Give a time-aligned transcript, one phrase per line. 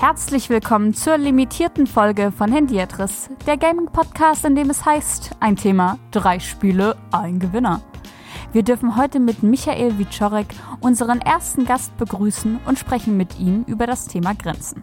[0.00, 5.98] Herzlich willkommen zur limitierten Folge von Handyadress, der Gaming-Podcast, in dem es heißt, ein Thema,
[6.10, 7.82] drei Spiele, ein Gewinner.
[8.52, 10.48] Wir dürfen heute mit Michael Wiczorek
[10.80, 14.82] unseren ersten Gast begrüßen und sprechen mit ihm über das Thema Grenzen.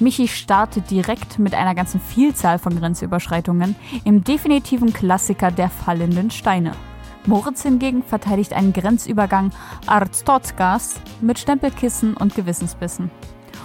[0.00, 6.72] Michi startet direkt mit einer ganzen Vielzahl von Grenzüberschreitungen im definitiven Klassiker der fallenden Steine.
[7.26, 9.50] Moritz hingegen verteidigt einen Grenzübergang
[9.86, 13.10] Arstotzgas mit Stempelkissen und Gewissensbissen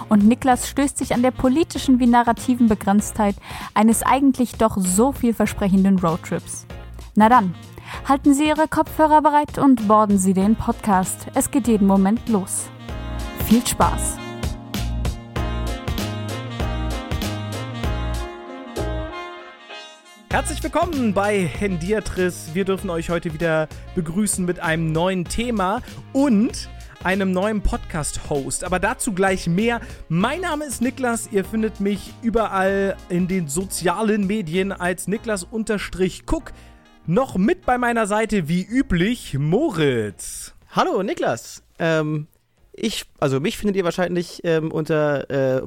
[0.08, 3.34] und Niklas stößt sich an der politischen wie narrativen Begrenztheit
[3.74, 6.66] eines eigentlich doch so vielversprechenden Roadtrips.
[7.14, 7.54] Na dann,
[8.08, 11.26] halten Sie Ihre Kopfhörer bereit und borden Sie den Podcast.
[11.34, 12.68] Es geht jeden Moment los.
[13.46, 14.21] Viel Spaß!
[20.32, 22.54] Herzlich willkommen bei Hendiatris.
[22.54, 25.82] Wir dürfen euch heute wieder begrüßen mit einem neuen Thema
[26.14, 26.70] und
[27.04, 28.64] einem neuen Podcast-Host.
[28.64, 29.82] Aber dazu gleich mehr.
[30.08, 31.28] Mein Name ist Niklas.
[31.30, 36.52] Ihr findet mich überall in den sozialen Medien als Niklas-Cook.
[37.04, 40.54] Noch mit bei meiner Seite, wie üblich, Moritz.
[40.70, 41.62] Hallo, Niklas.
[41.78, 42.26] Ähm,
[42.72, 45.62] ich, also mich findet ihr wahrscheinlich ähm, unter äh,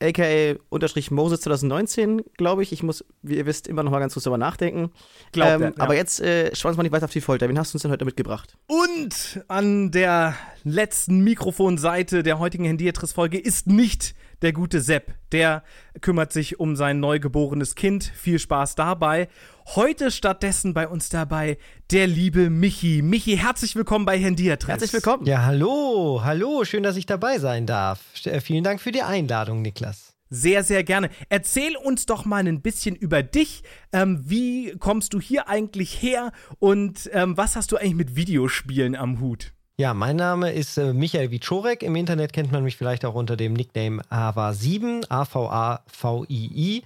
[0.00, 2.72] aka unterstrich Moses 2019, glaube ich.
[2.72, 4.90] Ich muss, wie ihr wisst, immer noch mal ganz kurz darüber nachdenken.
[5.32, 5.74] Glaubt ähm, er, ja.
[5.78, 7.48] Aber jetzt äh, schauen wir mal nicht weiter auf die Folter.
[7.48, 8.56] Wen hast du uns denn heute mitgebracht?
[8.66, 10.34] Und an der
[10.64, 15.14] letzten Mikrofonseite der heutigen Hendiertris-Folge ist nicht der gute Sepp.
[15.32, 15.62] Der
[16.00, 18.04] kümmert sich um sein neugeborenes Kind.
[18.04, 19.28] Viel Spaß dabei.
[19.74, 21.58] Heute stattdessen bei uns dabei
[21.90, 23.02] der liebe Michi.
[23.02, 24.68] Michi, herzlich willkommen bei Hendiatris.
[24.68, 25.26] Herzlich willkommen.
[25.26, 28.00] Ja, hallo, hallo, schön, dass ich dabei sein darf.
[28.24, 30.14] Äh, vielen Dank für die Einladung, Niklas.
[30.32, 31.10] Sehr, sehr gerne.
[31.28, 33.64] Erzähl uns doch mal ein bisschen über dich.
[33.92, 38.94] Ähm, wie kommst du hier eigentlich her und ähm, was hast du eigentlich mit Videospielen
[38.94, 39.52] am Hut?
[39.80, 41.82] Ja, mein Name ist äh, Michael Wiczorek.
[41.82, 46.82] Im Internet kennt man mich vielleicht auch unter dem Nickname AVA7, A-V-A-V-I-I.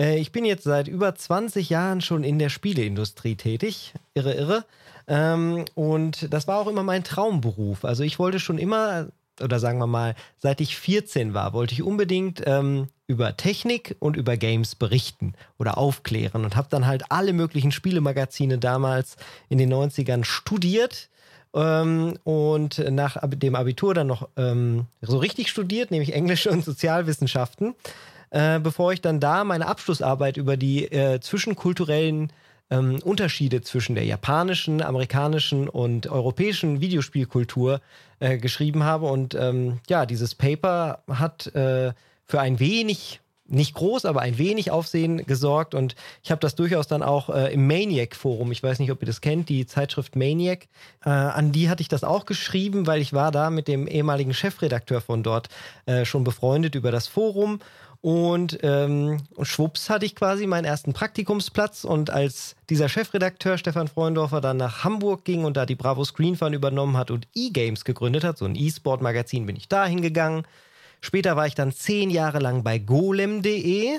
[0.00, 3.94] Äh, ich bin jetzt seit über 20 Jahren schon in der Spieleindustrie tätig.
[4.14, 4.64] Irre, irre.
[5.06, 7.84] Ähm, und das war auch immer mein Traumberuf.
[7.84, 9.06] Also ich wollte schon immer,
[9.40, 14.16] oder sagen wir mal, seit ich 14 war, wollte ich unbedingt ähm, über Technik und
[14.16, 19.16] über Games berichten oder aufklären und habe dann halt alle möglichen Spielemagazine damals
[19.48, 21.08] in den 90ern studiert
[21.54, 27.74] ähm, und nach dem Abitur dann noch ähm, so richtig studiert, nämlich Englisch und Sozialwissenschaften,
[28.30, 32.32] äh, bevor ich dann da meine Abschlussarbeit über die äh, zwischenkulturellen
[32.70, 37.80] ähm, Unterschiede zwischen der japanischen, amerikanischen und europäischen Videospielkultur
[38.18, 39.06] äh, geschrieben habe.
[39.06, 41.92] Und ähm, ja, dieses Paper hat äh,
[42.24, 45.74] für ein wenig nicht groß, aber ein wenig Aufsehen gesorgt.
[45.74, 49.06] Und ich habe das durchaus dann auch äh, im Maniac-Forum, ich weiß nicht, ob ihr
[49.06, 50.68] das kennt, die Zeitschrift Maniac,
[51.04, 54.34] äh, an die hatte ich das auch geschrieben, weil ich war da mit dem ehemaligen
[54.34, 55.48] Chefredakteur von dort
[55.86, 57.60] äh, schon befreundet über das Forum.
[58.00, 61.84] Und, ähm, und schwupps hatte ich quasi meinen ersten Praktikumsplatz.
[61.84, 66.34] Und als dieser Chefredakteur Stefan Freundorfer dann nach Hamburg ging und da die Bravo Screen
[66.34, 70.44] Fun übernommen hat und E-Games gegründet hat, so ein E-Sport-Magazin, bin ich da hingegangen
[71.04, 73.98] Später war ich dann zehn Jahre lang bei golem.de.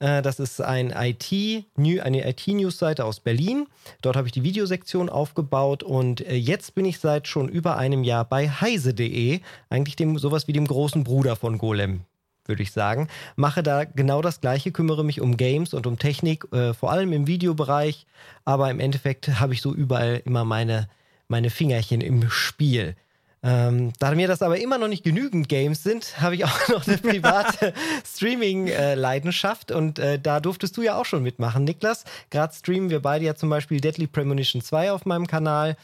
[0.00, 1.32] Äh, das ist ein IT,
[1.76, 3.68] eine IT-News-Seite aus Berlin.
[4.02, 8.02] Dort habe ich die Videosektion aufgebaut und äh, jetzt bin ich seit schon über einem
[8.02, 12.00] Jahr bei heise.de, eigentlich dem sowas wie dem großen Bruder von Golem,
[12.44, 13.06] würde ich sagen.
[13.36, 17.12] Mache da genau das Gleiche, kümmere mich um Games und um Technik, äh, vor allem
[17.12, 18.04] im Videobereich,
[18.44, 20.88] aber im Endeffekt habe ich so überall immer meine,
[21.28, 22.96] meine Fingerchen im Spiel.
[23.44, 26.86] Ähm, da mir das aber immer noch nicht genügend Games sind, habe ich auch noch
[26.86, 27.74] eine private
[28.06, 32.04] Streaming-Leidenschaft und äh, da durftest du ja auch schon mitmachen, Niklas.
[32.30, 35.76] Gerade streamen wir beide ja zum Beispiel Deadly Premonition 2 auf meinem Kanal.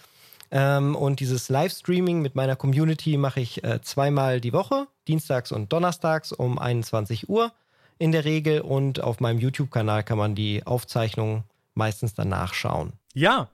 [0.50, 5.72] Ähm, und dieses Livestreaming mit meiner Community mache ich äh, zweimal die Woche, dienstags und
[5.72, 7.52] donnerstags um 21 Uhr
[7.98, 8.60] in der Regel.
[8.60, 11.42] Und auf meinem YouTube-Kanal kann man die Aufzeichnung
[11.74, 12.92] meistens dann nachschauen.
[13.14, 13.48] Ja,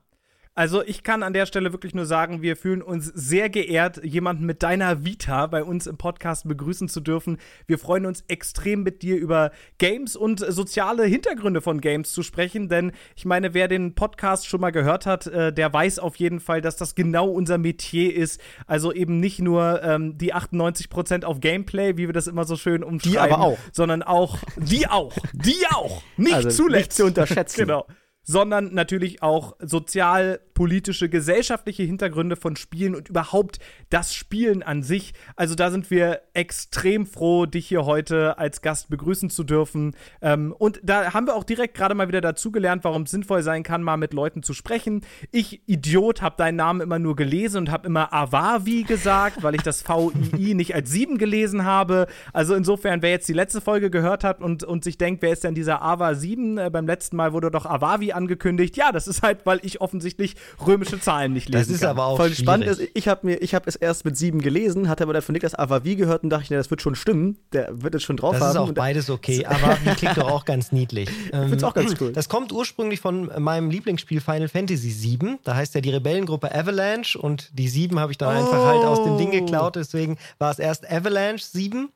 [0.55, 4.45] also ich kann an der Stelle wirklich nur sagen, wir fühlen uns sehr geehrt, jemanden
[4.45, 7.39] mit deiner Vita bei uns im Podcast begrüßen zu dürfen.
[7.67, 12.69] Wir freuen uns extrem mit dir über Games und soziale Hintergründe von Games zu sprechen,
[12.69, 16.39] denn ich meine, wer den Podcast schon mal gehört hat, äh, der weiß auf jeden
[16.39, 18.39] Fall, dass das genau unser Metier ist.
[18.65, 22.81] Also eben nicht nur ähm, die 98% auf Gameplay, wie wir das immer so schön
[22.81, 23.57] umschreiben, die aber auch.
[23.73, 26.75] sondern auch, die auch, die auch, nicht also zuletzt.
[26.75, 27.59] Nicht zu unterschätzen.
[27.67, 27.85] genau
[28.25, 33.59] sondern natürlich auch sozial politische, gesellschaftliche Hintergründe von Spielen und überhaupt
[33.89, 35.13] das Spielen an sich.
[35.35, 39.95] Also da sind wir extrem froh, dich hier heute als Gast begrüßen zu dürfen.
[40.21, 43.63] Ähm, und da haben wir auch direkt gerade mal wieder dazugelernt, warum es sinnvoll sein
[43.63, 45.01] kann, mal mit Leuten zu sprechen.
[45.31, 49.61] Ich, Idiot, habe deinen Namen immer nur gelesen und habe immer Avavi gesagt, weil ich
[49.61, 52.07] das VII nicht als 7 gelesen habe.
[52.31, 55.43] Also insofern, wer jetzt die letzte Folge gehört hat und, und sich denkt, wer ist
[55.43, 56.57] denn dieser Ava 7?
[56.57, 58.77] Äh, beim letzten Mal wurde doch Avavi angekündigt.
[58.77, 61.89] Ja, das ist halt, weil ich offensichtlich römische Zahlen nicht lesen Das ist kann.
[61.91, 64.89] aber auch Voll spannend ist, ich habe mir, ich habe es erst mit 7 gelesen,
[64.89, 67.37] hatte aber dann von Niklas Avavi gehört und dachte ich, ja, das wird schon stimmen.
[67.53, 68.53] Der wird es schon drauf das haben.
[68.55, 69.45] Das ist auch beides okay.
[69.45, 71.09] Avavi klingt doch auch ganz niedlich.
[71.09, 72.11] Ich find's auch ganz cool.
[72.13, 75.39] Das kommt ursprünglich von meinem Lieblingsspiel Final Fantasy 7.
[75.43, 78.39] Da heißt ja die Rebellengruppe Avalanche und die 7 habe ich dann Oh.
[78.39, 79.75] einfach halt aus dem Ding geklaut.
[79.75, 81.89] Deswegen war es erst Avalanche 7.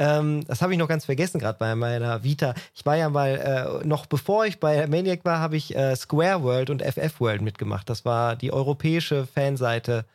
[0.00, 2.54] Ähm, das habe ich noch ganz vergessen, gerade bei meiner Vita.
[2.74, 6.42] Ich war ja mal, äh, noch bevor ich bei Maniac war, habe ich äh, Square
[6.42, 7.90] World und FF World mitgemacht.
[7.90, 10.06] Das war die europäische Fanseite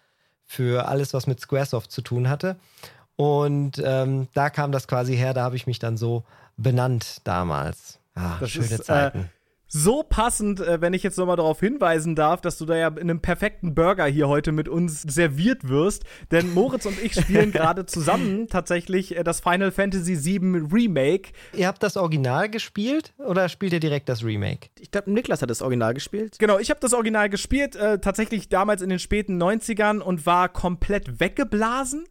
[0.43, 2.55] für alles, was mit Squaresoft zu tun hatte.
[3.15, 6.23] Und ähm, da kam das quasi her, da habe ich mich dann so
[6.57, 7.99] benannt damals.
[8.15, 9.29] Ah, Das schöne ist, äh, Zeiten.
[9.67, 13.01] So passend, äh, wenn ich jetzt nochmal darauf hinweisen darf, dass du da ja in
[13.01, 16.03] einem perfekten Burger hier heute mit uns serviert wirst.
[16.31, 21.31] Denn Moritz und ich spielen gerade zusammen tatsächlich äh, das Final Fantasy VII Remake.
[21.53, 24.69] Ihr habt das Original gespielt oder spielt ihr direkt das Remake?
[24.79, 26.37] Ich glaube, Niklas hat das Original gespielt.
[26.39, 30.49] Genau, ich habe das Original gespielt, äh, tatsächlich damals in den späten 90ern und war
[30.49, 32.05] komplett weggeblasen.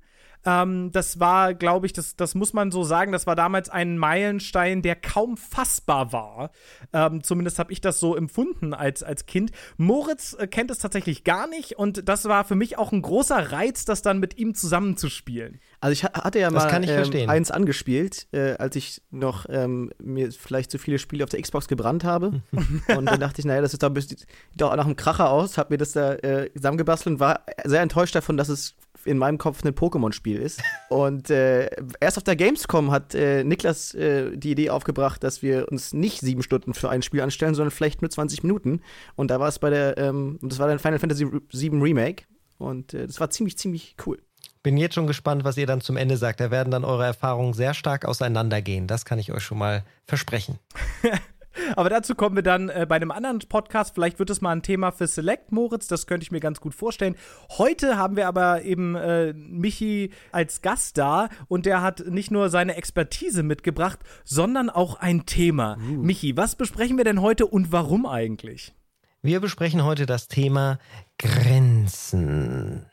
[0.46, 3.96] Ähm, das war, glaube ich, das, das muss man so sagen, das war damals ein
[3.98, 6.50] Meilenstein, der kaum fassbar war.
[6.92, 9.50] Ähm, zumindest habe ich das so empfunden als, als Kind.
[9.76, 13.52] Moritz äh, kennt es tatsächlich gar nicht und das war für mich auch ein großer
[13.52, 15.60] Reiz, das dann mit ihm zusammenzuspielen.
[15.80, 17.30] Also ich ha- hatte ja mal kann ich ähm, verstehen.
[17.30, 21.68] eins angespielt, äh, als ich noch ähm, mir vielleicht zu viele Spiele auf der Xbox
[21.68, 22.42] gebrannt habe.
[22.96, 24.26] und dann dachte ich, naja, das ist doch, ein bisschen- sieht
[24.56, 28.14] doch nach einem Kracher aus, hab mir das da äh, zusammengebastelt und war sehr enttäuscht
[28.14, 28.74] davon, dass es
[29.04, 30.62] in meinem Kopf ein Pokémon-Spiel ist.
[30.88, 31.68] Und äh,
[32.00, 36.20] erst auf der Gamescom hat äh, Niklas äh, die Idee aufgebracht, dass wir uns nicht
[36.20, 38.80] sieben Stunden für ein Spiel anstellen, sondern vielleicht nur 20 Minuten.
[39.14, 42.24] Und da war es bei der, ähm, das war dann Final Fantasy VII Remake.
[42.58, 44.18] Und äh, das war ziemlich, ziemlich cool.
[44.62, 46.40] Bin jetzt schon gespannt, was ihr dann zum Ende sagt.
[46.40, 48.86] Da werden dann eure Erfahrungen sehr stark auseinandergehen.
[48.86, 50.58] Das kann ich euch schon mal versprechen.
[51.76, 53.94] Aber dazu kommen wir dann äh, bei einem anderen Podcast.
[53.94, 55.86] Vielleicht wird es mal ein Thema für Select, Moritz.
[55.86, 57.16] Das könnte ich mir ganz gut vorstellen.
[57.58, 62.48] Heute haben wir aber eben äh, Michi als Gast da und der hat nicht nur
[62.50, 65.76] seine Expertise mitgebracht, sondern auch ein Thema.
[65.76, 68.74] Michi, was besprechen wir denn heute und warum eigentlich?
[69.22, 70.78] Wir besprechen heute das Thema
[71.18, 72.84] Grenzen.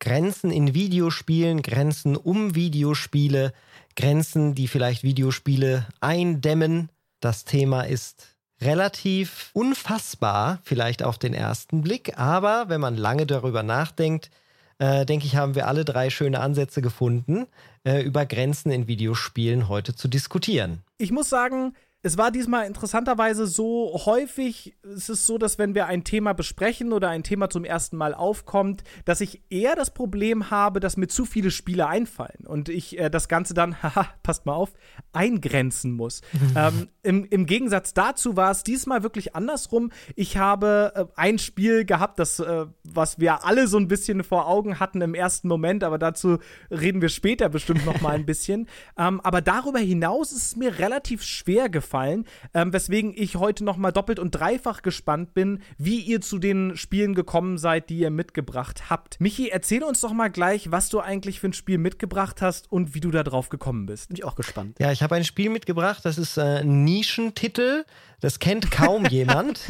[0.00, 3.52] Grenzen in Videospielen, Grenzen um Videospiele,
[3.94, 6.90] Grenzen, die vielleicht Videospiele eindämmen.
[7.20, 13.62] Das Thema ist relativ unfassbar, vielleicht auf den ersten Blick, aber wenn man lange darüber
[13.62, 14.30] nachdenkt,
[14.78, 17.46] äh, denke ich, haben wir alle drei schöne Ansätze gefunden,
[17.84, 20.82] äh, über Grenzen in Videospielen heute zu diskutieren.
[20.98, 21.74] Ich muss sagen,
[22.06, 26.92] es war diesmal interessanterweise so häufig, es ist so, dass wenn wir ein Thema besprechen
[26.92, 31.08] oder ein Thema zum ersten Mal aufkommt, dass ich eher das Problem habe, dass mir
[31.08, 34.72] zu viele Spiele einfallen und ich äh, das Ganze dann, haha, passt mal auf,
[35.12, 36.20] eingrenzen muss.
[36.56, 39.90] ähm, im, Im Gegensatz dazu war es diesmal wirklich andersrum.
[40.14, 44.46] Ich habe äh, ein Spiel gehabt, das, äh, was wir alle so ein bisschen vor
[44.46, 46.38] Augen hatten im ersten Moment, aber dazu
[46.70, 48.68] reden wir später bestimmt noch mal ein bisschen.
[48.96, 51.95] Ähm, aber darüber hinaus ist es mir relativ schwer gefallen,
[52.54, 56.76] ähm, weswegen ich heute noch mal doppelt und dreifach gespannt bin, wie ihr zu den
[56.76, 59.20] Spielen gekommen seid, die ihr mitgebracht habt.
[59.20, 62.94] Michi, erzähl uns doch mal gleich, was du eigentlich für ein Spiel mitgebracht hast und
[62.94, 64.08] wie du da drauf gekommen bist.
[64.08, 64.76] Bin ich auch gespannt.
[64.78, 67.84] Ja, ich habe ein Spiel mitgebracht, das ist äh, ein Nischentitel.
[68.20, 69.60] Das kennt kaum jemand.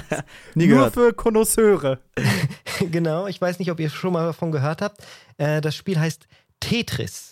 [0.54, 0.94] Nie Nur gehört.
[0.94, 2.00] für Konnoisseure.
[2.90, 5.02] genau, ich weiß nicht, ob ihr schon mal davon gehört habt.
[5.36, 6.26] Äh, das Spiel heißt
[6.60, 7.29] Tetris.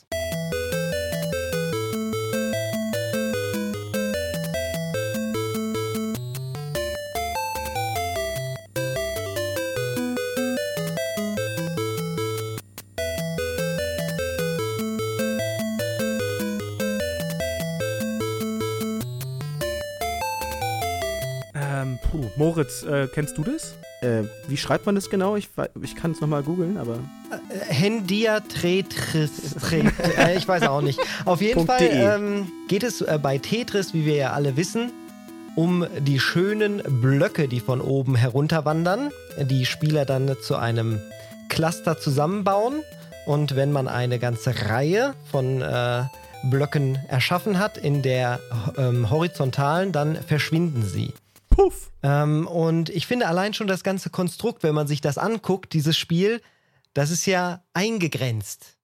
[22.59, 23.75] Moritz, äh, kennst du das?
[24.01, 25.37] Äh, wie schreibt man das genau?
[25.37, 25.49] Ich,
[25.81, 26.95] ich kann es nochmal googeln, aber.
[27.31, 29.55] Äh, Hendia Tetris.
[29.61, 30.99] Tre- äh, ich weiß auch nicht.
[31.25, 31.91] Auf jeden Punkt Fall de.
[32.17, 34.91] ähm, geht es äh, bei Tetris, wie wir ja alle wissen,
[35.55, 40.99] um die schönen Blöcke, die von oben herunterwandern, die Spieler dann zu einem
[41.49, 42.83] Cluster zusammenbauen.
[43.27, 46.03] Und wenn man eine ganze Reihe von äh,
[46.51, 48.41] Blöcken erschaffen hat, in der
[48.77, 51.13] ähm, horizontalen, dann verschwinden sie.
[51.59, 51.91] Puff.
[52.05, 55.99] Ähm, und ich finde allein schon das ganze Konstrukt, wenn man sich das anguckt, dieses
[55.99, 56.41] Spiel,
[56.95, 58.77] das ist ja eingegrenzt.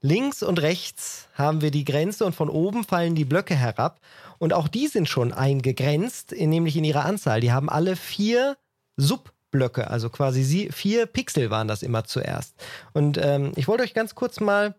[0.00, 4.00] Links und rechts haben wir die Grenze und von oben fallen die Blöcke herab.
[4.38, 7.40] Und auch die sind schon eingegrenzt, nämlich in ihrer Anzahl.
[7.40, 8.56] Die haben alle vier
[8.96, 12.54] Subblöcke, also quasi sie, vier Pixel waren das immer zuerst.
[12.92, 14.76] Und ähm, ich wollte euch ganz kurz mal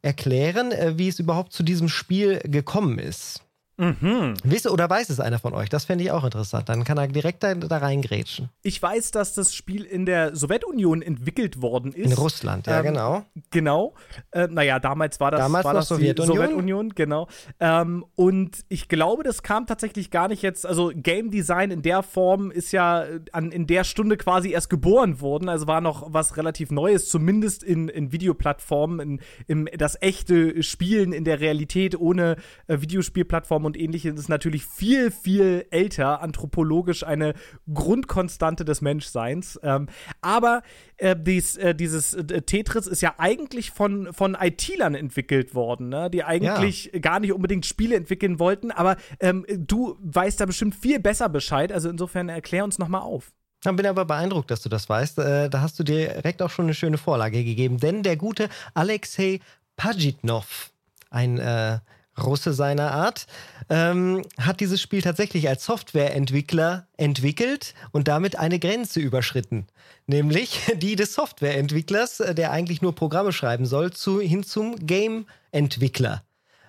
[0.00, 3.42] erklären, äh, wie es überhaupt zu diesem Spiel gekommen ist.
[3.78, 4.34] Mhm.
[4.42, 5.68] Wisse oder weiß es einer von euch?
[5.68, 6.68] Das fände ich auch interessant.
[6.68, 8.48] Dann kann er direkt da, da reingrätschen.
[8.62, 12.10] Ich weiß, dass das Spiel in der Sowjetunion entwickelt worden ist.
[12.10, 13.24] In Russland, ja, Ähm, genau.
[13.50, 13.94] Genau.
[14.32, 16.36] Äh, naja, damals war das, Damals war das die Sowjetunion.
[16.36, 17.28] Sowjetunion, genau.
[17.60, 22.02] Ähm, und ich glaube, das kam tatsächlich gar nicht jetzt, also Game Design in der
[22.02, 26.12] Form ist ja äh, an, in der Stunde quasi erst geboren worden, also war noch
[26.12, 31.98] was relativ Neues, zumindest in, in Videoplattformen, in, im, das echte Spielen in der Realität
[31.98, 37.34] ohne äh, Videospielplattformen und ähnliches ist natürlich viel, viel älter, anthropologisch eine
[37.72, 39.60] Grundkonstante des Menschseins.
[39.62, 39.88] Ähm,
[40.20, 40.62] aber
[40.96, 46.10] äh, dies, äh, dieses äh, Tetris ist ja eigentlich von, von IT-Lern entwickelt worden, ne?
[46.10, 50.98] die eigentlich gar nicht unbedingt Spiele entwickeln wollten, aber ähm, du weißt da bestimmt viel
[50.98, 53.32] besser Bescheid, also insofern erklär uns nochmal auf.
[53.64, 55.18] Ich bin aber beeindruckt, dass du das weißt.
[55.18, 57.78] Äh, da hast du dir direkt auch schon eine schöne Vorlage gegeben.
[57.78, 59.40] Denn der gute Alexei
[59.76, 60.70] Pajitnov,
[61.10, 61.80] ein äh,
[62.18, 63.26] Russe seiner Art,
[63.70, 69.66] ähm, hat dieses Spiel tatsächlich als Softwareentwickler entwickelt und damit eine Grenze überschritten.
[70.06, 76.22] Nämlich die des Softwareentwicklers, äh, der eigentlich nur Programme schreiben soll, zu, hin zum Game-Entwickler.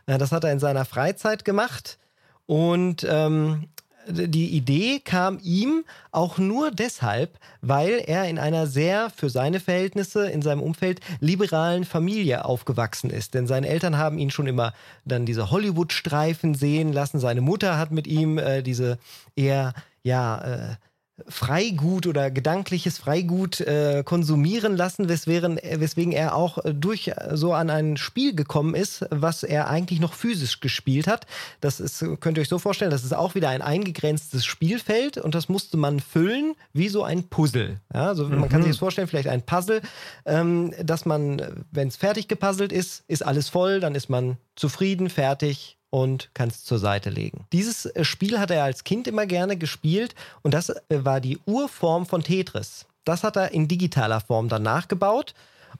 [0.05, 1.99] Äh, das hat er in seiner Freizeit gemacht.
[2.45, 3.69] Und ähm,
[4.09, 10.29] die Idee kam ihm auch nur deshalb, weil er in einer sehr, für seine Verhältnisse,
[10.29, 13.33] in seinem Umfeld, liberalen Familie aufgewachsen ist.
[13.33, 14.73] Denn seine Eltern haben ihn schon immer
[15.05, 17.19] dann diese Hollywood-Streifen sehen lassen.
[17.19, 18.97] Seine Mutter hat mit ihm äh, diese
[19.35, 19.73] eher,
[20.03, 20.75] ja, äh,
[21.27, 27.53] Freigut oder gedankliches Freigut äh, konsumieren lassen, weswegen, weswegen er auch äh, durch äh, so
[27.53, 31.25] an ein Spiel gekommen ist, was er eigentlich noch physisch gespielt hat.
[31.61, 35.35] Das ist, könnt ihr euch so vorstellen, das ist auch wieder ein eingegrenztes Spielfeld und
[35.35, 37.79] das musste man füllen wie so ein Puzzle.
[37.93, 39.81] Ja, also man kann sich das vorstellen, vielleicht ein Puzzle,
[40.25, 45.09] ähm, dass man, wenn es fertig gepuzzelt ist, ist alles voll, dann ist man zufrieden,
[45.09, 47.45] fertig, und kannst zur Seite legen.
[47.51, 51.39] Dieses äh, Spiel hat er als Kind immer gerne gespielt und das äh, war die
[51.45, 52.85] Urform von Tetris.
[53.05, 55.33] Das hat er in digitaler Form dann nachgebaut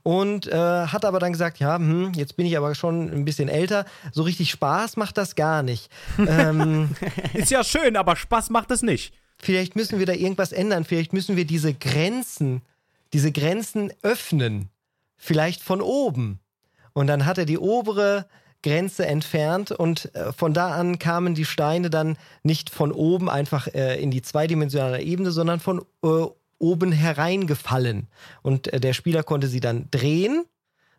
[0.04, 0.56] und äh,
[0.88, 4.24] hat aber dann gesagt, ja, hm, jetzt bin ich aber schon ein bisschen älter, so
[4.24, 5.89] richtig Spaß macht das gar nicht.
[6.18, 6.96] ähm,
[7.34, 9.13] Ist ja schön, aber Spaß macht es nicht.
[9.39, 12.62] vielleicht müssen wir da irgendwas ändern, vielleicht müssen wir diese Grenzen,
[13.13, 14.70] diese Grenzen öffnen,
[15.18, 16.39] vielleicht von oben.
[16.94, 18.25] Und dann hat er die obere
[18.62, 23.68] Grenze entfernt und äh, von da an kamen die Steine dann nicht von oben einfach
[23.68, 26.25] äh, in die zweidimensionale Ebene, sondern von äh,
[26.58, 28.08] oben hereingefallen.
[28.42, 30.44] Und der Spieler konnte sie dann drehen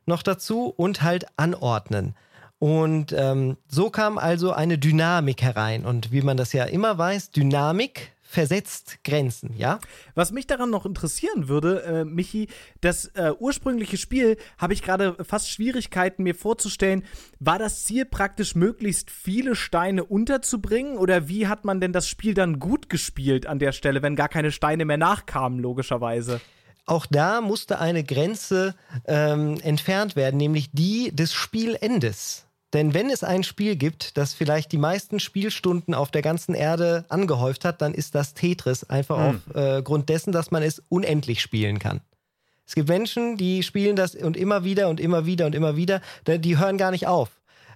[0.07, 2.15] noch dazu und halt anordnen.
[2.59, 5.87] Und ähm, so kam also eine Dynamik herein.
[5.87, 9.81] Und wie man das ja immer weiß, Dynamik versetzt Grenzen, ja?
[10.15, 12.47] Was mich daran noch interessieren würde, äh, Michi,
[12.81, 17.03] das äh, ursprüngliche Spiel habe ich gerade fast Schwierigkeiten mir vorzustellen.
[17.41, 22.35] War das Ziel praktisch möglichst viele Steine unterzubringen oder wie hat man denn das Spiel
[22.35, 26.41] dann gut gespielt an der Stelle, wenn gar keine Steine mehr nachkamen, logischerweise?
[26.87, 32.47] Auch da musste eine Grenze ähm, entfernt werden, nämlich die des Spielendes.
[32.73, 37.05] Denn wenn es ein Spiel gibt, das vielleicht die meisten Spielstunden auf der ganzen Erde
[37.09, 39.43] angehäuft hat, dann ist das Tetris einfach Hm.
[39.55, 42.01] aufgrund dessen, dass man es unendlich spielen kann.
[42.67, 46.01] Es gibt Menschen, die spielen das und immer wieder und immer wieder und immer wieder,
[46.27, 47.31] die hören gar nicht auf.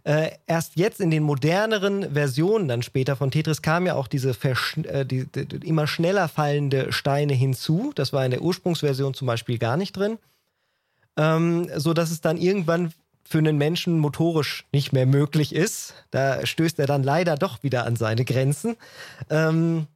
[0.04, 4.30] Äh, erst jetzt in den moderneren Versionen dann später von Tetris kam ja auch diese
[4.30, 7.90] äh, die, die immer schneller fallende Steine hinzu.
[7.94, 10.18] Das war in der Ursprungsversion zum Beispiel gar nicht drin.
[11.16, 12.92] Ähm, so dass es dann irgendwann
[13.26, 15.94] für einen Menschen motorisch nicht mehr möglich ist.
[16.10, 18.76] Da stößt er dann leider doch wieder an seine Grenzen,
[19.30, 19.86] ähm,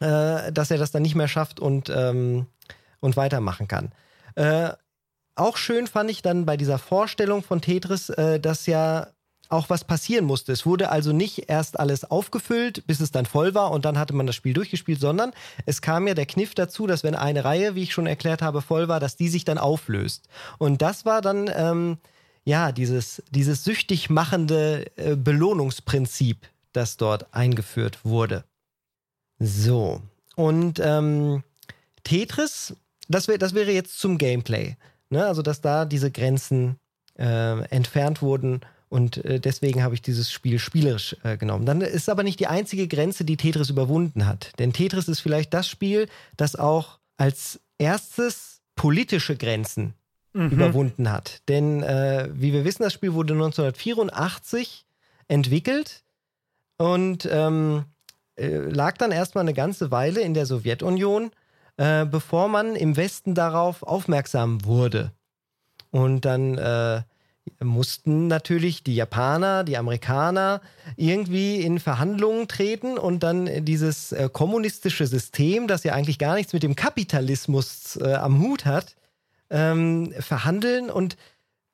[0.00, 2.46] äh, dass er das dann nicht mehr schafft und, ähm,
[3.00, 3.92] und weitermachen kann.
[4.36, 4.70] Äh,
[5.34, 9.08] auch schön fand ich dann bei dieser Vorstellung von Tetris, äh, dass ja
[9.48, 10.52] auch was passieren musste.
[10.52, 14.14] Es wurde also nicht erst alles aufgefüllt, bis es dann voll war und dann hatte
[14.14, 15.32] man das Spiel durchgespielt, sondern
[15.66, 18.62] es kam ja der Kniff dazu, dass wenn eine Reihe, wie ich schon erklärt habe,
[18.62, 20.28] voll war, dass die sich dann auflöst.
[20.58, 21.98] Und das war dann ähm,
[22.44, 28.44] ja dieses, dieses süchtig machende äh, Belohnungsprinzip, das dort eingeführt wurde.
[29.38, 30.00] So.
[30.36, 31.42] Und ähm,
[32.04, 32.74] Tetris,
[33.08, 34.76] das, wär, das wäre jetzt zum Gameplay.
[35.10, 35.26] Ne?
[35.26, 36.76] Also, dass da diese Grenzen
[37.18, 38.60] äh, entfernt wurden
[38.92, 41.64] Und äh, deswegen habe ich dieses Spiel spielerisch äh, genommen.
[41.64, 44.52] Dann ist aber nicht die einzige Grenze, die Tetris überwunden hat.
[44.58, 49.94] Denn Tetris ist vielleicht das Spiel, das auch als erstes politische Grenzen
[50.32, 50.50] mhm.
[50.50, 51.42] überwunden hat.
[51.48, 54.86] Denn äh, wie wir wissen, das Spiel wurde 1984
[55.28, 56.02] entwickelt
[56.78, 57.84] und ähm,
[58.36, 61.30] äh, lag dann erstmal eine ganze Weile in der Sowjetunion,
[61.76, 65.12] äh, bevor man im Westen darauf aufmerksam wurde.
[65.90, 67.02] Und dann äh,
[67.62, 70.60] mussten natürlich die Japaner, die Amerikaner
[70.96, 76.52] irgendwie in Verhandlungen treten und dann dieses äh, kommunistische System, das ja eigentlich gar nichts
[76.52, 78.96] mit dem Kapitalismus äh, am Hut hat,
[79.52, 80.90] ähm, verhandeln.
[80.90, 81.16] Und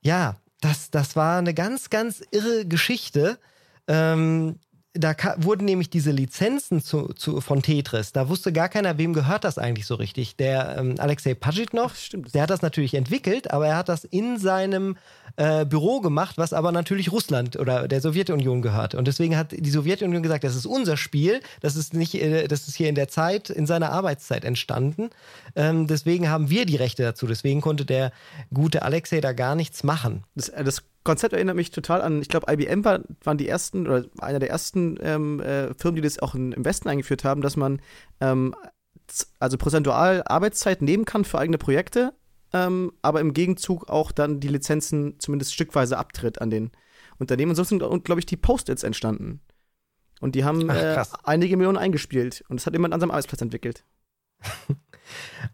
[0.00, 3.38] ja, das, das war eine ganz, ganz irre Geschichte.
[3.87, 4.58] Ähm,
[4.99, 9.45] da wurden nämlich diese Lizenzen zu, zu, von Tetris, da wusste gar keiner, wem gehört
[9.45, 10.37] das eigentlich so richtig.
[10.37, 14.97] Der ähm, Alexei Pajitnov, der hat das natürlich entwickelt, aber er hat das in seinem
[15.37, 18.97] äh, Büro gemacht, was aber natürlich Russland oder der Sowjetunion gehört.
[18.97, 22.67] Und deswegen hat die Sowjetunion gesagt, das ist unser Spiel, das ist nicht, äh, das
[22.67, 25.11] ist hier in der Zeit, in seiner Arbeitszeit entstanden.
[25.55, 27.26] Ähm, deswegen haben wir die Rechte dazu.
[27.28, 28.11] Deswegen konnte der
[28.52, 30.25] gute Alexei da gar nichts machen.
[30.35, 34.04] Das, das Konzept erinnert mich total an, ich glaube, IBM war, waren die ersten oder
[34.20, 37.56] einer der ersten ähm, äh, Firmen, die das auch in, im Westen eingeführt haben, dass
[37.56, 37.80] man
[38.20, 38.54] ähm,
[39.38, 42.12] also prozentual Arbeitszeit nehmen kann für eigene Projekte,
[42.52, 46.72] ähm, aber im Gegenzug auch dann die Lizenzen zumindest stückweise abtritt an den
[47.18, 47.52] Unternehmen.
[47.52, 49.40] Und so sind, glaube ich, die Post-its entstanden.
[50.20, 52.44] Und die haben Ach, äh, einige Millionen eingespielt.
[52.50, 53.82] Und das hat jemand an seinem Arbeitsplatz entwickelt.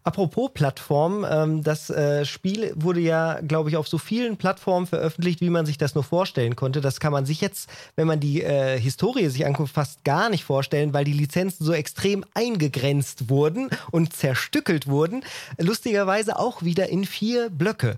[0.03, 5.41] Apropos Plattform, ähm, das äh, Spiel wurde ja, glaube ich, auf so vielen Plattformen veröffentlicht,
[5.41, 6.81] wie man sich das nur vorstellen konnte.
[6.81, 10.43] Das kann man sich jetzt, wenn man die äh, Historie sich anguckt, fast gar nicht
[10.43, 15.23] vorstellen, weil die Lizenzen so extrem eingegrenzt wurden und zerstückelt wurden.
[15.57, 17.97] Lustigerweise auch wieder in vier Blöcke.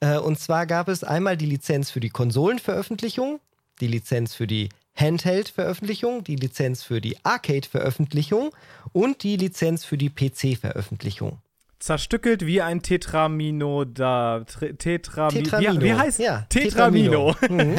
[0.00, 3.40] Äh, und zwar gab es einmal die Lizenz für die Konsolenveröffentlichung,
[3.80, 8.54] die Lizenz für die Handheld-Veröffentlichung, die Lizenz für die Arcade-Veröffentlichung
[8.92, 11.38] und die Lizenz für die PC-Veröffentlichung.
[11.78, 14.44] Zerstückelt wie ein Tetramino da.
[14.44, 15.80] Tetrami Tetramino.
[15.80, 17.32] Wie, wie heißt ja, Tetramino.
[17.32, 17.74] Tetramino.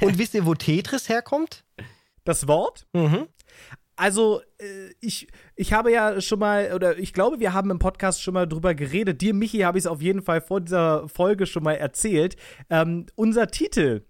[0.00, 0.06] Mhm.
[0.06, 1.64] Und wisst ihr, wo Tetris herkommt?
[2.24, 2.86] Das Wort?
[2.94, 3.26] Mhm.
[3.96, 8.22] Also, äh, ich, ich habe ja schon mal, oder ich glaube, wir haben im Podcast
[8.22, 9.20] schon mal drüber geredet.
[9.20, 12.36] Dir, Michi, habe ich es auf jeden Fall vor dieser Folge schon mal erzählt.
[12.70, 14.02] Ähm, unser Titel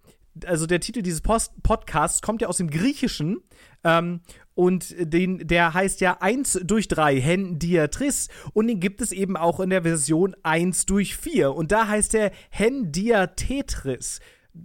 [0.47, 3.43] also der Titel dieses Post Podcasts kommt ja aus dem Griechischen
[3.85, 4.21] ähm,
[4.55, 9.37] und den, der heißt ja 1 durch 3, Hen Diatris und den gibt es eben
[9.37, 14.21] auch in der Version 1 durch 4 und da heißt er Hen Diatetris.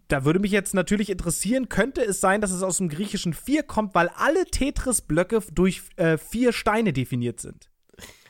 [0.10, 3.64] Da würde mich jetzt natürlich interessieren, könnte es sein, dass es aus dem griechischen 4
[3.64, 7.70] kommt, weil alle Tetris-Blöcke durch äh, vier Steine definiert sind?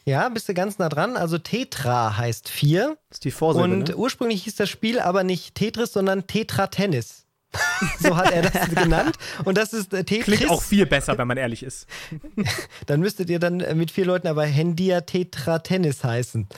[0.07, 1.17] Ja, bist du ganz nah dran.
[1.17, 2.97] Also Tetra heißt 4.
[3.09, 3.97] Das ist die Vorsilbe, Und ne?
[3.97, 7.26] ursprünglich hieß das Spiel aber nicht Tetris, sondern Tetra Tennis.
[7.99, 9.15] so hat er das genannt.
[9.45, 10.37] Und das ist äh, Tetris.
[10.37, 11.87] Klingt auch viel besser, wenn man ehrlich ist.
[12.85, 16.47] dann müsstet ihr dann äh, mit vier Leuten aber Hendia Tetra Tennis heißen.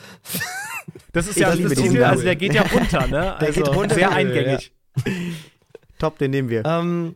[1.14, 3.38] Das ist ja das Titel, also der geht ja runter, ne?
[3.40, 3.94] Der also geht runter.
[3.94, 4.72] Sehr eingängig.
[4.96, 5.12] Ja.
[6.00, 6.66] Top, den nehmen wir.
[6.66, 7.16] Ähm,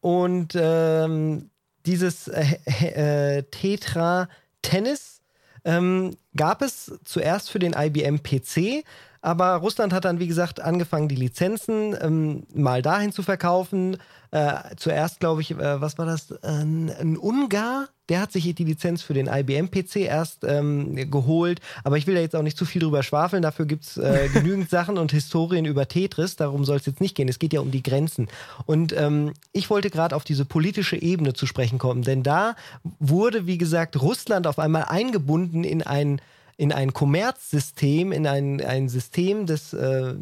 [0.00, 1.50] und ähm,
[1.86, 4.28] dieses äh, äh, Tetra
[4.62, 5.20] Tennis
[5.64, 8.84] ähm, gab es zuerst für den IBM PC,
[9.22, 13.96] aber Russland hat dann, wie gesagt, angefangen, die Lizenzen ähm, mal dahin zu verkaufen.
[14.32, 16.32] Äh, zuerst, glaube ich, äh, was war das?
[16.42, 21.60] Ein, ein Ungar, der hat sich die Lizenz für den IBM-PC erst ähm, geholt.
[21.84, 23.42] Aber ich will da jetzt auch nicht zu viel drüber schwafeln.
[23.42, 26.34] Dafür gibt es äh, genügend Sachen und Historien über Tetris.
[26.34, 27.28] Darum soll es jetzt nicht gehen.
[27.28, 28.26] Es geht ja um die Grenzen.
[28.66, 32.02] Und ähm, ich wollte gerade auf diese politische Ebene zu sprechen kommen.
[32.02, 32.56] Denn da
[32.98, 36.20] wurde, wie gesagt, Russland auf einmal eingebunden in ein
[36.56, 40.14] in ein Kommerzsystem, in ein, ein System des, äh,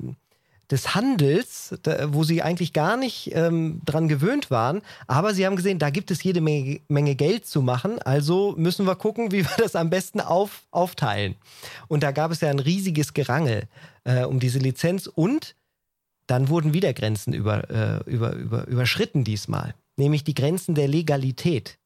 [0.71, 4.83] des Handels, da, wo sie eigentlich gar nicht ähm, dran gewöhnt waren.
[5.07, 7.99] Aber sie haben gesehen, da gibt es jede Menge, Menge, Geld zu machen.
[8.01, 11.35] Also müssen wir gucken, wie wir das am besten auf, aufteilen.
[11.89, 13.65] Und da gab es ja ein riesiges Gerangel
[14.05, 15.57] äh, um diese Lizenz und
[16.27, 21.79] dann wurden wieder Grenzen über, äh, über, über, überschritten diesmal, nämlich die Grenzen der Legalität.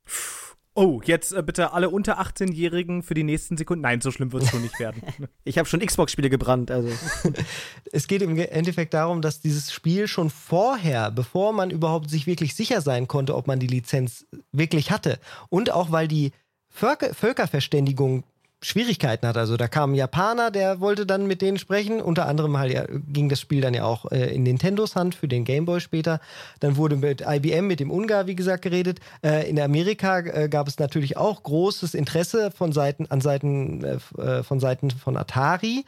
[0.77, 3.83] Oh, jetzt äh, bitte alle unter 18-Jährigen für die nächsten Sekunden.
[3.83, 5.03] Nein, so schlimm wird es schon nicht werden.
[5.45, 6.91] ich habe schon Xbox-Spiele gebrannt, also.
[7.93, 12.57] es geht im Endeffekt darum, dass dieses Spiel schon vorher, bevor man überhaupt sich wirklich
[12.57, 16.33] sicher sein konnte, ob man die Lizenz wirklich hatte, und auch weil die
[16.69, 18.25] Völker Völkerverständigung
[18.65, 19.37] Schwierigkeiten hat.
[19.37, 22.01] Also da kam ein Japaner, der wollte dann mit denen sprechen.
[22.01, 25.29] Unter anderem halt ja, ging das Spiel dann ja auch äh, in Nintendos Hand für
[25.29, 26.19] den Gameboy später.
[26.61, 29.01] Dann wurde mit IBM, mit dem Ungar, wie gesagt, geredet.
[29.23, 33.99] Äh, in Amerika äh, gab es natürlich auch großes Interesse von Seiten, an Seiten, äh,
[34.21, 35.85] äh, von Seiten von Atari.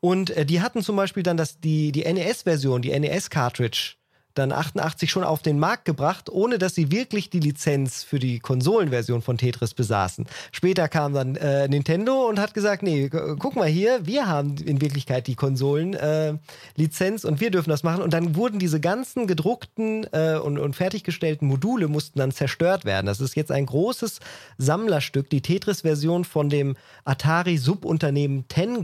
[0.00, 3.94] Und äh, die hatten zum Beispiel dann das, die, die NES-Version, die NES-Cartridge
[4.34, 8.38] dann 88 schon auf den Markt gebracht, ohne dass sie wirklich die Lizenz für die
[8.38, 10.26] Konsolenversion von Tetris besaßen.
[10.52, 14.80] Später kam dann äh, Nintendo und hat gesagt, nee, guck mal hier, wir haben in
[14.80, 18.02] Wirklichkeit die Konsolenlizenz äh, und wir dürfen das machen.
[18.02, 23.06] Und dann wurden diese ganzen gedruckten äh, und, und fertiggestellten Module mussten dann zerstört werden.
[23.06, 24.20] Das ist jetzt ein großes
[24.56, 28.82] Sammlerstück, die Tetris-Version von dem Atari-Subunternehmen Tengen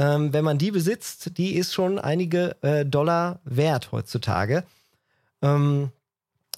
[0.00, 4.64] ähm, wenn man die besitzt, die ist schon einige äh, Dollar wert heutzutage.
[5.42, 5.90] Ähm,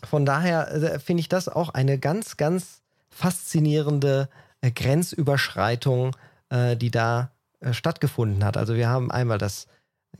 [0.04, 4.28] von daher äh, finde ich das auch eine ganz, ganz faszinierende
[4.60, 6.14] äh, Grenzüberschreitung,
[6.50, 8.56] äh, die da äh, stattgefunden hat.
[8.56, 9.66] Also wir haben einmal das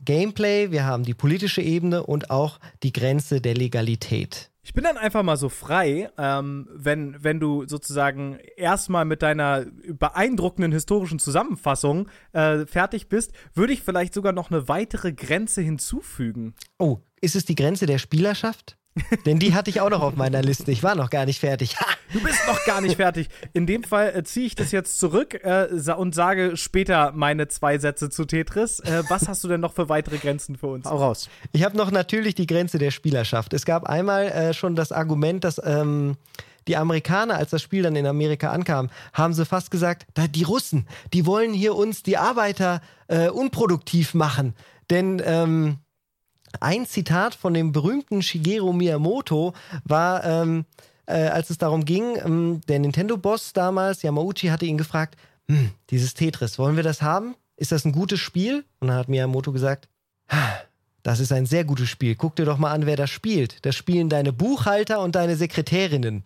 [0.03, 4.49] Gameplay, wir haben die politische Ebene und auch die Grenze der Legalität.
[4.65, 9.65] Ich bin dann einfach mal so frei, ähm, wenn, wenn du sozusagen erstmal mit deiner
[9.87, 16.55] beeindruckenden historischen Zusammenfassung äh, fertig bist, würde ich vielleicht sogar noch eine weitere Grenze hinzufügen.
[16.79, 18.77] Oh, ist es die Grenze der Spielerschaft?
[19.25, 20.71] Denn die hatte ich auch noch auf meiner Liste.
[20.71, 21.75] Ich war noch gar nicht fertig.
[22.13, 23.27] Du bist noch gar nicht fertig.
[23.53, 27.79] In dem Fall äh, ziehe ich das jetzt zurück äh, und sage später meine zwei
[27.79, 28.79] Sätze zu Tetris.
[28.81, 30.85] Äh, was hast du denn noch für weitere Grenzen für uns?
[30.85, 31.27] Auch raus.
[31.51, 33.53] Ich habe noch natürlich die Grenze der Spielerschaft.
[33.53, 36.15] Es gab einmal äh, schon das Argument, dass ähm,
[36.67, 40.87] die Amerikaner, als das Spiel dann in Amerika ankam, haben sie fast gesagt, die Russen,
[41.13, 44.53] die wollen hier uns die Arbeiter äh, unproduktiv machen.
[44.91, 45.79] Denn ähm,
[46.59, 50.65] ein Zitat von dem berühmten Shigeru Miyamoto war, ähm,
[51.05, 56.13] äh, als es darum ging, ähm, der Nintendo-Boss damals, Yamauchi, hatte ihn gefragt, hm, dieses
[56.13, 57.35] Tetris, wollen wir das haben?
[57.57, 58.65] Ist das ein gutes Spiel?
[58.79, 59.87] Und dann hat Miyamoto gesagt,
[61.03, 62.15] das ist ein sehr gutes Spiel.
[62.15, 63.65] Guck dir doch mal an, wer das spielt.
[63.65, 66.23] Das spielen deine Buchhalter und deine Sekretärinnen.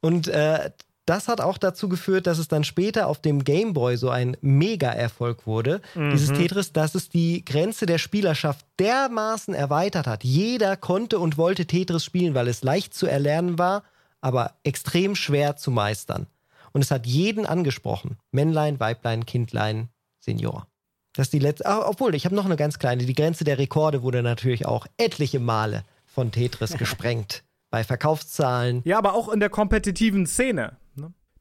[0.00, 0.70] Und äh,
[1.04, 4.36] das hat auch dazu geführt, dass es dann später auf dem Game Boy so ein
[4.40, 5.80] Mega-Erfolg wurde.
[5.96, 6.10] Mhm.
[6.12, 10.22] Dieses Tetris, dass es die Grenze der Spielerschaft dermaßen erweitert hat.
[10.22, 13.82] Jeder konnte und wollte Tetris spielen, weil es leicht zu erlernen war,
[14.20, 16.26] aber extrem schwer zu meistern.
[16.72, 18.18] Und es hat jeden angesprochen.
[18.30, 19.88] Männlein, Weiblein, Kindlein,
[20.20, 20.66] Senior.
[21.14, 21.66] Das ist die letzte.
[21.66, 23.04] Ah, obwohl, ich habe noch eine ganz kleine.
[23.04, 27.42] Die Grenze der Rekorde wurde natürlich auch etliche Male von Tetris gesprengt.
[27.70, 28.82] Bei Verkaufszahlen.
[28.84, 30.76] Ja, aber auch in der kompetitiven Szene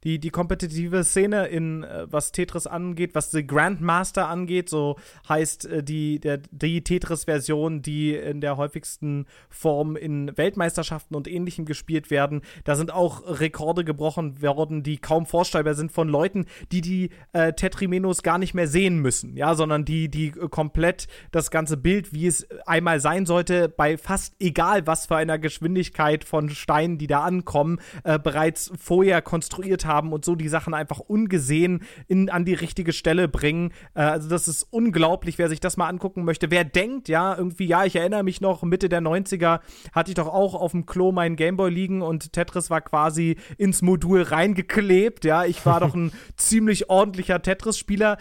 [0.03, 5.65] die, die kompetitive Szene in äh, was Tetris angeht, was die Grandmaster angeht, so heißt
[5.65, 12.11] äh, die, der, die Tetris-Version, die in der häufigsten Form in Weltmeisterschaften und ähnlichem gespielt
[12.11, 12.41] werden.
[12.63, 17.53] Da sind auch Rekorde gebrochen worden, die kaum vorstellbar sind von Leuten, die die äh,
[17.53, 22.13] Tetrimenos gar nicht mehr sehen müssen, ja, sondern die, die äh, komplett das ganze Bild,
[22.13, 27.07] wie es einmal sein sollte, bei fast egal was für einer Geschwindigkeit von Steinen, die
[27.07, 32.29] da ankommen, äh, bereits vorher konstruiert haben haben und so die Sachen einfach ungesehen in,
[32.29, 33.73] an die richtige Stelle bringen.
[33.95, 36.51] Äh, also das ist unglaublich, wer sich das mal angucken möchte.
[36.51, 39.59] Wer denkt, ja, irgendwie, ja, ich erinnere mich noch, Mitte der 90er
[39.91, 43.81] hatte ich doch auch auf dem Klo meinen Gameboy liegen und Tetris war quasi ins
[43.81, 45.25] Modul reingeklebt.
[45.25, 48.17] Ja, ich war doch ein ziemlich ordentlicher Tetris-Spieler.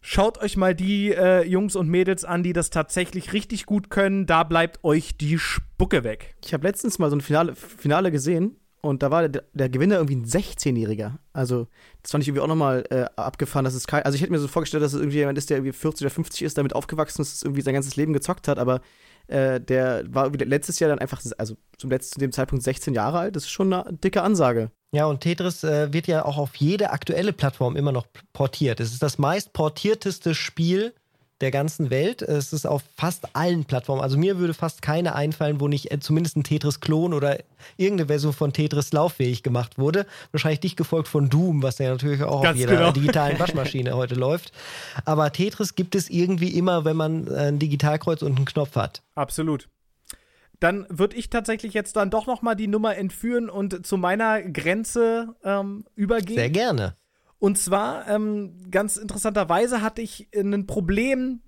[0.00, 4.26] Schaut euch mal die äh, Jungs und Mädels an, die das tatsächlich richtig gut können.
[4.26, 6.34] Da bleibt euch die Spucke weg.
[6.44, 9.96] Ich habe letztens mal so ein Finale, Finale gesehen und da war der, der Gewinner
[9.96, 11.12] irgendwie ein 16-Jähriger.
[11.32, 11.68] Also,
[12.02, 14.02] das fand ich irgendwie auch nochmal äh, abgefahren, dass es kein.
[14.02, 16.14] Also, ich hätte mir so vorgestellt, dass es irgendwie jemand ist, der irgendwie 40 oder
[16.14, 18.80] 50 ist, damit aufgewachsen ist, irgendwie sein ganzes Leben gezockt hat, aber
[19.28, 23.18] äh, der war letztes Jahr dann einfach, also zum letzten, zu dem Zeitpunkt 16 Jahre
[23.18, 23.36] alt.
[23.36, 24.70] Das ist schon eine dicke Ansage.
[24.94, 28.80] Ja, und Tetris äh, wird ja auch auf jede aktuelle Plattform immer noch portiert.
[28.80, 30.92] Es ist das meist portierteste Spiel
[31.42, 32.22] der ganzen Welt.
[32.22, 34.00] Es ist auf fast allen Plattformen.
[34.00, 37.38] Also mir würde fast keine einfallen, wo nicht äh, zumindest ein Tetris-Klon oder
[37.76, 40.06] irgendeine Version von Tetris lauffähig gemacht wurde.
[40.30, 42.92] Wahrscheinlich dich gefolgt von Doom, was ja natürlich auch Ganz auf jeder genau.
[42.92, 44.52] digitalen Waschmaschine heute läuft.
[45.04, 49.02] Aber Tetris gibt es irgendwie immer, wenn man ein Digitalkreuz und einen Knopf hat.
[49.14, 49.68] Absolut
[50.60, 54.42] dann würde ich tatsächlich jetzt dann doch noch mal die Nummer entführen und zu meiner
[54.42, 56.36] Grenze ähm, übergehen.
[56.36, 56.94] Sehr gerne.
[57.42, 61.40] Und zwar, ähm, ganz interessanterweise hatte ich ein Problem,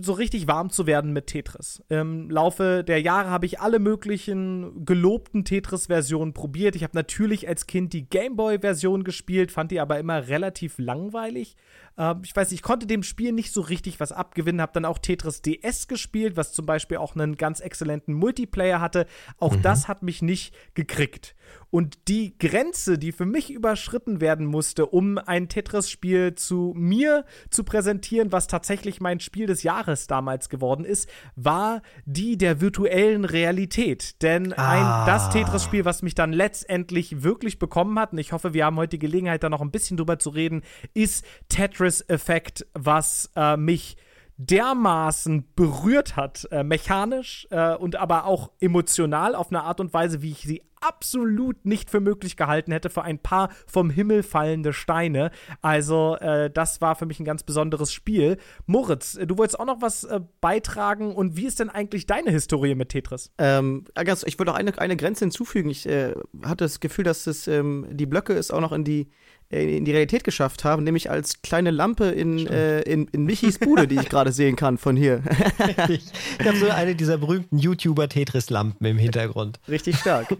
[0.00, 1.82] so richtig warm zu werden mit Tetris.
[1.88, 6.76] Im Laufe der Jahre habe ich alle möglichen gelobten Tetris-Versionen probiert.
[6.76, 11.56] Ich habe natürlich als Kind die Gameboy-Version gespielt, fand die aber immer relativ langweilig.
[11.98, 14.98] Ähm, ich weiß, ich konnte dem Spiel nicht so richtig was abgewinnen, habe dann auch
[14.98, 19.06] Tetris DS gespielt, was zum Beispiel auch einen ganz exzellenten Multiplayer hatte.
[19.38, 19.62] Auch mhm.
[19.62, 21.34] das hat mich nicht gekriegt.
[21.70, 27.64] Und die Grenze, die für mich überschritten werden musste, um ein Tetris-Spiel zu mir zu
[27.64, 34.22] präsentieren, was tatsächlich mein Spiel des Jahres damals geworden ist, war die der virtuellen Realität.
[34.22, 34.70] Denn ah.
[35.02, 38.76] ein, das Tetris-Spiel, was mich dann letztendlich wirklich bekommen hat, und ich hoffe, wir haben
[38.76, 40.62] heute die Gelegenheit, da noch ein bisschen drüber zu reden,
[40.94, 43.96] ist Tetris Effect, was äh, mich
[44.38, 50.22] dermaßen berührt hat, äh, mechanisch äh, und aber auch emotional auf eine Art und Weise,
[50.22, 54.72] wie ich sie absolut nicht für möglich gehalten hätte für ein paar vom Himmel fallende
[54.72, 55.30] Steine.
[55.62, 58.36] Also äh, das war für mich ein ganz besonderes Spiel.
[58.66, 62.30] Moritz, äh, du wolltest auch noch was äh, beitragen und wie ist denn eigentlich deine
[62.30, 63.32] Historie mit Tetris?
[63.38, 63.84] Ähm,
[64.26, 65.70] ich wollte noch eine, eine Grenze hinzufügen.
[65.70, 69.08] Ich äh, hatte das Gefühl, dass es, ähm, die Blöcke es auch noch in die
[69.48, 73.86] in die Realität geschafft haben, nämlich als kleine Lampe in, äh, in, in Michis Bude,
[73.86, 75.22] die ich gerade sehen kann von hier.
[75.88, 76.02] ich
[76.44, 79.60] habe so eine dieser berühmten YouTuber-Tetris-Lampen im Hintergrund.
[79.68, 80.34] Richtig stark.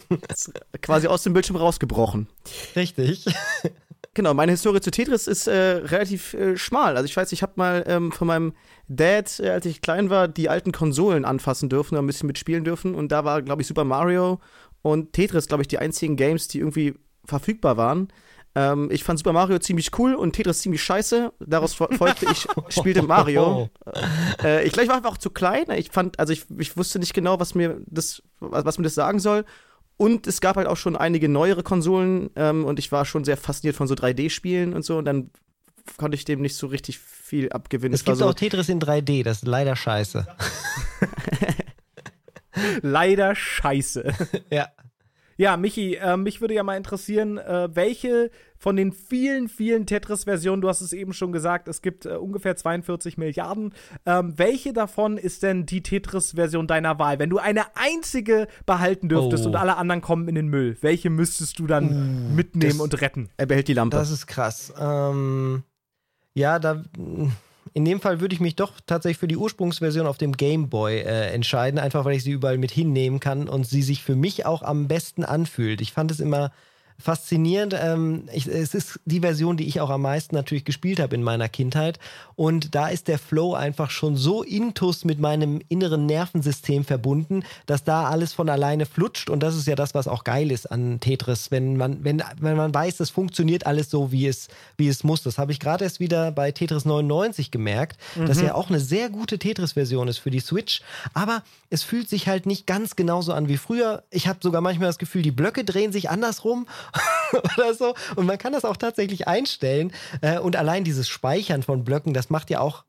[0.82, 2.26] quasi aus dem Bildschirm rausgebrochen.
[2.74, 3.26] Richtig.
[4.16, 6.96] Genau, meine Historie zu Tetris ist äh, relativ äh, schmal.
[6.96, 8.54] Also ich weiß, ich habe mal ähm, von meinem
[8.88, 12.94] Dad, äh, als ich klein war, die alten Konsolen anfassen dürfen, ein bisschen mitspielen dürfen.
[12.94, 14.40] Und da war, glaube ich, Super Mario
[14.80, 16.94] und Tetris, glaube ich, die einzigen Games, die irgendwie
[17.26, 18.08] verfügbar waren.
[18.56, 21.30] Ähm, ich fand Super Mario ziemlich cool und Tetris ziemlich scheiße.
[21.40, 23.68] Daraus folgte ich spielte Mario.
[24.42, 25.66] Äh, ich glaube, ich war einfach auch zu klein.
[25.76, 29.20] Ich fand, also ich, ich wusste nicht genau, was mir das, was mir das sagen
[29.20, 29.44] soll.
[29.98, 33.36] Und es gab halt auch schon einige neuere Konsolen ähm, und ich war schon sehr
[33.36, 34.96] fasziniert von so 3D-Spielen und so.
[34.96, 35.30] Und dann
[35.98, 37.92] konnte ich dem nicht so richtig viel abgewinnen.
[37.92, 40.26] Es, es gibt so auch Tetris in 3D, das ist leider scheiße.
[42.80, 44.12] leider scheiße.
[44.50, 44.68] ja.
[45.38, 50.62] Ja, Michi, äh, mich würde ja mal interessieren, äh, welche von den vielen, vielen Tetris-Versionen,
[50.62, 53.72] du hast es eben schon gesagt, es gibt äh, ungefähr 42 Milliarden,
[54.04, 57.18] ähm, welche davon ist denn die Tetris-Version deiner Wahl?
[57.18, 59.48] Wenn du eine einzige behalten dürftest oh.
[59.48, 63.00] und alle anderen kommen in den Müll, welche müsstest du dann uh, mitnehmen das, und
[63.00, 63.28] retten?
[63.36, 63.96] Er behält die Lampe.
[63.96, 64.72] Das ist krass.
[64.78, 65.62] Ähm,
[66.34, 66.82] ja, da
[67.72, 70.98] in dem Fall würde ich mich doch tatsächlich für die Ursprungsversion auf dem Game Boy
[71.00, 74.46] äh, entscheiden, einfach weil ich sie überall mit hinnehmen kann und sie sich für mich
[74.46, 75.80] auch am besten anfühlt.
[75.80, 76.52] Ich fand es immer
[76.98, 77.74] faszinierend.
[77.78, 81.22] Ähm, ich, es ist die Version, die ich auch am meisten natürlich gespielt habe in
[81.22, 81.98] meiner Kindheit.
[82.34, 87.84] Und da ist der Flow einfach schon so intus mit meinem inneren Nervensystem verbunden, dass
[87.84, 89.30] da alles von alleine flutscht.
[89.30, 92.56] Und das ist ja das, was auch geil ist an Tetris, wenn man, wenn, wenn
[92.56, 95.22] man weiß, das funktioniert alles so, wie es, wie es muss.
[95.22, 98.26] Das habe ich gerade erst wieder bei Tetris 99 gemerkt, mhm.
[98.26, 100.82] dass ja auch eine sehr gute Tetris-Version ist für die Switch.
[101.14, 104.02] Aber es fühlt sich halt nicht ganz genauso an wie früher.
[104.10, 106.66] Ich habe sogar manchmal das Gefühl, die Blöcke drehen sich andersrum
[107.56, 107.94] oder so.
[108.16, 109.92] Und man kann das auch tatsächlich einstellen.
[110.20, 112.84] Äh, und allein dieses Speichern von Blöcken, das macht ja auch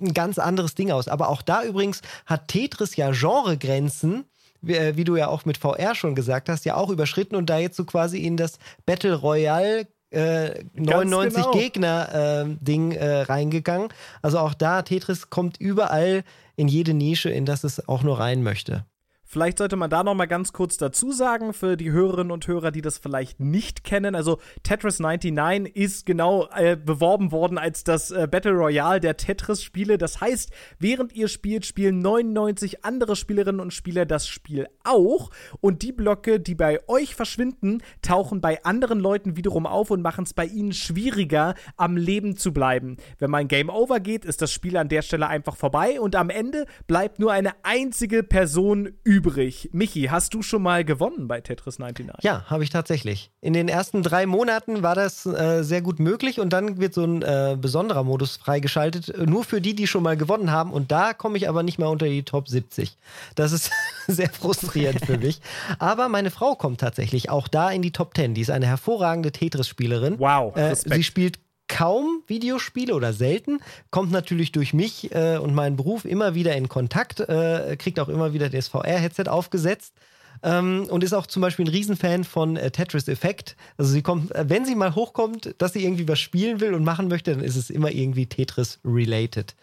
[0.00, 1.08] ein ganz anderes Ding aus.
[1.08, 4.24] Aber auch da übrigens hat Tetris ja Genregrenzen
[4.62, 7.48] wie, äh, wie, du ja auch mit VR schon gesagt hast, ja auch überschritten und
[7.48, 11.50] da jetzt so quasi in das Battle Royale äh, 99 genau.
[11.52, 13.88] Gegner-Ding äh, äh, reingegangen.
[14.22, 16.24] Also auch da, Tetris kommt überall
[16.56, 18.84] in jede Nische, in das es auch nur rein möchte.
[19.32, 22.72] Vielleicht sollte man da noch mal ganz kurz dazu sagen für die Hörerinnen und Hörer,
[22.72, 24.16] die das vielleicht nicht kennen.
[24.16, 29.98] Also Tetris 99 ist genau äh, beworben worden als das äh, Battle Royale der Tetris-Spiele.
[29.98, 35.30] Das heißt, während ihr spielt, spielen 99 andere Spielerinnen und Spieler das Spiel auch.
[35.60, 40.24] Und die Blöcke, die bei euch verschwinden, tauchen bei anderen Leuten wiederum auf und machen
[40.24, 42.96] es bei ihnen schwieriger, am Leben zu bleiben.
[43.20, 46.30] Wenn mein Game Over geht, ist das Spiel an der Stelle einfach vorbei und am
[46.30, 49.68] Ende bleibt nur eine einzige Person übrig übrig.
[49.72, 52.24] Michi, hast du schon mal gewonnen bei Tetris 99?
[52.24, 53.30] Ja, habe ich tatsächlich.
[53.42, 57.04] In den ersten drei Monaten war das äh, sehr gut möglich und dann wird so
[57.04, 60.72] ein äh, besonderer Modus freigeschaltet, äh, nur für die, die schon mal gewonnen haben.
[60.72, 62.96] Und da komme ich aber nicht mal unter die Top 70.
[63.34, 63.70] Das ist
[64.06, 65.40] sehr frustrierend für mich.
[65.78, 68.32] Aber meine Frau kommt tatsächlich auch da in die Top 10.
[68.32, 70.18] Die ist eine hervorragende Tetris-Spielerin.
[70.18, 70.56] Wow.
[70.56, 71.38] Äh, sie spielt
[71.70, 76.68] kaum Videospiele oder selten, kommt natürlich durch mich äh, und meinen Beruf immer wieder in
[76.68, 79.94] Kontakt, äh, kriegt auch immer wieder das VR-Headset aufgesetzt.
[80.42, 83.56] Ähm, und ist auch zum Beispiel ein Riesenfan von äh, Tetris Effect.
[83.76, 86.82] Also sie kommt, äh, wenn sie mal hochkommt, dass sie irgendwie was spielen will und
[86.82, 89.54] machen möchte, dann ist es immer irgendwie Tetris-related.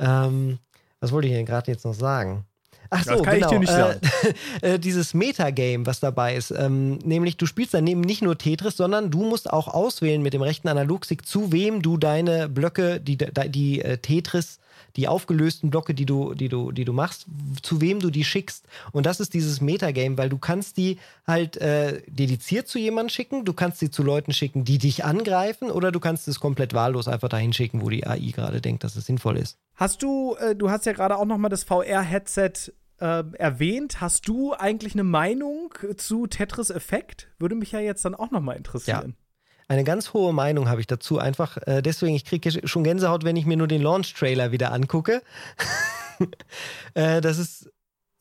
[0.00, 0.58] Ähm,
[0.98, 2.47] was wollte ich denn gerade jetzt noch sagen?
[2.90, 3.46] Ach so, das kann genau.
[3.46, 4.00] ich dir nicht sagen.
[4.62, 8.76] Äh, äh, dieses Metagame, was dabei ist, ähm, nämlich du spielst daneben nicht nur Tetris,
[8.76, 13.16] sondern du musst auch auswählen mit dem rechten Analogstick, zu wem du deine Blöcke, die,
[13.16, 14.58] die, die äh, Tetris
[14.96, 17.26] die aufgelösten Blöcke, die du, die du, die du machst,
[17.62, 18.66] zu wem du die schickst.
[18.92, 23.44] Und das ist dieses Metagame, weil du kannst die halt äh, dediziert zu jemandem schicken,
[23.44, 27.08] du kannst sie zu Leuten schicken, die dich angreifen, oder du kannst es komplett wahllos
[27.08, 29.58] einfach dahin schicken, wo die AI gerade denkt, dass es sinnvoll ist.
[29.74, 34.00] Hast du, äh, du hast ja gerade auch noch mal das VR-Headset äh, erwähnt.
[34.00, 37.28] Hast du eigentlich eine Meinung zu Tetris Effekt?
[37.38, 39.14] Würde mich ja jetzt dann auch noch mal interessieren.
[39.16, 39.27] Ja.
[39.68, 41.18] Eine ganz hohe Meinung habe ich dazu.
[41.18, 45.22] Einfach äh, deswegen, ich kriege schon Gänsehaut, wenn ich mir nur den Launch-Trailer wieder angucke.
[46.94, 47.70] äh, das ist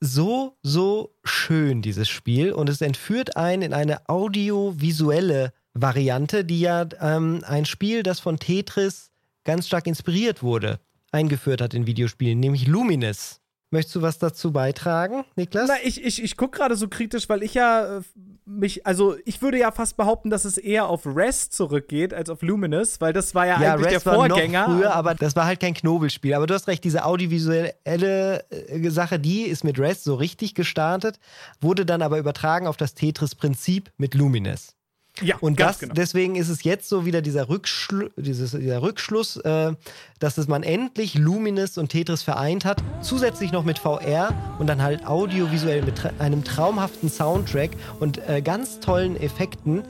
[0.02, 2.52] so, so schön, dieses Spiel.
[2.52, 8.40] Und es entführt einen in eine audiovisuelle Variante, die ja ähm, ein Spiel, das von
[8.40, 9.12] Tetris
[9.46, 10.80] ganz stark inspiriert wurde,
[11.12, 13.40] eingeführt hat in Videospielen, nämlich Luminous.
[13.70, 15.68] Möchtest du was dazu beitragen, Niklas?
[15.68, 18.02] Na, ich, ich, ich gucke gerade so kritisch, weil ich ja äh,
[18.46, 22.42] mich, also ich würde ja fast behaupten, dass es eher auf Rest zurückgeht als auf
[22.42, 24.60] Luminous, weil das war ja, ja eigentlich Rest der Vorgänger.
[24.62, 26.34] War noch früher, aber das war halt kein Knobelspiel.
[26.34, 31.20] Aber du hast recht, diese audiovisuelle äh, Sache, die ist mit Rest so richtig gestartet,
[31.60, 34.77] wurde dann aber übertragen auf das Tetris-Prinzip mit Luminous.
[35.22, 35.94] Ja, und das, genau.
[35.94, 39.74] deswegen ist es jetzt so wieder dieser, Rückschlu dieses, dieser Rückschluss, äh,
[40.20, 44.82] dass es man endlich Luminous und Tetris vereint hat, zusätzlich noch mit VR und dann
[44.82, 49.84] halt audiovisuell mit tra einem traumhaften Soundtrack und äh, ganz tollen Effekten.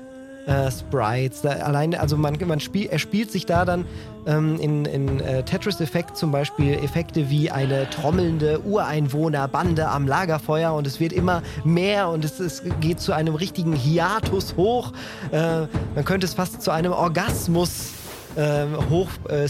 [0.47, 3.83] Äh, Sprites, da alleine, also man, man spiel, er spielt sich da dann
[4.25, 10.73] ähm, in, in äh, Tetris Effekt zum Beispiel Effekte wie eine trommelnde Ureinwohnerbande am Lagerfeuer
[10.73, 14.93] und es wird immer mehr und es, es geht zu einem richtigen Hiatus hoch.
[15.31, 17.91] Äh, man könnte es fast zu einem Orgasmus
[18.37, 19.49] äh, hoch äh,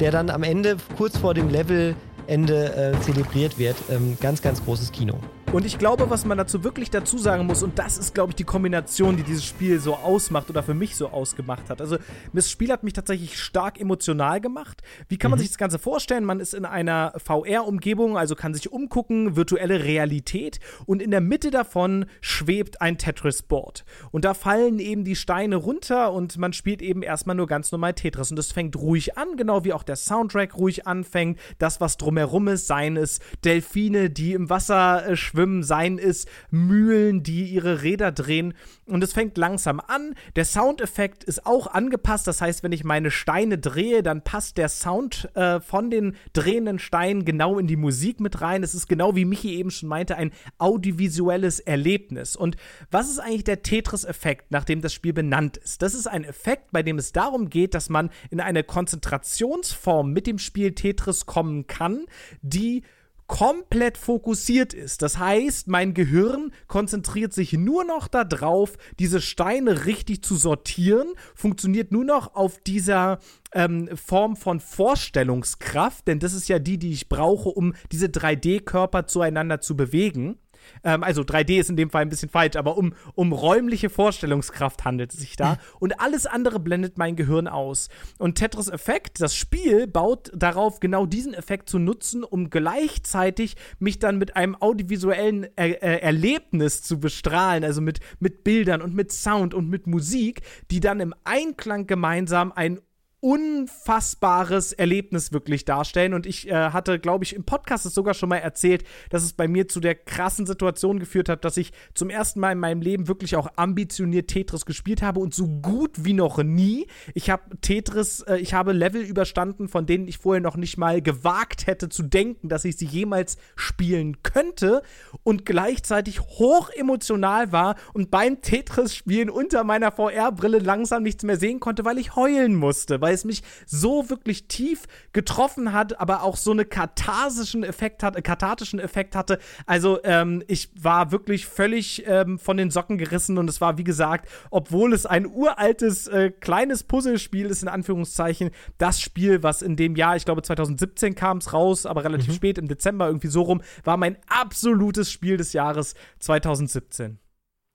[0.00, 1.94] der dann am Ende kurz vor dem Levelende
[2.26, 3.76] äh, zelebriert wird.
[3.88, 5.20] Ähm, ganz, ganz großes Kino.
[5.52, 8.36] Und ich glaube, was man dazu wirklich dazu sagen muss, und das ist, glaube ich,
[8.36, 11.82] die Kombination, die dieses Spiel so ausmacht oder für mich so ausgemacht hat.
[11.82, 11.98] Also,
[12.32, 14.80] das Spiel hat mich tatsächlich stark emotional gemacht.
[15.08, 15.42] Wie kann man Mhm.
[15.42, 16.24] sich das Ganze vorstellen?
[16.24, 21.50] Man ist in einer VR-Umgebung, also kann sich umgucken, virtuelle Realität, und in der Mitte
[21.50, 23.84] davon schwebt ein Tetris-Board.
[24.10, 27.92] Und da fallen eben die Steine runter und man spielt eben erstmal nur ganz normal
[27.92, 28.30] Tetris.
[28.30, 31.38] Und das fängt ruhig an, genau wie auch der Soundtrack ruhig anfängt.
[31.58, 37.22] Das, was drumherum ist, seien es Delfine, die im Wasser äh, schwimmen, seien es Mühlen,
[37.22, 38.54] die ihre Räder drehen.
[38.86, 40.14] Und es fängt langsam an.
[40.36, 42.26] Der Soundeffekt ist auch angepasst.
[42.26, 46.78] Das heißt, wenn ich meine Steine drehe, dann passt der Sound äh, von den drehenden
[46.78, 48.62] Steinen genau in die Musik mit rein.
[48.62, 52.36] Es ist genau wie Michi eben schon meinte, ein audiovisuelles Erlebnis.
[52.36, 52.56] Und
[52.90, 55.82] was ist eigentlich der Tetris-Effekt, nachdem das Spiel benannt ist?
[55.82, 60.26] Das ist ein Effekt, bei dem es darum geht, dass man in eine Konzentrationsform mit
[60.26, 62.06] dem Spiel Tetris kommen kann,
[62.42, 62.82] die
[63.26, 65.02] komplett fokussiert ist.
[65.02, 71.92] Das heißt, mein Gehirn konzentriert sich nur noch darauf, diese Steine richtig zu sortieren, funktioniert
[71.92, 73.20] nur noch auf dieser
[73.52, 79.06] ähm, Form von Vorstellungskraft, denn das ist ja die, die ich brauche, um diese 3D-Körper
[79.06, 80.38] zueinander zu bewegen.
[80.84, 84.84] Ähm, also 3D ist in dem Fall ein bisschen falsch, aber um, um räumliche Vorstellungskraft
[84.84, 85.58] handelt es sich da.
[85.80, 87.88] Und alles andere blendet mein Gehirn aus.
[88.18, 93.98] Und Tetris Effekt, das Spiel, baut darauf, genau diesen Effekt zu nutzen, um gleichzeitig mich
[93.98, 99.12] dann mit einem audiovisuellen er äh, Erlebnis zu bestrahlen, also mit, mit Bildern und mit
[99.12, 102.80] Sound und mit Musik, die dann im Einklang gemeinsam ein
[103.22, 106.12] unfassbares Erlebnis wirklich darstellen.
[106.12, 109.32] Und ich äh, hatte, glaube ich, im Podcast es sogar schon mal erzählt, dass es
[109.32, 112.82] bei mir zu der krassen Situation geführt hat, dass ich zum ersten Mal in meinem
[112.82, 116.88] Leben wirklich auch ambitioniert Tetris gespielt habe und so gut wie noch nie.
[117.14, 121.00] Ich habe Tetris, äh, ich habe Level überstanden, von denen ich vorher noch nicht mal
[121.00, 124.82] gewagt hätte zu denken, dass ich sie jemals spielen könnte
[125.22, 131.60] und gleichzeitig hoch emotional war und beim Tetris-Spielen unter meiner VR-Brille langsam nichts mehr sehen
[131.60, 136.36] konnte, weil ich heulen musste, weil es mich so wirklich tief getroffen hat, aber auch
[136.36, 139.38] so eine katharsischen Effekt hat, äh, kathartischen Effekt hatte.
[139.66, 143.84] Also ähm, ich war wirklich völlig ähm, von den Socken gerissen und es war, wie
[143.84, 149.76] gesagt, obwohl es ein uraltes äh, kleines Puzzlespiel ist, in Anführungszeichen, das Spiel, was in
[149.76, 153.42] dem Jahr, ich glaube 2017 kam es raus, aber relativ spät im Dezember irgendwie so
[153.42, 157.18] rum, war mein absolutes Spiel des Jahres 2017.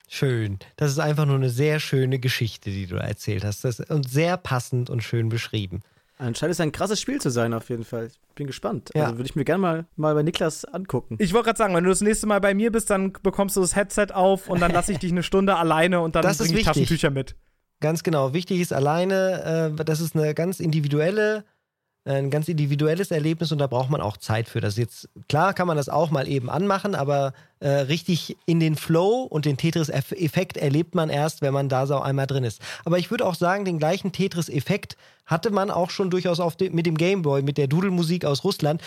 [0.08, 0.58] Schön.
[0.76, 3.64] Das ist einfach nur eine sehr schöne Geschichte, die du da erzählt hast.
[3.64, 5.82] Das ist und sehr passend und schön beschrieben.
[6.16, 8.06] Anscheinend ist es ein krasses Spiel zu sein, auf jeden Fall.
[8.06, 8.90] Ich bin gespannt.
[8.94, 9.04] Ja.
[9.04, 11.16] Also würde ich mir gerne mal, mal bei Niklas angucken.
[11.20, 13.60] Ich wollte gerade sagen, wenn du das nächste Mal bei mir bist, dann bekommst du
[13.60, 16.50] das Headset auf und dann lasse ich dich eine Stunde alleine und dann bringe ich
[16.50, 16.64] wichtig.
[16.64, 17.36] Taschentücher mit.
[17.80, 18.32] Ganz genau.
[18.32, 21.44] Wichtig ist alleine, äh, das ist eine ganz individuelle,
[22.08, 24.60] ein ganz individuelles Erlebnis und da braucht man auch Zeit für.
[24.60, 28.76] Das jetzt klar, kann man das auch mal eben anmachen, aber äh, richtig in den
[28.76, 32.62] Flow und den Tetris-Effekt erlebt man erst, wenn man da so einmal drin ist.
[32.84, 36.70] Aber ich würde auch sagen, den gleichen Tetris-Effekt hatte man auch schon durchaus auf de
[36.70, 38.80] mit dem Gameboy, mit der Dudelmusik aus Russland.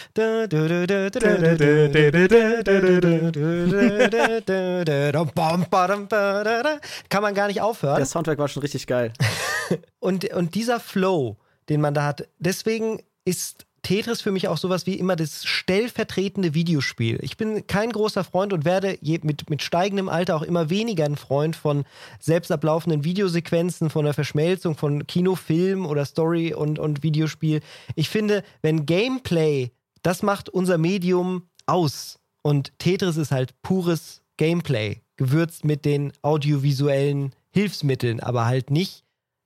[7.10, 7.98] Kann man gar nicht aufhören.
[7.98, 9.14] Der Soundtrack war schon richtig geil.
[10.00, 11.38] Und, und dieser Flow,
[11.70, 16.54] den man da hat, deswegen ist Tetris für mich auch sowas wie immer das stellvertretende
[16.54, 17.20] Videospiel.
[17.24, 21.16] Ich bin kein großer Freund und werde mit, mit steigendem Alter auch immer weniger ein
[21.16, 21.86] Freund von
[22.20, 27.62] selbst ablaufenden Videosequenzen, von der Verschmelzung von Kino, Film oder Story und, und Videospiel.
[27.96, 29.72] Ich finde, wenn Gameplay,
[30.04, 32.20] das macht unser Medium aus.
[32.44, 39.04] Und Tetris ist halt pures Gameplay, gewürzt mit den audiovisuellen Hilfsmitteln, aber halt nicht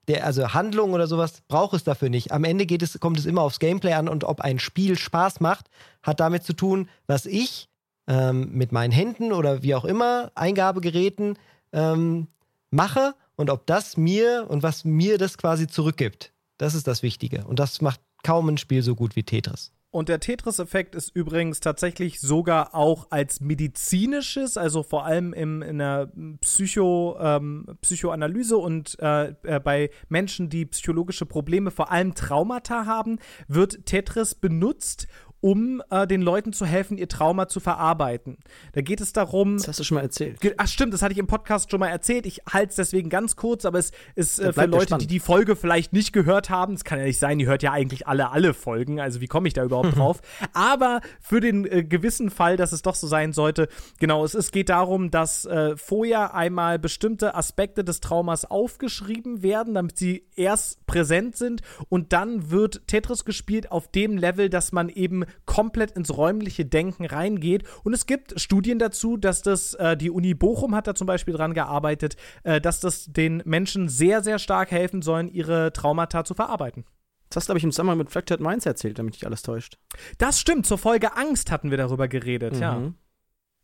[0.07, 2.31] der, also Handlung oder sowas, braucht es dafür nicht.
[2.31, 5.39] Am Ende geht es, kommt es immer aufs Gameplay an und ob ein Spiel Spaß
[5.39, 5.69] macht,
[6.03, 7.69] hat damit zu tun, was ich
[8.07, 11.37] ähm, mit meinen Händen oder wie auch immer, Eingabegeräten
[11.73, 12.27] ähm,
[12.71, 16.31] mache und ob das mir und was mir das quasi zurückgibt.
[16.57, 17.45] Das ist das Wichtige.
[17.45, 19.71] Und das macht kaum ein Spiel so gut wie Tetris.
[19.95, 25.77] Und der Tetris-Effekt ist übrigens tatsächlich sogar auch als medizinisches, also vor allem im, in
[25.77, 32.85] der Psycho, ähm, Psychoanalyse und äh, äh, bei Menschen, die psychologische Probleme, vor allem Traumata
[32.85, 35.07] haben, wird Tetris benutzt,
[35.45, 38.37] um äh, den Leuten zu helfen, ihr Trauma zu verarbeiten.
[38.73, 39.57] Da geht es darum.
[39.57, 40.39] Das hast du schon mal erzählt.
[40.57, 42.25] Ach stimmt, das hatte ich im Podcast schon mal erzählt.
[42.25, 45.55] Ich halte es deswegen ganz kurz, aber es ist äh, für Leute, die die Folge
[45.55, 46.73] vielleicht nicht gehört haben.
[46.73, 48.99] Es kann ja nicht sein, die hört ja eigentlich alle alle Folgen.
[48.99, 50.19] Also wie komme ich da überhaupt drauf?
[50.53, 53.67] Aber für den äh, gewissen Fall, dass es doch so sein sollte,
[53.99, 59.75] genau, es, es geht darum, dass äh, vorher einmal bestimmte Aspekte des Traumas aufgeschrieben werden,
[59.75, 64.89] damit sie erst präsent sind und dann wird Tetris gespielt auf dem Level, dass man
[64.89, 67.63] eben komplett ins räumliche Denken reingeht.
[67.83, 71.33] Und es gibt Studien dazu, dass das, äh, die Uni Bochum hat da zum Beispiel
[71.33, 76.33] dran gearbeitet, äh, dass das den Menschen sehr, sehr stark helfen sollen, ihre Traumata zu
[76.33, 76.85] verarbeiten.
[77.29, 79.77] Das hast du, glaube ich, im Sommer mit Fractured Minds erzählt, damit dich alles täuscht.
[80.17, 82.61] Das stimmt, zur Folge Angst hatten wir darüber geredet, mhm.
[82.61, 82.93] ja.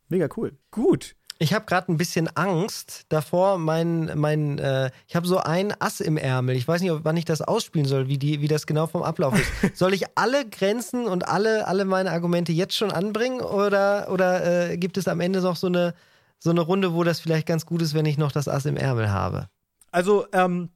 [0.10, 0.58] Mega cool.
[0.72, 1.16] Gut.
[1.42, 6.00] Ich habe gerade ein bisschen Angst davor, mein, mein, äh, ich habe so ein Ass
[6.00, 6.56] im Ärmel.
[6.56, 9.34] Ich weiß nicht, wann ich das ausspielen soll, wie, die, wie das genau vom Ablauf
[9.34, 9.52] ist.
[9.76, 14.78] soll ich alle Grenzen und alle, alle meine Argumente jetzt schon anbringen oder, oder äh,
[14.78, 15.96] gibt es am Ende noch so eine,
[16.38, 18.78] so eine Runde, wo das vielleicht ganz gut ist, wenn ich noch das Ass im
[18.78, 19.50] Ärmel habe?
[19.90, 20.70] Also, ähm,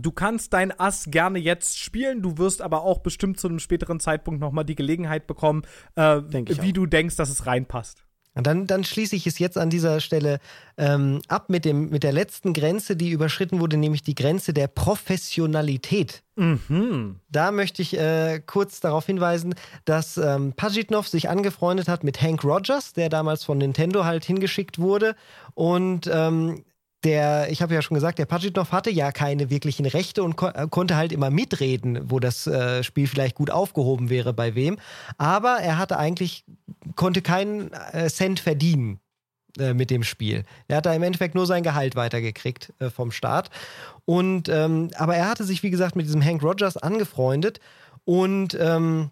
[0.00, 4.00] Du kannst dein Ass gerne jetzt spielen, du wirst aber auch bestimmt zu einem späteren
[4.00, 5.62] Zeitpunkt nochmal die Gelegenheit bekommen,
[5.94, 6.72] äh, wie auch.
[6.72, 8.03] du denkst, dass es reinpasst.
[8.34, 10.40] Und dann, dann schließe ich es jetzt an dieser Stelle
[10.76, 14.66] ähm, ab mit, dem, mit der letzten Grenze, die überschritten wurde, nämlich die Grenze der
[14.66, 16.22] Professionalität.
[16.34, 17.20] Mhm.
[17.30, 19.54] Da möchte ich äh, kurz darauf hinweisen,
[19.84, 24.80] dass ähm, Pajitnov sich angefreundet hat mit Hank Rogers, der damals von Nintendo halt hingeschickt
[24.80, 25.14] wurde.
[25.54, 26.64] Und ähm,
[27.04, 30.48] der, ich habe ja schon gesagt, der Pajitnov hatte ja keine wirklichen Rechte und ko
[30.48, 34.78] äh, konnte halt immer mitreden, wo das äh, Spiel vielleicht gut aufgehoben wäre bei wem.
[35.18, 36.44] Aber er hatte eigentlich,
[36.96, 39.00] konnte keinen äh, Cent verdienen
[39.58, 40.44] äh, mit dem Spiel.
[40.66, 43.50] Er hat da im Endeffekt nur sein Gehalt weitergekriegt äh, vom Staat.
[44.04, 47.60] Und, ähm, aber er hatte sich, wie gesagt, mit diesem Hank Rogers angefreundet
[48.04, 49.10] und ähm,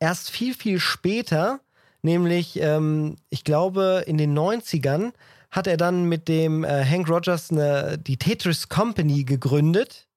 [0.00, 1.60] erst viel, viel später,
[2.02, 5.12] nämlich, ähm, ich glaube, in den 90ern,
[5.52, 10.08] hat er dann mit dem äh, Hank Rogers eine, die Tetris Company gegründet,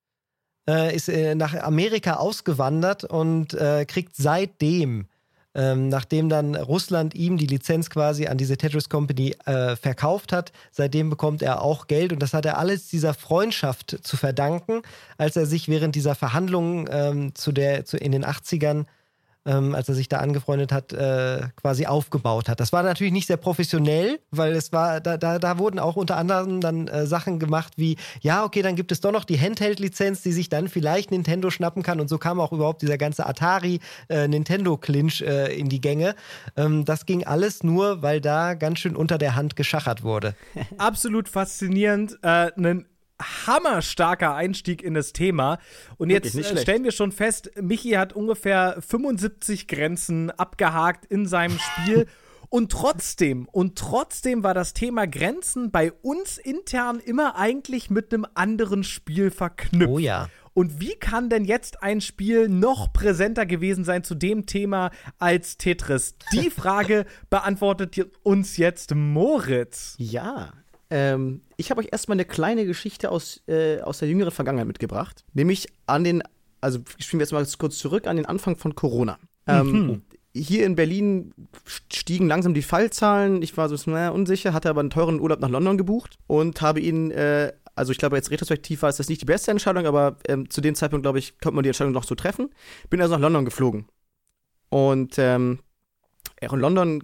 [0.67, 5.07] äh, ist äh, nach Amerika ausgewandert und äh, kriegt seitdem,
[5.53, 10.53] ähm, nachdem dann Russland ihm die Lizenz quasi an diese Tetris Company äh, verkauft hat,
[10.71, 14.83] seitdem bekommt er auch Geld und das hat er alles dieser Freundschaft zu verdanken,
[15.17, 18.85] als er sich während dieser Verhandlungen ähm, zu der, zu, in den 80ern
[19.45, 22.59] ähm, als er sich da angefreundet hat, äh, quasi aufgebaut hat.
[22.59, 26.17] Das war natürlich nicht sehr professionell, weil es war, da, da, da wurden auch unter
[26.17, 30.21] anderem dann äh, Sachen gemacht wie, ja, okay, dann gibt es doch noch die Handheld-Lizenz,
[30.21, 35.21] die sich dann vielleicht Nintendo schnappen kann und so kam auch überhaupt dieser ganze Atari-Nintendo-Clinch
[35.21, 36.15] äh, äh, in die Gänge.
[36.55, 40.35] Ähm, das ging alles nur, weil da ganz schön unter der Hand geschachert wurde.
[40.77, 42.17] Absolut faszinierend.
[42.21, 42.85] Äh, ein
[43.21, 45.59] hammerstarker Einstieg in das Thema.
[45.97, 51.59] Und jetzt äh, stellen wir schon fest, Michi hat ungefähr 75 Grenzen abgehakt in seinem
[51.59, 52.07] Spiel.
[52.49, 58.25] Und trotzdem, und trotzdem war das Thema Grenzen bei uns intern immer eigentlich mit einem
[58.33, 59.89] anderen Spiel verknüpft.
[59.89, 60.29] Oh ja.
[60.53, 65.57] Und wie kann denn jetzt ein Spiel noch präsenter gewesen sein zu dem Thema als
[65.57, 66.15] Tetris?
[66.31, 69.95] Die Frage beantwortet uns jetzt Moritz.
[69.97, 70.53] Ja,
[70.95, 75.25] ähm, ich habe euch erstmal eine kleine Geschichte aus, äh, aus der jüngeren Vergangenheit mitgebracht.
[75.33, 76.23] Nämlich an den,
[76.61, 79.19] also spielen wir jetzt mal kurz zurück an den Anfang von Corona.
[79.45, 80.01] Ähm, mhm.
[80.33, 81.33] Hier in Berlin
[81.65, 83.41] stiegen langsam die Fallzahlen.
[83.41, 86.79] Ich war so naja, unsicher, hatte aber einen teuren Urlaub nach London gebucht und habe
[86.79, 90.15] ihn, äh, also ich glaube, jetzt retrospektiv war es das nicht die beste Entscheidung, aber
[90.29, 92.51] ähm, zu dem Zeitpunkt, glaube ich, konnte man die Entscheidung noch so treffen.
[92.89, 93.85] Bin also nach London geflogen.
[94.69, 95.59] Und ähm,
[96.41, 97.03] auch in London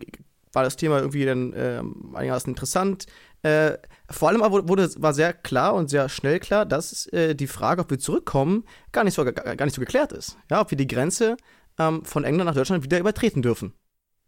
[0.53, 1.81] war das Thema irgendwie dann äh,
[2.13, 3.05] einigermaßen interessant.
[3.43, 3.77] Äh,
[4.09, 7.89] vor allem wurde, war sehr klar und sehr schnell klar, dass äh, die Frage, ob
[7.89, 10.37] wir zurückkommen, gar nicht so, gar, nicht so geklärt ist.
[10.49, 11.37] Ja, ob wir die Grenze
[11.79, 13.73] ähm, von England nach Deutschland wieder übertreten dürfen.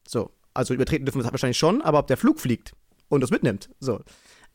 [0.07, 2.73] So, also übertreten dürfen wir es wahrscheinlich schon, aber ob der Flug fliegt
[3.09, 4.01] und uns mitnimmt, so.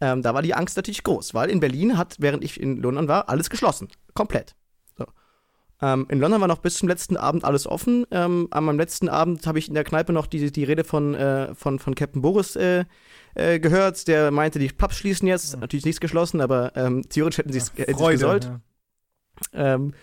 [0.00, 3.08] Ähm, da war die Angst natürlich groß, weil in Berlin hat, während ich in London
[3.08, 3.88] war, alles geschlossen.
[4.14, 4.54] Komplett.
[5.80, 8.06] Ähm, in London war noch bis zum letzten Abend alles offen.
[8.10, 11.54] Ähm, meinem letzten Abend habe ich in der Kneipe noch die, die Rede von, äh,
[11.54, 12.84] von, von Captain Boris äh,
[13.34, 15.54] äh, gehört, der meinte, die Pubs schließen jetzt.
[15.54, 15.60] Mhm.
[15.60, 18.44] Natürlich nichts geschlossen, aber ähm, theoretisch hätten sie es äh, gesollt.
[18.44, 19.74] Ja.
[19.74, 19.94] Ähm,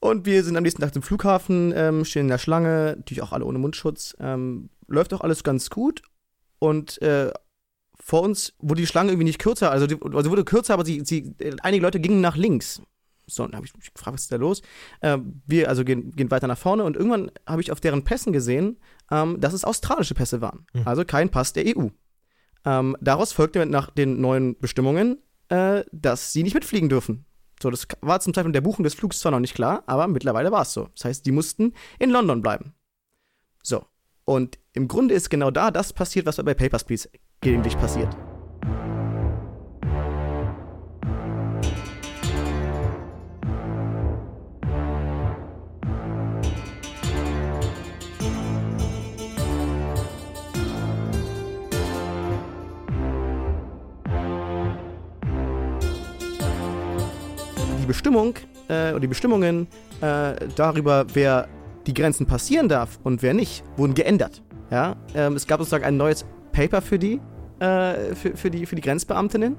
[0.00, 3.32] und wir sind am nächsten Tag zum Flughafen, ähm, stehen in der Schlange, natürlich auch
[3.32, 4.16] alle ohne Mundschutz.
[4.20, 6.02] Ähm, läuft auch alles ganz gut.
[6.58, 7.30] Und äh,
[8.00, 11.02] vor uns wurde die Schlange irgendwie nicht kürzer, also, die, also wurde kürzer, aber sie,
[11.04, 12.80] sie, einige Leute gingen nach links.
[13.28, 14.62] So, dann habe ich gefragt, was ist da los?
[15.00, 18.32] Äh, wir also gehen, gehen weiter nach vorne und irgendwann habe ich auf deren Pässen
[18.32, 18.78] gesehen,
[19.10, 20.66] ähm, dass es australische Pässe waren.
[20.72, 20.82] Mhm.
[20.86, 21.88] Also kein Pass der EU.
[22.64, 25.18] Ähm, daraus folgte nach den neuen Bestimmungen,
[25.48, 27.24] äh, dass sie nicht mitfliegen dürfen.
[27.62, 30.52] So, das war zum Zeitpunkt der Buchung des Flugs zwar noch nicht klar, aber mittlerweile
[30.52, 30.88] war es so.
[30.94, 32.74] Das heißt, die mussten in London bleiben.
[33.62, 33.84] So.
[34.24, 37.08] Und im Grunde ist genau da das passiert, was bei Papers, Please
[37.40, 38.14] gelegentlich passiert.
[57.88, 58.34] Bestimmung
[58.68, 59.66] äh, oder die Bestimmungen
[60.00, 61.48] äh, darüber, wer
[61.86, 64.42] die Grenzen passieren darf und wer nicht, wurden geändert.
[64.70, 64.94] Ja?
[65.14, 67.20] Ähm, es gab sozusagen ein neues Paper für die,
[67.58, 69.56] äh, für, für, die, für die Grenzbeamtinnen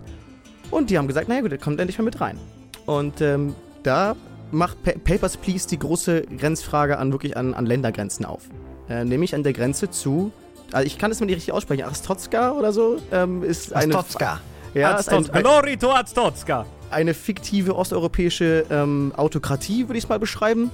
[0.72, 2.38] und die haben gesagt, naja gut, der kommt endlich mal mit rein.
[2.86, 4.16] Und ähm, da
[4.52, 8.44] macht pa Papers, Please die große Grenzfrage an wirklich an, an Ländergrenzen auf.
[8.90, 10.32] Äh, nämlich an der Grenze zu,
[10.72, 13.96] also ich kann es mal nicht richtig aussprechen, Astotska oder so, ähm, ist eine...
[13.96, 14.40] Astotska.
[14.74, 15.34] Ja, Aztotska.
[15.34, 20.72] Ein, Glory to Aztotska eine fiktive osteuropäische ähm, Autokratie, würde ich es mal beschreiben.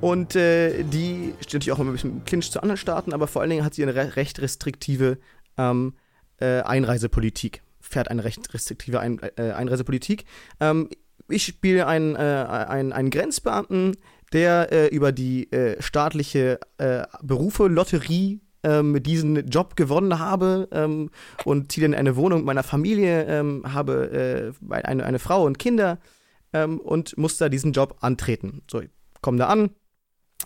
[0.00, 3.40] Und äh, die steht natürlich auch immer ein bisschen Clinch zu anderen Staaten, aber vor
[3.40, 5.18] allen Dingen hat sie eine re recht restriktive
[5.56, 5.94] ähm,
[6.38, 7.62] äh, Einreisepolitik.
[7.80, 10.24] Fährt eine recht restriktive Ein äh, Einreisepolitik.
[10.60, 10.90] Ähm,
[11.28, 13.96] ich spiele einen, äh, einen, einen Grenzbeamten,
[14.32, 16.60] der äh, über die äh, staatliche
[17.22, 21.10] Berufe Lotterie ähm, diesen Job gewonnen habe ähm,
[21.44, 25.98] und ziehe in eine Wohnung meiner Familie, ähm, habe äh, eine, eine Frau und Kinder
[26.52, 28.62] ähm, und muss da diesen Job antreten.
[28.70, 28.90] So, ich
[29.20, 29.70] komme da an,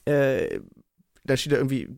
[0.04, 0.60] äh,
[1.24, 1.88] da steht da irgendwie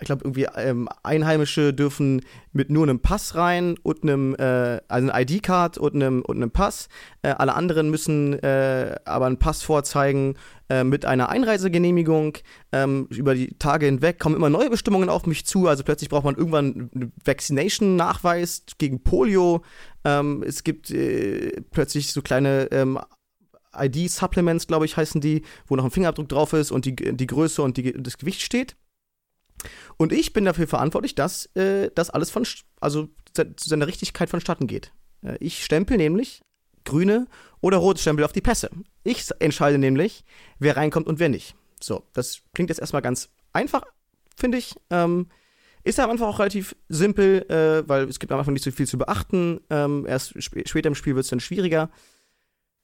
[0.00, 2.22] ich glaube, irgendwie ähm, Einheimische dürfen
[2.52, 6.50] mit nur einem Pass rein und einem, äh, also eine ID-Card und einem, und einem
[6.50, 6.88] Pass.
[7.22, 10.36] Äh, alle anderen müssen äh, aber einen Pass vorzeigen
[10.70, 12.38] äh, mit einer Einreisegenehmigung.
[12.70, 15.66] Ähm, über die Tage hinweg kommen immer neue Bestimmungen auf mich zu.
[15.66, 19.64] Also plötzlich braucht man irgendwann einen Vaccination-Nachweis gegen Polio.
[20.04, 23.00] Ähm, es gibt äh, plötzlich so kleine ähm,
[23.76, 27.62] ID-Supplements, glaube ich, heißen die, wo noch ein Fingerabdruck drauf ist und die, die Größe
[27.62, 28.76] und die, das Gewicht steht.
[29.96, 32.46] Und ich bin dafür verantwortlich, dass äh, das alles von,
[32.80, 34.92] also zu seiner Richtigkeit vonstatten geht.
[35.22, 36.42] Äh, ich stempel nämlich
[36.90, 37.26] grüne
[37.60, 38.70] oder rote Stempel auf die Pässe.
[39.02, 40.24] Ich entscheide nämlich,
[40.58, 41.54] wer reinkommt und wer nicht.
[41.80, 43.82] So, das klingt jetzt erstmal ganz einfach,
[44.36, 44.74] finde ich.
[44.90, 45.28] Ähm,
[45.82, 48.86] ist aber einfach auch relativ simpel, äh, weil es gibt am Anfang nicht so viel
[48.86, 49.60] zu beachten.
[49.70, 51.90] Ähm, erst sp später im Spiel wird es dann schwieriger.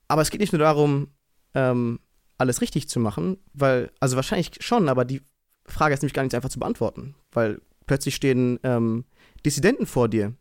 [0.09, 1.09] Aber es geht nicht nur darum,
[1.55, 2.01] ähm,
[2.39, 5.23] alles richtig zu machen, weil, also wahrscheinlich schon, aber die
[5.67, 9.05] Frage ist nämlich gar nicht einfach zu beantworten, weil plötzlich stehen ähm,
[9.45, 10.35] Dissidenten vor dir,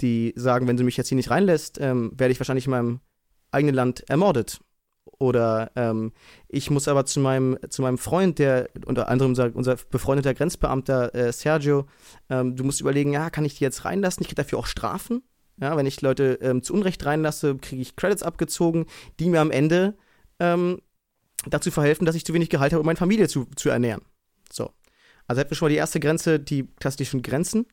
[0.00, 3.00] die sagen, wenn du mich jetzt hier nicht reinlässt, ähm, werde ich wahrscheinlich in meinem
[3.50, 4.60] eigenen Land ermordet.
[5.18, 6.12] Oder ähm,
[6.48, 11.14] ich muss aber zu meinem, zu meinem Freund, der unter anderem unser, unser befreundeter Grenzbeamter
[11.14, 11.86] äh, Sergio,
[12.28, 14.22] ähm, du musst überlegen, ja, kann ich die jetzt reinlassen?
[14.22, 15.22] Ich kriege dafür auch Strafen.
[15.58, 18.86] Ja, wenn ich Leute ähm, zu Unrecht reinlasse, kriege ich Credits abgezogen,
[19.18, 19.96] die mir am Ende
[20.38, 20.82] ähm,
[21.48, 24.02] dazu verhelfen, dass ich zu wenig Gehalt habe, um meine Familie zu, zu ernähren.
[24.52, 24.70] So.
[25.26, 27.66] Also hätten wir schon mal die erste Grenze, die klassischen Grenzen.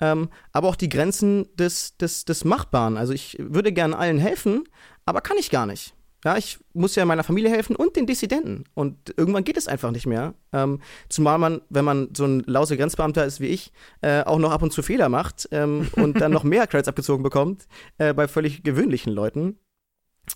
[0.00, 2.96] Ähm, aber auch die Grenzen des, des, des Machbaren.
[2.96, 4.64] Also ich würde gerne allen helfen,
[5.04, 5.94] aber kann ich gar nicht.
[6.24, 8.64] Ja, ich muss ja meiner Familie helfen und den Dissidenten.
[8.74, 10.34] Und irgendwann geht es einfach nicht mehr.
[10.52, 14.50] Ähm, zumal man, wenn man so ein lause Grenzbeamter ist wie ich, äh, auch noch
[14.50, 17.68] ab und zu Fehler macht ähm, und dann noch mehr Credits abgezogen bekommt
[17.98, 19.58] äh, bei völlig gewöhnlichen Leuten.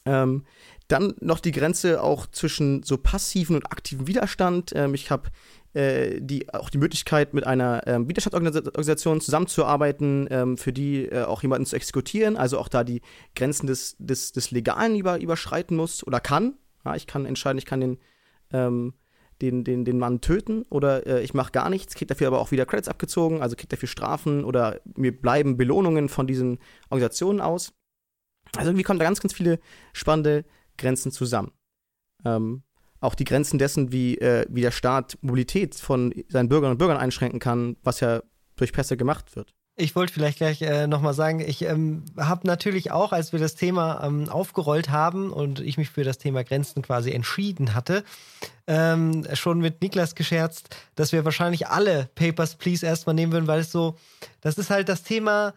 [0.04, 0.44] Ähm,
[0.86, 4.72] dann noch die Grenze auch zwischen so passiven und aktiven Widerstand.
[4.74, 5.30] Ähm, ich habe
[5.74, 11.66] die, auch die Möglichkeit, mit einer ähm, Widerstandsorganisation zusammenzuarbeiten, ähm, für die äh, auch jemanden
[11.66, 13.02] zu exekutieren, also auch da die
[13.36, 16.54] Grenzen des, des, des Legalen über, überschreiten muss oder kann.
[16.84, 17.98] Ja, ich kann entscheiden, ich kann den,
[18.52, 18.94] ähm,
[19.42, 22.50] den, den, den Mann töten oder äh, ich mache gar nichts, kriege dafür aber auch
[22.50, 26.58] wieder Credits abgezogen, also kriege dafür Strafen oder mir bleiben Belohnungen von diesen
[26.88, 27.72] Organisationen aus.
[28.56, 29.60] Also irgendwie kommen da ganz, ganz viele
[29.92, 30.44] spannende
[30.76, 31.52] Grenzen zusammen.
[32.24, 32.64] Ähm,
[33.01, 36.98] auch die Grenzen dessen, wie, äh, wie der Staat Mobilität von seinen Bürgerinnen und Bürgern
[36.98, 38.22] einschränken kann, was ja
[38.57, 39.55] durch Pässe gemacht wird.
[39.76, 43.55] Ich wollte vielleicht gleich äh, nochmal sagen, ich ähm, habe natürlich auch, als wir das
[43.55, 48.05] Thema ähm, aufgerollt haben und ich mich für das Thema Grenzen quasi entschieden hatte,
[48.66, 53.61] ähm, schon mit Niklas gescherzt, dass wir wahrscheinlich alle Papers, Please erstmal nehmen würden, weil
[53.61, 53.96] es so,
[54.42, 55.55] das ist halt das Thema,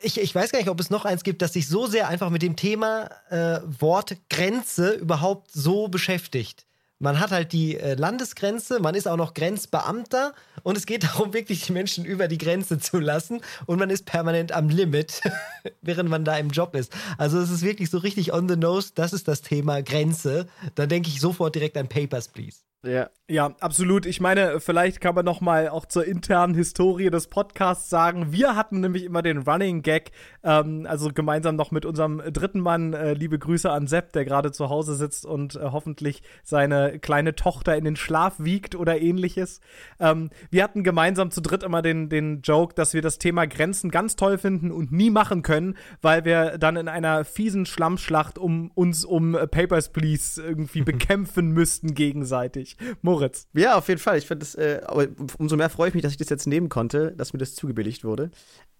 [0.00, 2.30] ich, ich weiß gar nicht, ob es noch eins gibt, das sich so sehr einfach
[2.30, 6.66] mit dem Thema äh, Wort Grenze überhaupt so beschäftigt.
[7.00, 10.34] Man hat halt die äh, Landesgrenze, man ist auch noch Grenzbeamter
[10.64, 14.04] und es geht darum, wirklich die Menschen über die Grenze zu lassen und man ist
[14.04, 15.22] permanent am Limit,
[15.82, 16.92] während man da im Job ist.
[17.16, 20.48] Also es ist wirklich so richtig on the nose, das ist das Thema Grenze.
[20.74, 22.67] Da denke ich sofort direkt an Papers, Please.
[22.84, 23.10] Ja.
[23.28, 24.06] ja, absolut.
[24.06, 28.30] Ich meine, vielleicht kann man noch mal auch zur internen Historie des Podcasts sagen.
[28.30, 30.12] Wir hatten nämlich immer den Running Gag,
[30.44, 32.92] ähm, also gemeinsam noch mit unserem dritten Mann.
[32.92, 37.34] Äh, liebe Grüße an Sepp, der gerade zu Hause sitzt und äh, hoffentlich seine kleine
[37.34, 39.60] Tochter in den Schlaf wiegt oder ähnliches.
[39.98, 43.90] Ähm, wir hatten gemeinsam zu dritt immer den, den Joke, dass wir das Thema Grenzen
[43.90, 48.70] ganz toll finden und nie machen können, weil wir dann in einer fiesen Schlammschlacht um
[48.76, 52.96] uns um äh, Papers, Please irgendwie bekämpfen müssten gegenseitig richtig.
[53.02, 53.48] Moritz.
[53.54, 54.18] Ja, auf jeden Fall.
[54.18, 55.06] Ich finde das, äh, aber
[55.38, 58.04] umso mehr freue ich mich, dass ich das jetzt nehmen konnte, dass mir das zugebilligt
[58.04, 58.30] wurde.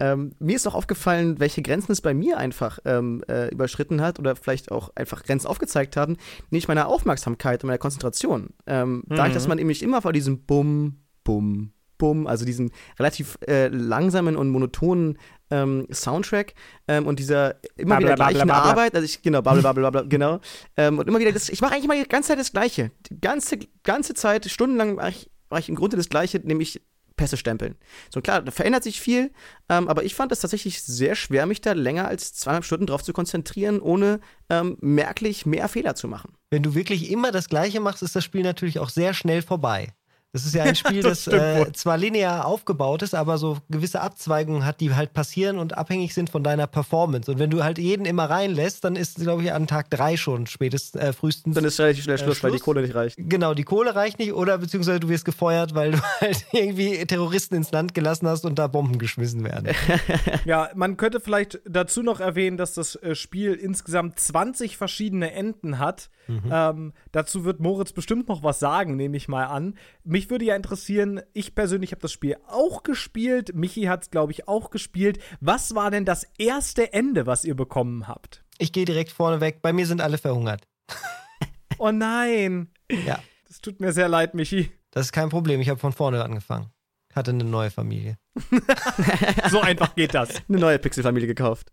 [0.01, 4.19] Ähm, mir ist auch aufgefallen, welche Grenzen es bei mir einfach ähm, äh, überschritten hat
[4.19, 6.17] oder vielleicht auch einfach Grenzen aufgezeigt haben,
[6.51, 8.51] nämlich meiner Aufmerksamkeit und meiner Konzentration.
[8.67, 9.17] Ähm, mhm.
[9.17, 14.37] Dadurch, dass man nämlich immer vor diesem Bumm, Bumm, Bumm, also diesen relativ äh, langsamen
[14.37, 15.19] und monotonen
[15.51, 16.55] ähm, Soundtrack
[16.87, 18.71] ähm, und dieser immer babla, wieder gleichen babla, babla.
[18.71, 20.41] Arbeit, also ich, genau, blablabla, genau,
[20.77, 22.91] ähm, und immer wieder das, ich mache eigentlich immer die ganze Zeit das Gleiche.
[23.11, 26.81] Die ganze, ganze Zeit, stundenlang mache ich, mach ich im Grunde das Gleiche, nämlich
[27.19, 27.75] Pässe stempeln.
[28.09, 29.33] So klar, da verändert sich viel,
[29.69, 33.03] ähm, aber ich fand es tatsächlich sehr schwer, mich da länger als zweieinhalb Stunden drauf
[33.03, 36.33] zu konzentrieren, ohne ähm, merklich mehr Fehler zu machen.
[36.51, 39.93] Wenn du wirklich immer das Gleiche machst, ist das Spiel natürlich auch sehr schnell vorbei.
[40.33, 44.01] Das ist ja ein Spiel, das, das äh, zwar linear aufgebaut ist, aber so gewisse
[44.01, 47.31] Abzweigungen hat, die halt passieren und abhängig sind von deiner Performance.
[47.31, 50.47] Und wenn du halt jeden immer reinlässt, dann ist, glaube ich, an Tag drei schon
[50.47, 51.55] spätestens, äh, frühestens.
[51.55, 53.17] Dann ist relativ schnell Schluss, äh, Schluss, weil die Kohle nicht reicht.
[53.19, 57.55] Genau, die Kohle reicht nicht oder beziehungsweise du wirst gefeuert, weil du halt irgendwie Terroristen
[57.55, 59.69] ins Land gelassen hast und da Bomben geschmissen werden.
[60.45, 65.79] ja, man könnte vielleicht dazu noch erwähnen, dass das äh, Spiel insgesamt 20 verschiedene Enden
[65.79, 66.11] hat.
[66.29, 66.51] Mhm.
[66.51, 69.75] Ähm, dazu wird Moritz bestimmt noch was sagen, nehme ich mal an.
[70.05, 73.55] Mich würde ja interessieren, ich persönlich habe das Spiel auch gespielt.
[73.55, 75.19] Michi hat es, glaube ich, auch gespielt.
[75.41, 78.45] Was war denn das erste Ende, was ihr bekommen habt?
[78.59, 79.63] Ich gehe direkt vorne weg.
[79.63, 80.69] Bei mir sind alle verhungert.
[81.79, 82.69] oh nein.
[82.91, 83.19] Ja.
[83.47, 84.71] Das tut mir sehr leid, Michi.
[84.91, 85.61] Das ist kein Problem.
[85.61, 86.71] Ich habe von vorne angefangen.
[87.15, 88.19] Hatte eine neue Familie.
[89.51, 90.43] so einfach geht das.
[90.49, 91.73] Eine neue Pixelfamilie gekauft.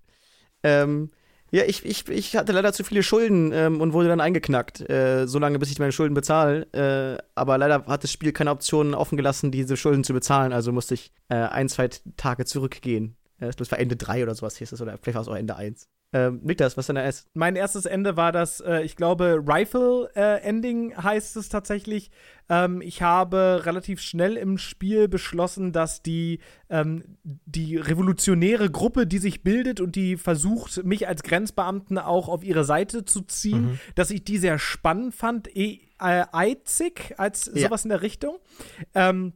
[0.64, 1.12] Ähm,
[1.56, 5.26] ja, ich, ich, ich hatte leider zu viele Schulden ähm, und wurde dann eingeknackt, äh,
[5.26, 6.68] so lange bis ich meine Schulden bezahle.
[6.74, 10.74] Äh, aber leider hat das Spiel keine Option offen gelassen, diese Schulden zu bezahlen, also
[10.74, 13.16] musste ich äh, ein, zwei Tage zurückgehen.
[13.40, 15.56] Äh, das war Ende 3 oder sowas hieß es, oder vielleicht war es auch Ende
[15.56, 15.88] 1.
[16.16, 17.28] Ähm, Niklas, was ist dein erst?
[17.34, 22.10] Mein erstes Ende war das, äh, ich glaube, Rifle-Ending äh, heißt es tatsächlich.
[22.48, 26.40] Ähm, ich habe relativ schnell im Spiel beschlossen, dass die,
[26.70, 32.46] ähm, die revolutionäre Gruppe, die sich bildet und die versucht, mich als Grenzbeamten auch auf
[32.46, 33.80] ihre Seite zu ziehen, mhm.
[33.96, 35.54] dass ich die sehr spannend fand.
[35.54, 37.64] E äh, Eizig als ja.
[37.64, 38.38] sowas in der Richtung.
[38.94, 39.34] Ähm,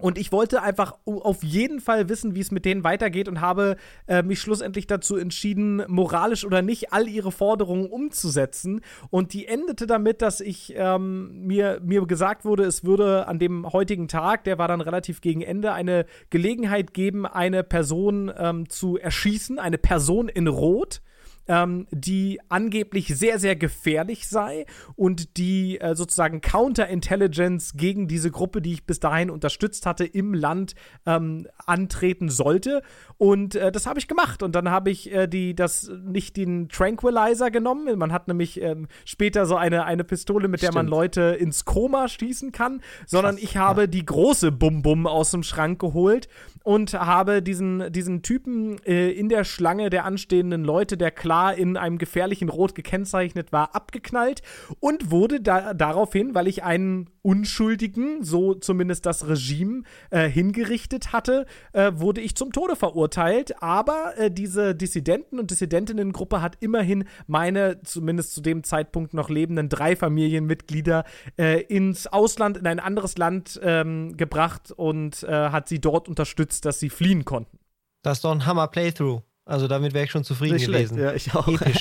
[0.00, 3.76] und ich wollte einfach auf jeden Fall wissen, wie es mit denen weitergeht und habe
[4.06, 8.80] äh, mich schlussendlich dazu entschieden, moralisch oder nicht, all ihre Forderungen umzusetzen.
[9.10, 13.70] Und die endete damit, dass ich ähm, mir, mir gesagt wurde, es würde an dem
[13.72, 18.96] heutigen Tag, der war dann relativ gegen Ende, eine Gelegenheit geben, eine Person ähm, zu
[18.96, 21.02] erschießen, eine Person in Rot
[21.50, 28.62] ähm, die angeblich sehr, sehr gefährlich sei und die äh, sozusagen Counterintelligence gegen diese Gruppe,
[28.62, 30.76] die ich bis dahin unterstützt hatte, im Land
[31.06, 32.82] ähm, antreten sollte.
[33.18, 34.44] Und äh, das habe ich gemacht.
[34.44, 37.98] Und dann habe ich äh, die, das, nicht den Tranquilizer genommen.
[37.98, 40.76] Man hat nämlich ähm, später so eine, eine Pistole, mit der Stimmt.
[40.76, 43.86] man Leute ins Koma schießen kann, sondern Krass, ich habe ja.
[43.88, 46.28] die große Bum-Bum aus dem Schrank geholt
[46.62, 51.76] und habe diesen, diesen Typen äh, in der Schlange der anstehenden Leute, der klar in
[51.76, 54.42] einem gefährlichen Rot gekennzeichnet war, abgeknallt
[54.80, 61.46] und wurde da, daraufhin, weil ich einen Unschuldigen, so zumindest das Regime, äh, hingerichtet hatte,
[61.72, 63.62] äh, wurde ich zum Tode verurteilt.
[63.62, 69.68] Aber äh, diese Dissidenten- und Dissidentinnengruppe hat immerhin meine, zumindest zu dem Zeitpunkt noch lebenden
[69.68, 71.04] drei Familienmitglieder
[71.38, 76.64] äh, ins Ausland, in ein anderes Land ähm, gebracht und äh, hat sie dort unterstützt,
[76.64, 77.58] dass sie fliehen konnten.
[78.02, 79.22] Das ist doch ein Hammer-Playthrough.
[79.44, 80.96] Also damit wäre ich schon zufrieden Nicht gewesen.
[80.96, 81.10] Schlecht.
[81.10, 81.48] Ja, ich auch.
[81.48, 81.80] Episch.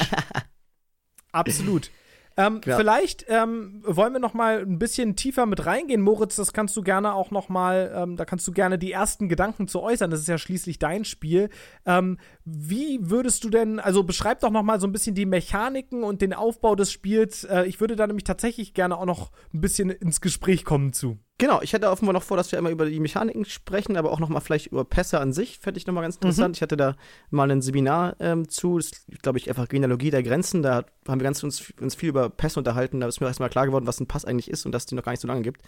[1.31, 1.91] Absolut.
[2.39, 6.37] Ähm, vielleicht ähm, wollen wir noch mal ein bisschen tiefer mit reingehen, Moritz.
[6.37, 9.67] Das kannst du gerne auch noch mal, ähm, da kannst du gerne die ersten Gedanken
[9.67, 10.09] zu äußern.
[10.09, 11.49] Das ist ja schließlich dein Spiel.
[11.85, 16.01] Ähm, wie würdest du denn, also beschreib doch noch mal so ein bisschen die Mechaniken
[16.03, 17.43] und den Aufbau des Spiels.
[17.43, 21.19] Äh, ich würde da nämlich tatsächlich gerne auch noch ein bisschen ins Gespräch kommen zu.
[21.39, 24.19] Genau, ich hätte offenbar noch vor, dass wir einmal über die Mechaniken sprechen, aber auch
[24.19, 26.49] nochmal vielleicht über Pässe an sich, fände ich nochmal ganz interessant.
[26.49, 26.53] Mhm.
[26.55, 26.97] Ich hatte da
[27.29, 31.23] mal ein Seminar ähm, zu, das glaube ich einfach Genealogie der Grenzen, da haben wir
[31.23, 34.07] ganz uns, uns viel über Pässe unterhalten, da ist mir erstmal klar geworden, was ein
[34.07, 35.61] Pass eigentlich ist und dass es die noch gar nicht so lange gibt.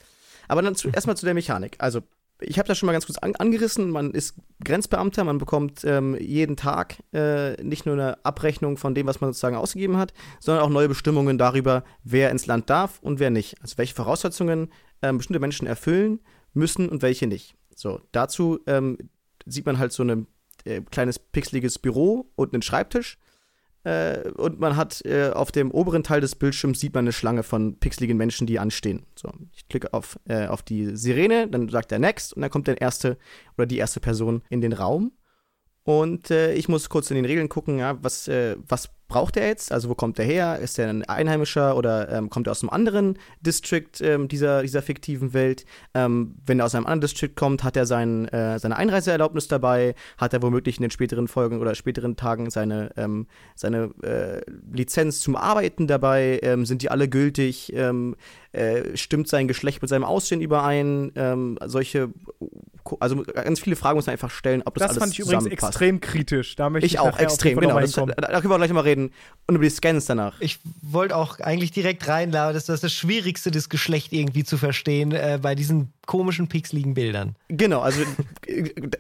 [0.50, 1.78] Aber dann zu, erstmal zu der Mechanik.
[1.80, 2.02] Also
[2.42, 3.92] ich habe das schon mal ganz kurz an, angerissen.
[3.92, 9.08] Man ist Grenzbeamter, man bekommt ähm, jeden Tag äh, nicht nur eine Abrechnung von dem,
[9.08, 13.20] was man sozusagen ausgegeben hat, sondern auch neue Bestimmungen darüber, wer ins Land darf und
[13.20, 13.62] wer nicht.
[13.62, 14.70] Also welche Voraussetzungen
[15.02, 16.20] ähm, bestimmte Menschen erfüllen
[16.54, 17.56] müssen und welche nicht.
[17.76, 18.98] So, dazu ähm,
[19.46, 20.28] sieht man halt so ein
[20.66, 23.18] äh, kleines pixeliges Büro und einen Schreibtisch
[23.84, 27.42] äh, und man hat äh, auf dem oberen Teil des Bildschirms sieht man eine Schlange
[27.44, 29.06] von pixeligen Menschen, die anstehen.
[29.16, 32.68] So, ich klicke auf, äh, auf die Sirene, dann sagt er Next und dann kommt
[32.68, 33.18] der erste
[33.58, 35.14] oder die erste Person in den Raum.
[35.84, 39.46] Und äh, ich muss kurz in den Regeln gucken, ja, was, äh, was braucht er
[39.46, 39.74] jetzt?
[39.74, 40.60] Also wo kommt er her?
[40.60, 44.82] Ist er ein Einheimischer oder ähm, kommt er aus einem anderen District ähm, dieser, dieser
[44.82, 45.66] fiktiven Welt?
[45.94, 49.96] Ähm, wenn er aus einem anderen District kommt, hat er sein, äh, seine Einreiseerlaubnis dabei?
[50.18, 54.42] Hat er womöglich in den späteren Folgen oder späteren Tagen seine, ähm, seine äh,
[54.72, 56.40] Lizenz zum Arbeiten dabei?
[56.42, 57.74] Ähm, sind die alle gültig?
[57.76, 58.16] Ähm,
[58.54, 61.12] äh, stimmt sein Geschlecht mit seinem Aussehen überein?
[61.66, 62.10] solche,
[63.00, 65.46] also ganz viele Fragen muss man einfach stellen, ob das, das alles fand ich übrigens
[65.48, 66.56] extrem kritisch.
[66.56, 67.80] Da möchte ich, ich auch extrem, genau.
[67.80, 69.14] Das, da können wir gleich mal reden reden
[69.48, 70.40] und über die Scans danach.
[70.40, 75.12] Ich wollte auch eigentlich direkt reinladen, das ist das Schwierigste, das Geschlecht irgendwie zu verstehen
[75.12, 77.36] äh, bei diesen komischen pixeligen Bildern.
[77.50, 78.02] Genau, also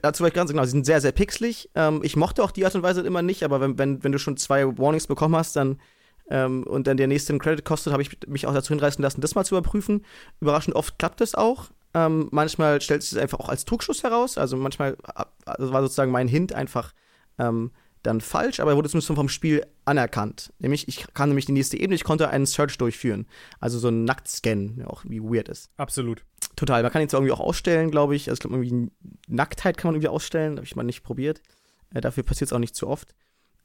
[0.01, 1.69] dazu war ich ganz genau, sie sind sehr, sehr pixelig.
[1.75, 4.19] Ähm, ich mochte auch die Art und Weise immer nicht, aber wenn, wenn, wenn du
[4.19, 5.79] schon zwei Warnings bekommen hast, dann
[6.29, 9.21] ähm, und dann der nächste einen Credit kostet, habe ich mich auch dazu hinreißen lassen,
[9.21, 10.05] das mal zu überprüfen.
[10.39, 11.71] Überraschend oft klappt das auch.
[11.93, 14.37] Ähm, manchmal stellt sich das einfach auch als Trugschuss heraus.
[14.37, 14.95] Also manchmal
[15.45, 16.93] also war sozusagen mein Hint einfach,
[17.37, 17.71] ähm,
[18.03, 20.53] dann falsch, aber er wurde zumindest vom Spiel anerkannt.
[20.59, 23.27] Nämlich, ich kann nämlich die nächste Ebene, ich konnte einen Search durchführen.
[23.59, 25.69] Also so einen Nacktscan, der auch wie weird ist.
[25.77, 26.23] Absolut.
[26.55, 26.81] Total.
[26.83, 28.29] Man kann ihn zwar irgendwie auch ausstellen, glaube ich.
[28.29, 28.91] Also ich glaube, irgendwie
[29.27, 30.55] Nacktheit kann man irgendwie ausstellen.
[30.55, 31.41] Habe ich mal nicht probiert.
[31.93, 33.13] Äh, dafür passiert es auch nicht zu oft.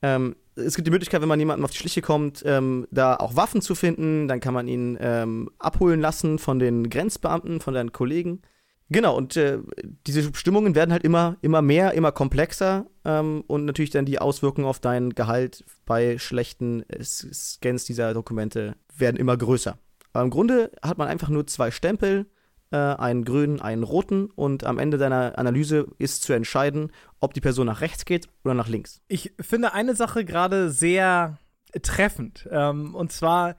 [0.02, 3.36] Ähm, es gibt die Möglichkeit, wenn man jemandem auf die Schliche kommt, ähm, da auch
[3.36, 4.28] Waffen zu finden.
[4.28, 8.42] Dann kann man ihn ähm, abholen lassen von den Grenzbeamten, von deinen Kollegen.
[8.88, 9.58] Genau, und äh,
[10.06, 14.66] diese Bestimmungen werden halt immer, immer mehr, immer komplexer ähm, und natürlich dann die Auswirkungen
[14.66, 19.76] auf dein Gehalt bei schlechten äh, Scans dieser Dokumente werden immer größer.
[20.12, 22.26] Aber im Grunde hat man einfach nur zwei Stempel,
[22.70, 27.40] äh, einen grünen, einen roten und am Ende deiner Analyse ist zu entscheiden, ob die
[27.40, 29.02] Person nach rechts geht oder nach links.
[29.08, 31.38] Ich finde eine Sache gerade sehr
[31.82, 33.56] treffend ähm, und zwar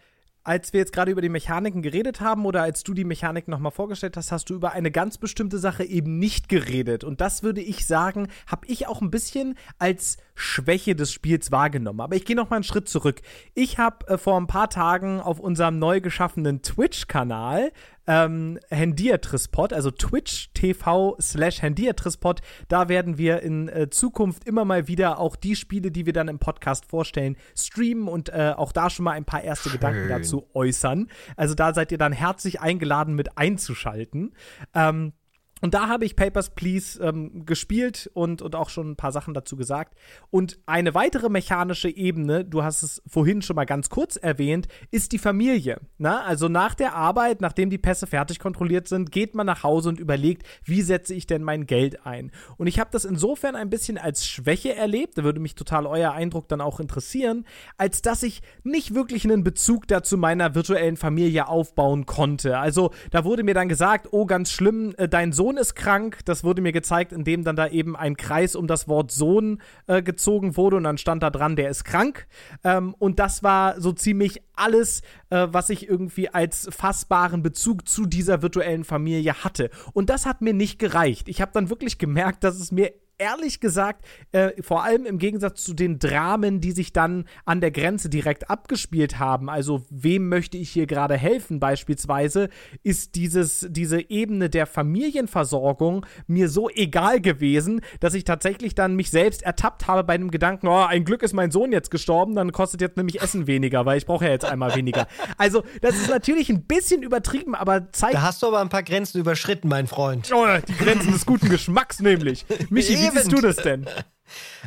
[0.47, 3.73] als wir jetzt gerade über die Mechaniken geredet haben oder als du die Mechaniken nochmal
[3.73, 7.03] vorgestellt hast, hast du über eine ganz bestimmte Sache eben nicht geredet.
[7.03, 11.99] Und das würde ich sagen, habe ich auch ein bisschen als Schwäche des Spiels wahrgenommen.
[11.99, 13.21] Aber ich gehe nochmal einen Schritt zurück.
[13.55, 17.71] Ich habe äh, vor ein paar Tagen auf unserem neu geschaffenen Twitch-Kanal
[18.05, 22.41] ähm, Hendiatrispod, also Twitch TV slash Hendiatrispod.
[22.67, 26.27] Da werden wir in äh, Zukunft immer mal wieder auch die Spiele, die wir dann
[26.27, 29.79] im Podcast vorstellen, streamen und äh, auch da schon mal ein paar erste Schön.
[29.79, 31.07] Gedanken dazu äußern.
[31.35, 34.35] Also da seid ihr dann herzlich eingeladen, mit einzuschalten.
[34.73, 35.13] Ähm,
[35.61, 39.33] und da habe ich Papers, Please ähm, gespielt und, und auch schon ein paar Sachen
[39.33, 39.97] dazu gesagt.
[40.29, 45.11] Und eine weitere mechanische Ebene, du hast es vorhin schon mal ganz kurz erwähnt, ist
[45.11, 45.81] die Familie.
[45.97, 46.23] Na?
[46.23, 49.99] Also nach der Arbeit, nachdem die Pässe fertig kontrolliert sind, geht man nach Hause und
[49.99, 52.31] überlegt, wie setze ich denn mein Geld ein.
[52.57, 56.11] Und ich habe das insofern ein bisschen als Schwäche erlebt, da würde mich total euer
[56.11, 57.45] Eindruck dann auch interessieren,
[57.77, 62.59] als dass ich nicht wirklich einen Bezug dazu meiner virtuellen Familie aufbauen konnte.
[62.59, 66.19] Also da wurde mir dann gesagt, oh ganz schlimm, äh, dein Sohn Sohn ist krank.
[66.25, 70.03] Das wurde mir gezeigt, indem dann da eben ein Kreis um das Wort Sohn äh,
[70.03, 72.27] gezogen wurde und dann stand da dran, der ist krank.
[72.65, 78.05] Ähm, und das war so ziemlich alles, äh, was ich irgendwie als fassbaren Bezug zu
[78.05, 79.69] dieser virtuellen Familie hatte.
[79.93, 81.29] Und das hat mir nicht gereicht.
[81.29, 85.63] Ich habe dann wirklich gemerkt, dass es mir ehrlich gesagt, äh, vor allem im Gegensatz
[85.63, 90.57] zu den Dramen, die sich dann an der Grenze direkt abgespielt haben, also wem möchte
[90.57, 92.49] ich hier gerade helfen beispielsweise,
[92.83, 99.09] ist dieses, diese Ebene der Familienversorgung mir so egal gewesen, dass ich tatsächlich dann mich
[99.09, 102.51] selbst ertappt habe bei dem Gedanken, oh, ein Glück ist mein Sohn jetzt gestorben, dann
[102.51, 105.07] kostet jetzt nämlich Essen weniger, weil ich brauche ja jetzt einmal weniger.
[105.39, 108.15] Also, das ist natürlich ein bisschen übertrieben, aber zeigt.
[108.15, 110.31] Da hast du aber ein paar Grenzen überschritten, mein Freund.
[110.33, 112.45] Oh, die Grenzen des guten Geschmacks nämlich.
[112.69, 113.85] Michi, wie siehst du das denn?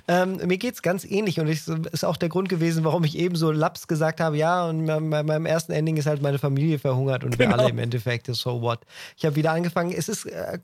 [0.09, 3.36] Ähm, mir es ganz ähnlich und das ist auch der Grund gewesen, warum ich eben
[3.36, 7.24] so Laps gesagt habe, ja, und bei meinem ersten Ending ist halt meine Familie verhungert
[7.24, 7.51] und genau.
[7.51, 8.80] wir alle im Endeffekt, so what.
[9.18, 10.59] Ich habe wieder angefangen, es ist äh,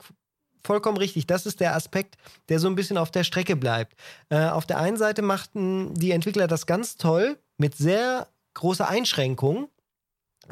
[0.63, 2.15] vollkommen richtig, das ist der Aspekt,
[2.49, 3.95] der so ein bisschen auf der Strecke bleibt.
[4.29, 9.69] Äh, auf der einen Seite machten die Entwickler das ganz toll mit sehr großer Einschränkung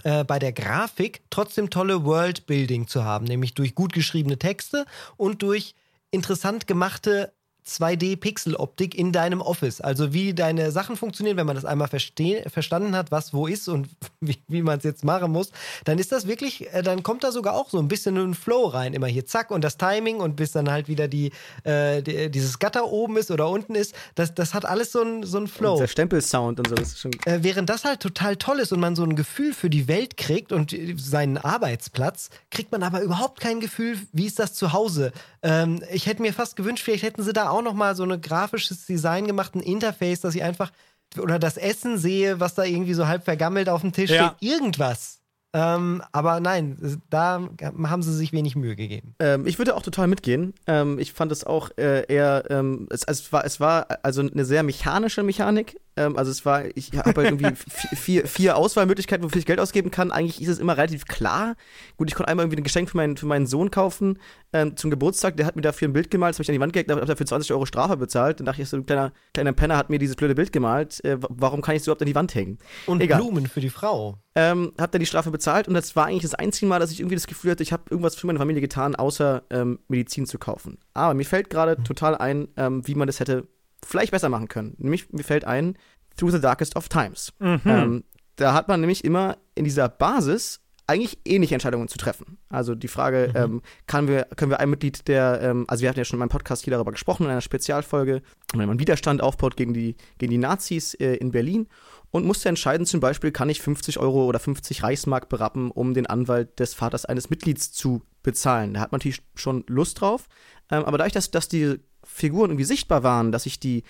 [0.03, 4.85] äh, bei der Grafik trotzdem tolle Worldbuilding zu haben, nämlich durch gut geschriebene Texte
[5.17, 5.75] und durch
[6.15, 7.31] interessant gemachte
[7.67, 9.81] 2D-Pixel-Optik in deinem Office.
[9.81, 13.89] Also wie deine Sachen funktionieren, wenn man das einmal verstanden hat, was wo ist und
[14.21, 15.51] wie, wie man es jetzt machen muss,
[15.83, 18.67] dann ist das wirklich, äh, dann kommt da sogar auch so ein bisschen ein Flow
[18.67, 18.93] rein.
[18.93, 21.31] Immer hier zack und das Timing und bis dann halt wieder die,
[21.63, 23.95] äh, die dieses Gatter oben ist oder unten ist.
[24.13, 25.73] Das, das hat alles so ein, so ein Flow.
[25.73, 26.75] Und der Stempelsound und so.
[26.75, 29.53] Das ist schon äh, während das halt total toll ist und man so ein Gefühl
[29.53, 34.37] für die Welt kriegt und seinen Arbeitsplatz, kriegt man aber überhaupt kein Gefühl, wie ist
[34.37, 35.11] das zu Hause.
[35.45, 38.19] Ähm, ich hätte mir fast gewünscht, vielleicht hätten sie da auch noch mal so ein
[38.19, 40.71] grafisches Design gemacht, ein Interface, dass ich einfach
[41.19, 44.35] oder das Essen sehe, was da irgendwie so halb vergammelt auf dem Tisch ja.
[44.39, 44.49] steht.
[44.49, 45.19] Irgendwas.
[45.53, 49.15] Ähm, aber nein, da haben sie sich wenig Mühe gegeben.
[49.19, 50.53] Ähm, ich würde auch total mitgehen.
[50.67, 54.43] Ähm, ich fand es auch äh, eher, ähm, es, es, war, es war also eine
[54.43, 55.79] sehr mechanische Mechanik.
[55.97, 57.55] Ähm, also es war, ich habe halt irgendwie
[57.95, 60.11] vier, vier Auswahlmöglichkeiten, wofür ich Geld ausgeben kann.
[60.11, 61.55] Eigentlich ist es immer relativ klar.
[61.97, 64.19] Gut, ich konnte einmal irgendwie ein Geschenk für meinen, für meinen Sohn kaufen
[64.53, 65.37] ähm, zum Geburtstag.
[65.37, 67.05] Der hat mir dafür ein Bild gemalt, das habe ich an die Wand gelegt, habe
[67.05, 68.39] dafür 20 Euro Strafe bezahlt.
[68.39, 71.03] Dann dachte ich, so ein kleiner, kleiner Penner hat mir dieses blöde Bild gemalt.
[71.03, 72.57] Äh, warum kann ich es überhaupt an die Wand hängen?
[72.85, 73.21] Und Egal.
[73.21, 74.17] Blumen für die Frau.
[74.35, 76.99] Ähm, hab dann die Strafe bezahlt und das war eigentlich das einzige Mal, dass ich
[76.99, 80.37] irgendwie das Gefühl hatte, ich habe irgendwas für meine Familie getan, außer ähm, Medizin zu
[80.37, 80.77] kaufen.
[80.93, 81.85] Aber mir fällt gerade mhm.
[81.85, 83.47] total ein, ähm, wie man das hätte
[83.85, 84.75] vielleicht besser machen können.
[84.77, 85.77] Nämlich, mir fällt ein,
[86.17, 87.33] Through the Darkest of Times.
[87.39, 87.61] Mhm.
[87.65, 88.03] Ähm,
[88.35, 92.37] da hat man nämlich immer in dieser Basis eigentlich ähnliche Entscheidungen zu treffen.
[92.49, 93.35] Also die Frage, mhm.
[93.35, 96.19] ähm, kann wir, können wir ein Mitglied der, ähm, also wir hatten ja schon in
[96.19, 98.21] meinem Podcast hier darüber gesprochen, in einer Spezialfolge,
[98.53, 101.67] wenn man Widerstand aufbaut gegen die, gegen die Nazis äh, in Berlin
[102.11, 106.05] und musste entscheiden, zum Beispiel, kann ich 50 Euro oder 50 Reichsmark berappen, um den
[106.05, 108.75] Anwalt des Vaters eines Mitglieds zu bezahlen.
[108.75, 110.27] Da hat man natürlich schon Lust drauf.
[110.71, 113.83] Ähm, aber dadurch, dass, dass die Figuren irgendwie sichtbar waren, dass ich die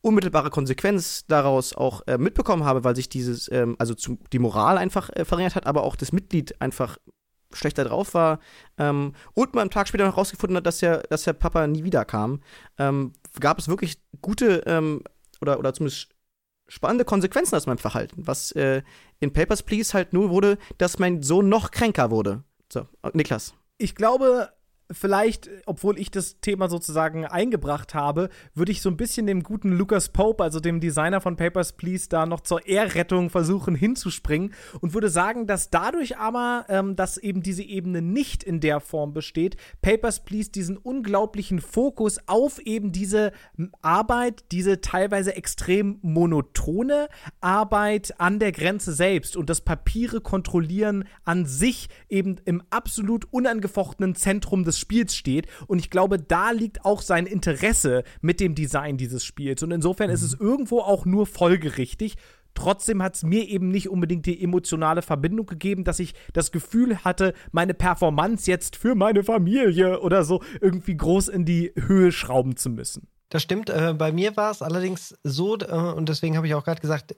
[0.00, 4.76] unmittelbare Konsequenz daraus auch äh, mitbekommen habe, weil sich dieses, ähm, also zu, die Moral
[4.76, 6.98] einfach äh, verringert hat, aber auch das Mitglied einfach
[7.54, 8.40] schlechter drauf war
[8.76, 11.84] ähm, und man einen Tag später noch rausgefunden hat, dass der, dass der Papa nie
[11.84, 12.40] wiederkam,
[12.78, 15.02] ähm, gab es wirklich gute ähm,
[15.40, 16.08] oder, oder zumindest
[16.68, 18.82] spannende Konsequenzen aus meinem Verhalten, was äh,
[19.20, 22.42] in Papers, Please halt nur wurde, dass mein Sohn noch kränker wurde.
[22.70, 23.54] So, Niklas.
[23.78, 24.50] Ich glaube,
[24.90, 29.72] vielleicht, obwohl ich das Thema sozusagen eingebracht habe, würde ich so ein bisschen dem guten
[29.72, 34.92] Lucas Pope, also dem Designer von Papers, Please, da noch zur Ehrrettung versuchen hinzuspringen und
[34.92, 39.56] würde sagen, dass dadurch aber, ähm, dass eben diese Ebene nicht in der Form besteht,
[39.80, 43.32] Papers, Please diesen unglaublichen Fokus auf eben diese
[43.80, 47.08] Arbeit, diese teilweise extrem monotone
[47.40, 54.14] Arbeit an der Grenze selbst und das Papiere kontrollieren an sich eben im absolut unangefochtenen
[54.14, 55.46] Zentrum des des Spiels steht.
[55.66, 59.62] Und ich glaube, da liegt auch sein Interesse mit dem Design dieses Spiels.
[59.62, 60.14] Und insofern mhm.
[60.14, 62.16] ist es irgendwo auch nur folgerichtig.
[62.54, 66.98] Trotzdem hat es mir eben nicht unbedingt die emotionale Verbindung gegeben, dass ich das Gefühl
[66.98, 72.56] hatte, meine Performance jetzt für meine Familie oder so irgendwie groß in die Höhe schrauben
[72.56, 73.08] zu müssen.
[73.34, 73.68] Das stimmt.
[73.70, 77.16] Äh, bei mir war es allerdings so, äh, und deswegen habe ich auch gerade gesagt,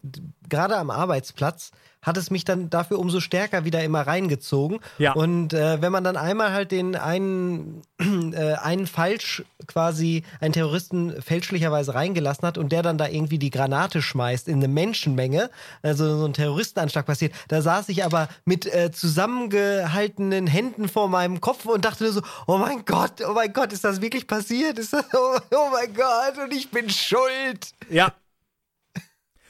[0.48, 1.72] gerade am Arbeitsplatz
[2.06, 4.78] hat es mich dann dafür umso stärker wieder immer reingezogen.
[4.98, 5.12] Ja.
[5.12, 11.20] Und äh, wenn man dann einmal halt den einen, äh, einen falsch quasi, einen Terroristen
[11.20, 15.50] fälschlicherweise reingelassen hat und der dann da irgendwie die Granate schmeißt in eine Menschenmenge,
[15.82, 21.40] also so ein Terroristenanschlag passiert, da saß ich aber mit äh, zusammengehaltenen Händen vor meinem
[21.40, 24.78] Kopf und dachte so, oh mein Gott, oh mein Gott, ist das wirklich passiert?
[24.78, 27.74] Ist das, oh, oh mein Gott, und ich bin schuld.
[27.90, 28.12] Ja,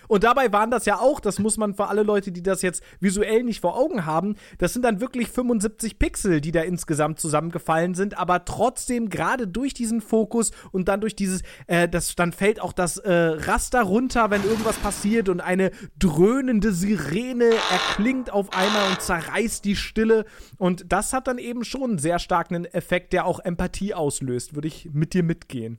[0.09, 2.83] und dabei waren das ja auch, das muss man für alle Leute, die das jetzt
[3.01, 7.95] visuell nicht vor Augen haben, das sind dann wirklich 75 Pixel, die da insgesamt zusammengefallen
[7.95, 12.61] sind, aber trotzdem gerade durch diesen Fokus und dann durch dieses, äh, das, dann fällt
[12.61, 18.91] auch das äh, Raster runter, wenn irgendwas passiert und eine dröhnende Sirene erklingt auf einmal
[18.91, 20.25] und zerreißt die Stille.
[20.59, 24.69] Und das hat dann eben schon einen sehr starken Effekt, der auch Empathie auslöst, würde
[24.69, 25.79] ich mit dir mitgehen.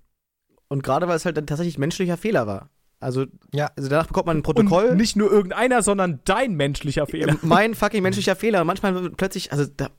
[0.67, 2.69] Und gerade weil es halt dann tatsächlich menschlicher Fehler war.
[2.99, 3.69] Also, ja.
[3.75, 4.89] also danach bekommt man ein Protokoll.
[4.89, 7.33] Und nicht nur irgendeiner, sondern dein menschlicher Fehler.
[7.33, 8.61] Äh, mein fucking menschlicher Fehler.
[8.61, 9.89] Und manchmal plötzlich, also da,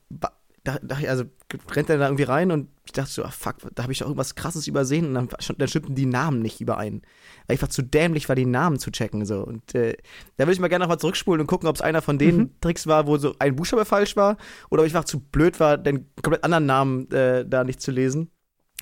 [0.63, 1.23] da, da also
[1.71, 4.07] rennt er da irgendwie rein und ich dachte so, ach fuck, da habe ich doch
[4.07, 7.01] irgendwas krasses übersehen und dann, dann stimmten die Namen nicht überein.
[7.47, 9.25] Weil ich einfach zu dämlich war, die Namen zu checken.
[9.25, 9.43] So.
[9.43, 9.95] Und äh,
[10.35, 12.49] da würde ich mal gerne nochmal zurückspulen und gucken, ob es einer von den mhm.
[12.59, 14.37] Tricks war, wo so ein Buchstabe falsch war
[14.69, 17.91] oder ob ich einfach zu blöd war, den komplett anderen Namen äh, da nicht zu
[17.91, 18.31] lesen.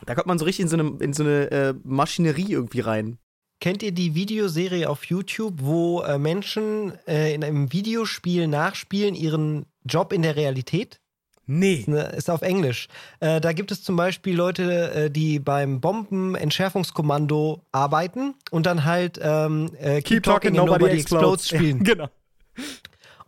[0.06, 3.20] Da kommt man so richtig in so eine, in so eine äh, Maschinerie irgendwie rein.
[3.60, 9.66] Kennt ihr die Videoserie auf YouTube, wo äh, Menschen äh, in einem Videospiel nachspielen ihren
[9.84, 11.00] Job in der Realität?
[11.48, 11.76] Nee.
[11.76, 12.88] Ist, eine, ist auf Englisch.
[13.20, 19.20] Äh, da gibt es zum Beispiel Leute, äh, die beim Bombenentschärfungskommando arbeiten und dann halt
[19.22, 21.86] ähm, äh, Keep, Keep Talking, Talking Nobody, Nobody Explodes, explodes spielen.
[21.86, 22.10] Ja, genau.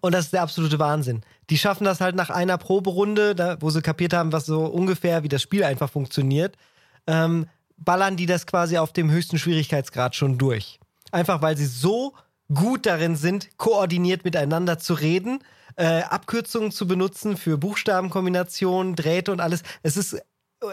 [0.01, 1.21] Und das ist der absolute Wahnsinn.
[1.49, 5.23] Die schaffen das halt nach einer Proberunde, da, wo sie kapiert haben, was so ungefähr,
[5.23, 6.55] wie das Spiel einfach funktioniert,
[7.07, 7.47] ähm,
[7.83, 10.79] ballern die das quasi auf dem höchsten Schwierigkeitsgrad schon durch.
[11.11, 12.13] Einfach weil sie so
[12.53, 15.43] gut darin sind, koordiniert miteinander zu reden,
[15.75, 19.63] äh, Abkürzungen zu benutzen für Buchstabenkombinationen, Drähte und alles.
[19.83, 20.21] Es ist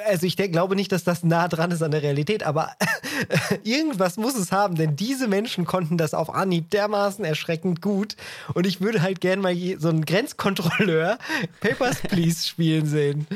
[0.04, 2.72] also ich denk, glaube nicht, dass das nah dran ist an der Realität, aber
[3.62, 8.16] irgendwas muss es haben, denn diese Menschen konnten das auf Anhieb dermaßen erschreckend gut.
[8.54, 11.18] Und ich würde halt gern mal so einen Grenzkontrolleur
[11.60, 13.26] Papers, Please spielen sehen.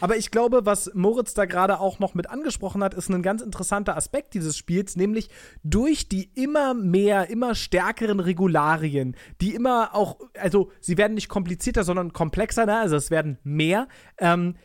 [0.00, 3.42] Aber ich glaube, was Moritz da gerade auch noch mit angesprochen hat, ist ein ganz
[3.42, 5.30] interessanter Aspekt dieses Spiels, nämlich
[5.62, 11.84] durch die immer mehr, immer stärkeren Regularien, die immer auch, also sie werden nicht komplizierter,
[11.84, 12.78] sondern komplexer, ne?
[12.78, 13.88] also es werden mehr.
[14.18, 14.56] Ähm,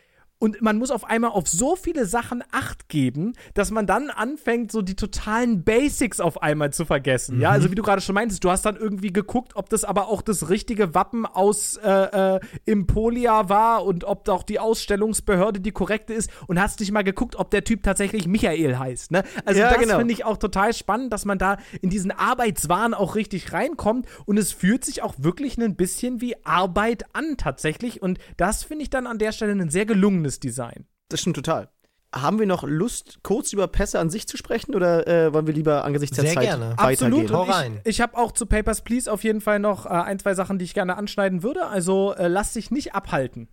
[0.45, 4.71] und man muss auf einmal auf so viele Sachen Acht geben, dass man dann anfängt,
[4.71, 7.37] so die totalen Basics auf einmal zu vergessen.
[7.37, 7.41] Mhm.
[7.41, 10.07] Ja, also wie du gerade schon meintest, du hast dann irgendwie geguckt, ob das aber
[10.07, 15.71] auch das richtige Wappen aus äh, äh, Impolia war und ob auch die Ausstellungsbehörde die
[15.71, 19.09] korrekte ist und hast dich mal geguckt, ob der Typ tatsächlich Michael heißt.
[19.09, 19.23] Ne?
[19.45, 19.97] Also ja, das genau.
[19.97, 24.37] finde ich auch total spannend, dass man da in diesen Arbeitswahn auch richtig reinkommt und
[24.37, 28.91] es fühlt sich auch wirklich ein bisschen wie Arbeit an tatsächlich und das finde ich
[28.91, 30.86] dann an der Stelle ein sehr gelungenes gelungenes Design.
[31.09, 31.69] Das stimmt total.
[32.13, 35.53] Haben wir noch Lust, kurz über Pässe an sich zu sprechen oder äh, wollen wir
[35.53, 36.73] lieber angesichts der Sehr Zeit gerne.
[36.77, 37.25] weitergehen?
[37.25, 37.81] Absolut, rein.
[37.83, 40.57] Ich, ich habe auch zu Papers, Please auf jeden Fall noch äh, ein, zwei Sachen,
[40.57, 41.65] die ich gerne anschneiden würde.
[41.65, 43.49] Also äh, lass dich nicht abhalten.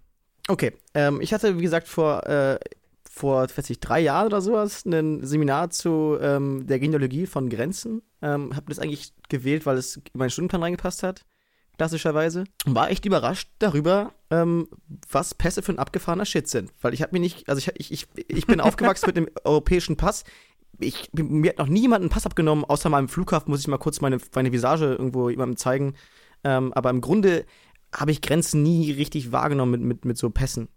[0.49, 2.59] Okay, ähm, ich hatte, wie gesagt, vor, äh,
[3.11, 8.03] vor weiß ich, drei Jahren oder sowas ein Seminar zu ähm, der Genealogie von Grenzen.
[8.23, 11.23] Ähm, habe das eigentlich gewählt, weil es in meinen Stundenplan reingepasst hat
[11.83, 12.45] klassischerweise.
[12.65, 14.69] War echt überrascht darüber, ähm,
[15.11, 16.71] was Pässe für ein abgefahrener Shit sind.
[16.81, 20.23] Weil ich habe mir nicht, also ich, ich, ich, bin aufgewachsen mit dem europäischen Pass.
[20.79, 23.79] Ich, mir hat noch nie jemand einen Pass abgenommen, außer im Flughafen muss ich mal
[23.79, 25.95] kurz meine, meine Visage irgendwo jemandem zeigen.
[26.45, 27.47] Ähm, aber im Grunde
[27.93, 30.69] habe ich Grenzen nie richtig wahrgenommen mit, mit, mit so Pässen.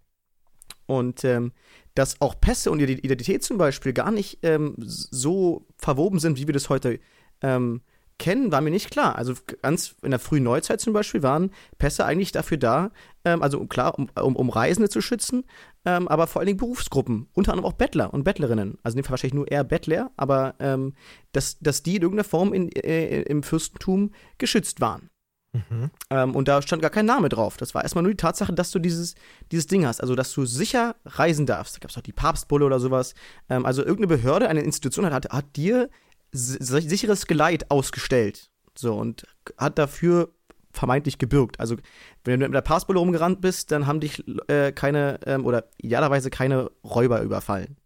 [0.87, 1.51] Und ähm,
[1.93, 6.53] dass auch Pässe und Identität zum Beispiel gar nicht ähm, so verwoben sind, wie wir
[6.53, 6.99] das heute
[7.41, 7.81] ähm,
[8.17, 9.17] kennen, war mir nicht klar.
[9.17, 12.91] Also ganz in der frühen Neuzeit zum Beispiel waren Pässe eigentlich dafür da,
[13.25, 15.43] ähm, also klar, um, um, um, Reisende zu schützen,
[15.85, 18.77] ähm, aber vor allen Dingen Berufsgruppen, unter anderem auch Bettler und Bettlerinnen.
[18.83, 20.93] Also in dem Fall wahrscheinlich nur eher Bettler, aber ähm,
[21.33, 25.09] dass, dass die in irgendeiner Form in, äh, im Fürstentum geschützt waren.
[25.55, 25.89] Mhm.
[26.09, 27.57] Ähm, und da stand gar kein Name drauf.
[27.57, 29.15] Das war erstmal nur die Tatsache, dass du dieses,
[29.51, 31.75] dieses Ding hast, also dass du sicher reisen darfst.
[31.75, 33.13] Da gab es auch die Papstbulle oder sowas.
[33.49, 35.89] Ähm, also irgendeine Behörde, eine Institution hat, hat dir
[36.35, 38.49] sicheres Geleit ausgestellt.
[38.77, 39.25] So, und
[39.57, 40.29] hat dafür
[40.71, 41.59] vermeintlich gebürgt.
[41.59, 41.75] Also,
[42.23, 46.29] wenn du mit der Passbulle rumgerannt bist, dann haben dich äh, keine, ähm, oder idealerweise
[46.29, 47.77] keine Räuber überfallen.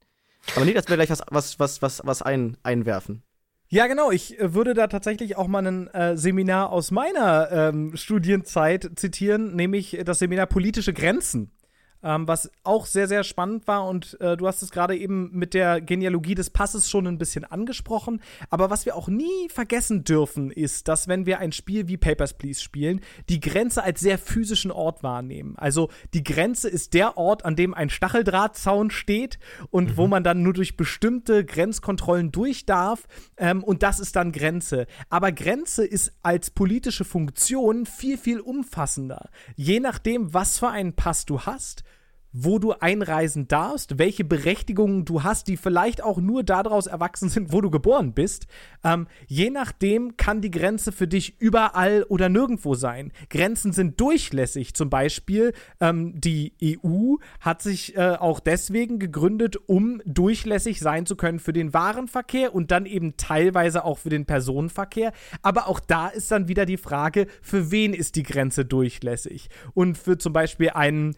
[0.55, 3.21] Aber nicht, dass wir gleich was, was, was, was, was ein, einwerfen.
[3.67, 4.09] Ja, genau.
[4.09, 9.55] Ich äh, würde da tatsächlich auch mal ein äh, Seminar aus meiner ähm, Studienzeit zitieren,
[9.55, 11.51] nämlich das Seminar Politische Grenzen
[12.03, 13.87] ähm, was auch sehr, sehr spannend war.
[13.87, 17.45] Und äh, du hast es gerade eben mit der Genealogie des Passes schon ein bisschen
[17.45, 18.21] angesprochen.
[18.49, 22.33] Aber was wir auch nie vergessen dürfen, ist, dass wenn wir ein Spiel wie Papers,
[22.33, 25.55] Please spielen, die Grenze als sehr physischen Ort wahrnehmen.
[25.57, 29.39] Also die Grenze ist der Ort, an dem ein Stacheldrahtzaun steht
[29.69, 29.97] und mhm.
[29.97, 33.07] wo man dann nur durch bestimmte Grenzkontrollen durch darf.
[33.37, 34.87] Ähm, und das ist dann Grenze.
[35.09, 39.29] Aber Grenze ist als politische Funktion viel, viel umfassender.
[39.55, 41.83] Je nachdem, was für einen Pass du hast,
[42.31, 47.51] wo du einreisen darfst, welche Berechtigungen du hast, die vielleicht auch nur daraus erwachsen sind,
[47.51, 48.47] wo du geboren bist.
[48.83, 53.11] Ähm, je nachdem kann die Grenze für dich überall oder nirgendwo sein.
[53.29, 54.73] Grenzen sind durchlässig.
[54.73, 61.15] Zum Beispiel ähm, die EU hat sich äh, auch deswegen gegründet, um durchlässig sein zu
[61.15, 65.13] können für den Warenverkehr und dann eben teilweise auch für den Personenverkehr.
[65.41, 69.49] Aber auch da ist dann wieder die Frage, für wen ist die Grenze durchlässig?
[69.73, 71.15] Und für zum Beispiel einen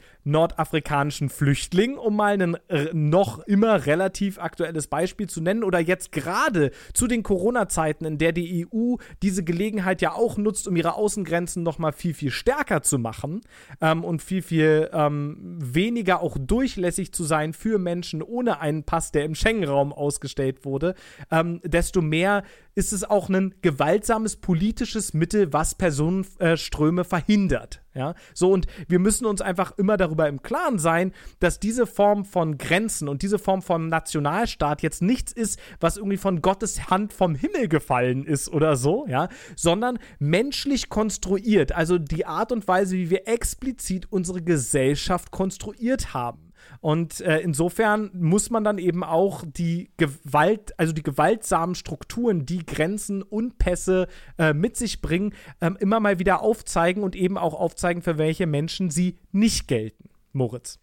[1.01, 6.11] nordafrikanischen Flüchtling, um mal ein äh, noch immer relativ aktuelles Beispiel zu nennen, oder jetzt
[6.11, 10.95] gerade zu den Corona-Zeiten, in der die EU diese Gelegenheit ja auch nutzt, um ihre
[10.95, 13.41] Außengrenzen noch mal viel, viel stärker zu machen
[13.81, 19.11] ähm, und viel, viel ähm, weniger auch durchlässig zu sein für Menschen ohne einen Pass,
[19.11, 20.95] der im Schengen-Raum ausgestellt wurde,
[21.31, 22.43] ähm, desto mehr
[22.75, 27.80] ist es auch ein gewaltsames politisches Mittel, was Personenströme verhindert.
[27.93, 32.23] Ja, so und wir müssen uns einfach immer darüber im Klaren sein, dass diese Form
[32.23, 37.11] von Grenzen und diese Form von Nationalstaat jetzt nichts ist, was irgendwie von Gottes Hand
[37.11, 39.27] vom Himmel gefallen ist oder so, ja,
[39.57, 46.50] sondern menschlich konstruiert, also die Art und Weise, wie wir explizit unsere Gesellschaft konstruiert haben.
[46.81, 52.65] Und äh, insofern muss man dann eben auch die Gewalt, also die gewaltsamen Strukturen, die
[52.65, 54.07] Grenzen und Pässe
[54.39, 58.47] äh, mit sich bringen, ähm, immer mal wieder aufzeigen und eben auch aufzeigen, für welche
[58.47, 60.09] Menschen sie nicht gelten.
[60.33, 60.79] Moritz.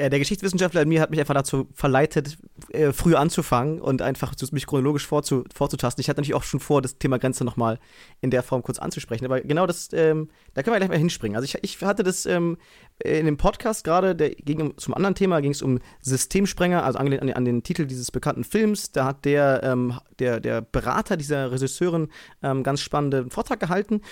[0.00, 2.38] Äh, der Geschichtswissenschaftler in mir hat mich einfach dazu verleitet,
[2.70, 6.00] äh, früh anzufangen und einfach mich chronologisch vorzu, vorzutasten.
[6.00, 7.78] Ich hatte natürlich auch schon vor, das Thema Grenze nochmal
[8.22, 9.26] in der Form kurz anzusprechen.
[9.26, 11.36] Aber genau das, ähm, da können wir gleich mal hinspringen.
[11.36, 12.56] Also ich, ich hatte das ähm,
[13.04, 17.22] in dem Podcast gerade, der ging zum anderen Thema, ging es um Systemsprenger, also angelehnt
[17.22, 18.92] an, an, den Titel dieses bekannten Films.
[18.92, 22.08] Da hat der, ähm, der, der Berater dieser Regisseurin
[22.42, 24.02] ähm, ganz spannenden Vortrag gehalten.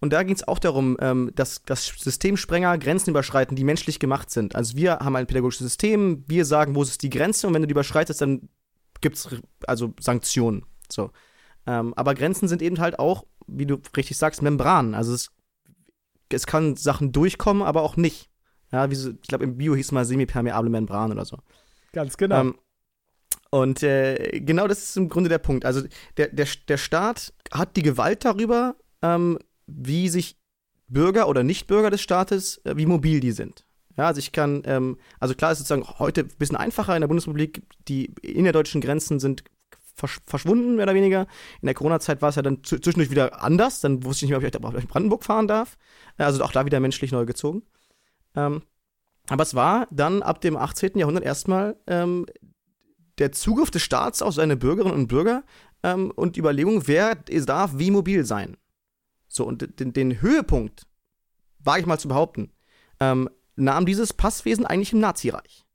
[0.00, 4.30] Und da ging es auch darum, ähm, dass, dass Systemsprenger Grenzen überschreiten, die menschlich gemacht
[4.30, 4.54] sind.
[4.54, 7.68] Also wir haben ein pädagogisches System, wir sagen, wo ist die Grenze und wenn du
[7.68, 8.48] die überschreitest, dann
[9.00, 9.28] gibt es
[9.66, 10.64] also Sanktionen.
[10.90, 11.10] So.
[11.66, 14.94] Ähm, aber Grenzen sind eben halt auch, wie du richtig sagst, Membranen.
[14.94, 15.30] Also es,
[16.30, 18.30] es kann Sachen durchkommen, aber auch nicht.
[18.72, 21.38] Ja, wie so, ich glaube, im Bio hieß es mal semipermeable Membran oder so.
[21.92, 22.40] Ganz genau.
[22.40, 22.54] Ähm,
[23.50, 25.64] und äh, genau das ist im Grunde der Punkt.
[25.64, 25.82] Also
[26.16, 30.36] der, der, der Staat hat die Gewalt darüber, ähm, wie sich
[30.88, 33.64] Bürger oder Nichtbürger des Staates, äh, wie mobil die sind.
[33.96, 37.08] Ja, also ich kann, ähm, also klar ist sozusagen heute ein bisschen einfacher in der
[37.08, 39.44] Bundesrepublik, die innerdeutschen Grenzen sind
[39.94, 41.26] versch verschwunden, mehr oder weniger.
[41.60, 44.48] In der Corona-Zeit war es ja dann zwischendurch wieder anders, dann wusste ich nicht mehr,
[44.48, 45.76] ob ich auf Brandenburg fahren darf.
[46.16, 47.62] Also auch da wieder menschlich neu gezogen.
[48.34, 48.62] Ähm,
[49.28, 50.98] aber es war dann ab dem 18.
[50.98, 52.26] Jahrhundert erstmal ähm,
[53.18, 55.44] der Zugriff des Staats auf seine Bürgerinnen und Bürger
[55.82, 58.56] ähm, und die Überlegung, wer darf wie mobil sein.
[59.28, 60.86] So, und den, den Höhepunkt,
[61.58, 62.50] wage ich mal zu behaupten,
[63.00, 65.66] ähm, nahm dieses Passwesen eigentlich im Nazireich.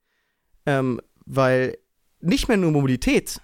[0.66, 1.78] Ähm, weil
[2.20, 3.41] nicht mehr nur Mobilität,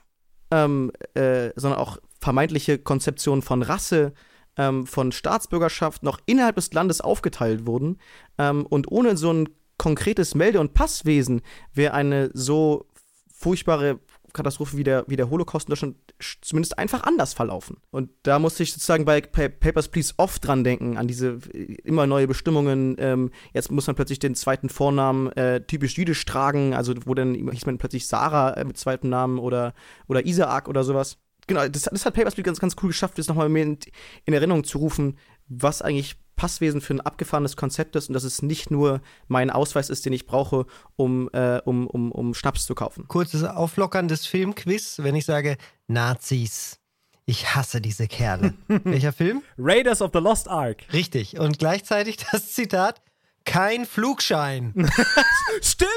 [0.52, 4.14] ähm, äh, sondern auch vermeintliche Konzeptionen von Rasse,
[4.58, 7.98] ähm, von Staatsbürgerschaft noch innerhalb des Landes aufgeteilt wurden.
[8.38, 11.42] Ähm, und ohne so ein konkretes Melde- und Passwesen
[11.74, 12.86] wäre eine so
[13.34, 14.00] furchtbare
[14.34, 15.96] Katastrophe wie der, wie der Holocaust in Deutschland
[16.42, 17.78] zumindest einfach anders verlaufen.
[17.92, 21.76] Und da musste ich sozusagen bei, bei Papers, Please oft dran denken, an diese äh,
[21.84, 22.96] immer neue Bestimmungen.
[23.00, 27.34] Ähm, jetzt muss man plötzlich den zweiten Vornamen äh, typisch jüdisch tragen, also wo dann
[27.34, 29.74] hieß man plötzlich Sarah äh, mit zweitem Namen oder,
[30.08, 31.18] oder Isaac oder sowas.
[31.50, 33.80] Genau, das, das hat Papers, Please ganz, ganz cool geschafft, das nochmal mehr in,
[34.26, 38.44] in Erinnerung zu rufen, was eigentlich Passwesen für ein abgefahrenes Konzept ist und dass es
[38.44, 42.76] nicht nur mein Ausweis ist, den ich brauche, um, äh, um, um, um Schnaps zu
[42.76, 43.08] kaufen.
[43.08, 46.80] Kurzes Auflockern des Filmquiz, wenn ich sage Nazis.
[47.26, 48.54] Ich hasse diese Kerle.
[48.68, 49.42] Welcher Film?
[49.58, 50.84] Raiders of the Lost Ark.
[50.94, 51.40] Richtig.
[51.40, 53.02] Und gleichzeitig das Zitat:
[53.46, 54.74] kein Flugschein.
[55.62, 55.90] Stimmt!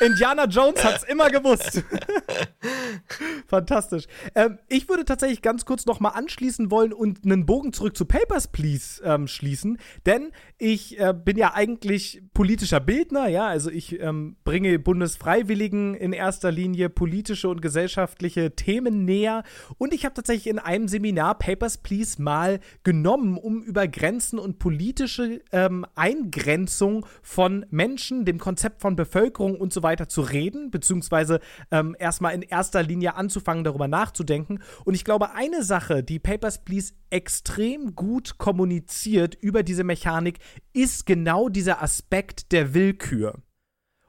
[0.00, 1.84] Indiana Jones hat es immer gewusst.
[3.46, 4.06] Fantastisch.
[4.34, 8.06] Ähm, ich würde tatsächlich ganz kurz noch mal anschließen wollen und einen Bogen zurück zu
[8.06, 9.78] Papers, Please ähm, schließen.
[10.06, 16.12] Denn ich äh, bin ja eigentlich politischer Bildner, ja, also ich ähm, bringe Bundesfreiwilligen in
[16.12, 19.44] erster Linie politische und gesellschaftliche Themen näher.
[19.78, 24.58] Und ich habe tatsächlich in einem Seminar Papers, Please mal genommen, um über Grenzen und
[24.58, 30.70] politische ähm, Eingrenzen Abgrenzung von Menschen, dem Konzept von Bevölkerung und so weiter zu reden,
[30.70, 31.40] beziehungsweise
[31.72, 34.60] ähm, erstmal in erster Linie anzufangen, darüber nachzudenken.
[34.84, 40.38] Und ich glaube, eine Sache, die Papers, Please extrem gut kommuniziert über diese Mechanik,
[40.72, 43.42] ist genau dieser Aspekt der Willkür.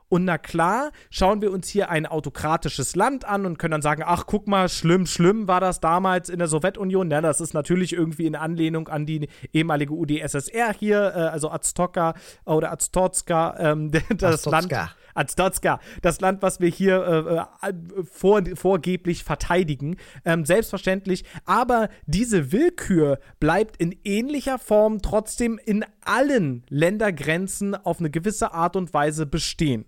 [0.08, 4.04] Und na klar, schauen wir uns hier ein autokratisches Land an und können dann sagen,
[4.06, 7.10] ach guck mal, schlimm, schlimm war das damals in der Sowjetunion.
[7.10, 12.14] Ja, das ist natürlich irgendwie in Anlehnung an die ehemalige UdSSR hier, äh, also Aztoka
[12.46, 14.78] oder Aztotska, ähm, das Aztotska.
[14.78, 14.96] Land.
[15.16, 19.96] Aztotska, das Land, was wir hier äh, äh, vor, vorgeblich verteidigen.
[20.26, 21.24] Ähm, selbstverständlich.
[21.46, 28.76] Aber diese Willkür bleibt in ähnlicher Form trotzdem in allen Ländergrenzen auf eine gewisse Art
[28.76, 29.86] und Weise bestehen.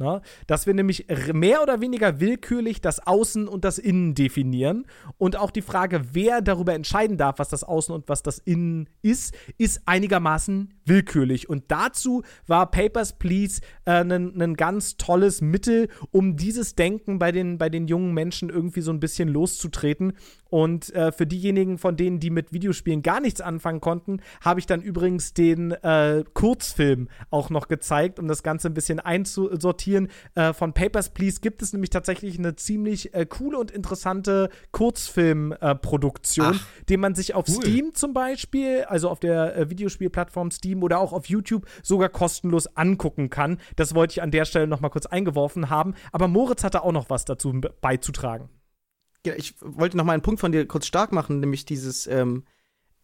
[0.00, 0.22] Ne?
[0.46, 4.86] Dass wir nämlich mehr oder weniger willkürlich das Außen und das Innen definieren.
[5.18, 8.88] Und auch die Frage, wer darüber entscheiden darf, was das Außen und was das Innen
[9.02, 11.50] ist, ist einigermaßen willkürlich.
[11.50, 17.58] Und dazu war Papers, Please ein äh, ganz tolles Mittel, um dieses Denken bei den,
[17.58, 20.14] bei den jungen Menschen irgendwie so ein bisschen loszutreten.
[20.48, 24.66] Und äh, für diejenigen von denen, die mit Videospielen gar nichts anfangen konnten, habe ich
[24.66, 30.08] dann übrigens den äh, Kurzfilm auch noch gezeigt, um das Ganze ein bisschen einzusortieren zitieren.
[30.34, 36.54] Äh, von Papers, Please gibt es nämlich tatsächlich eine ziemlich äh, coole und interessante Kurzfilmproduktion,
[36.54, 37.62] äh, den man sich auf cool.
[37.62, 42.66] Steam zum Beispiel, also auf der äh, Videospielplattform Steam oder auch auf YouTube sogar kostenlos
[42.76, 43.58] angucken kann.
[43.76, 45.94] Das wollte ich an der Stelle noch mal kurz eingeworfen haben.
[46.12, 48.48] Aber Moritz hatte auch noch was dazu beizutragen.
[49.26, 52.44] Ja, ich wollte noch mal einen Punkt von dir kurz stark machen, nämlich dieses ähm,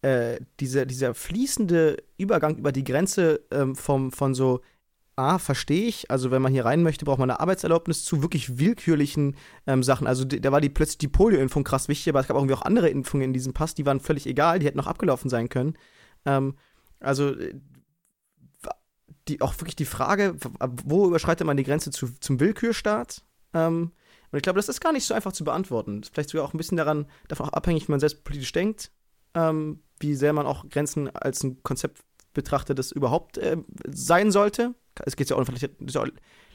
[0.01, 4.61] äh, dieser, dieser fließende Übergang über die Grenze ähm, vom, von so
[5.17, 6.11] A, verstehe ich.
[6.11, 9.35] Also, wenn man hier rein möchte, braucht man eine Arbeitserlaubnis zu wirklich willkürlichen
[9.65, 10.07] ähm, Sachen.
[10.07, 12.89] Also, da war die plötzlich die Polio-Impfung krass wichtig, aber es gab irgendwie auch andere
[12.89, 15.77] Impfungen in diesem Pass, die waren völlig egal, die hätten noch abgelaufen sein können.
[16.25, 16.55] Ähm,
[16.99, 17.55] also, äh,
[19.27, 20.35] die, auch wirklich die Frage,
[20.85, 23.23] wo überschreitet man die Grenze zu, zum Willkürstaat?
[23.53, 23.91] Ähm,
[24.31, 26.01] und ich glaube, das ist gar nicht so einfach zu beantworten.
[26.01, 28.51] Das ist vielleicht sogar auch ein bisschen daran, davon auch abhängig, wie man selbst politisch
[28.51, 28.91] denkt,
[29.33, 32.03] ähm, wie sehr man auch Grenzen als ein Konzept
[32.37, 33.57] betrachtet, das überhaupt äh,
[33.87, 34.75] sein sollte.
[35.05, 35.71] Es geht ja auch, vielleicht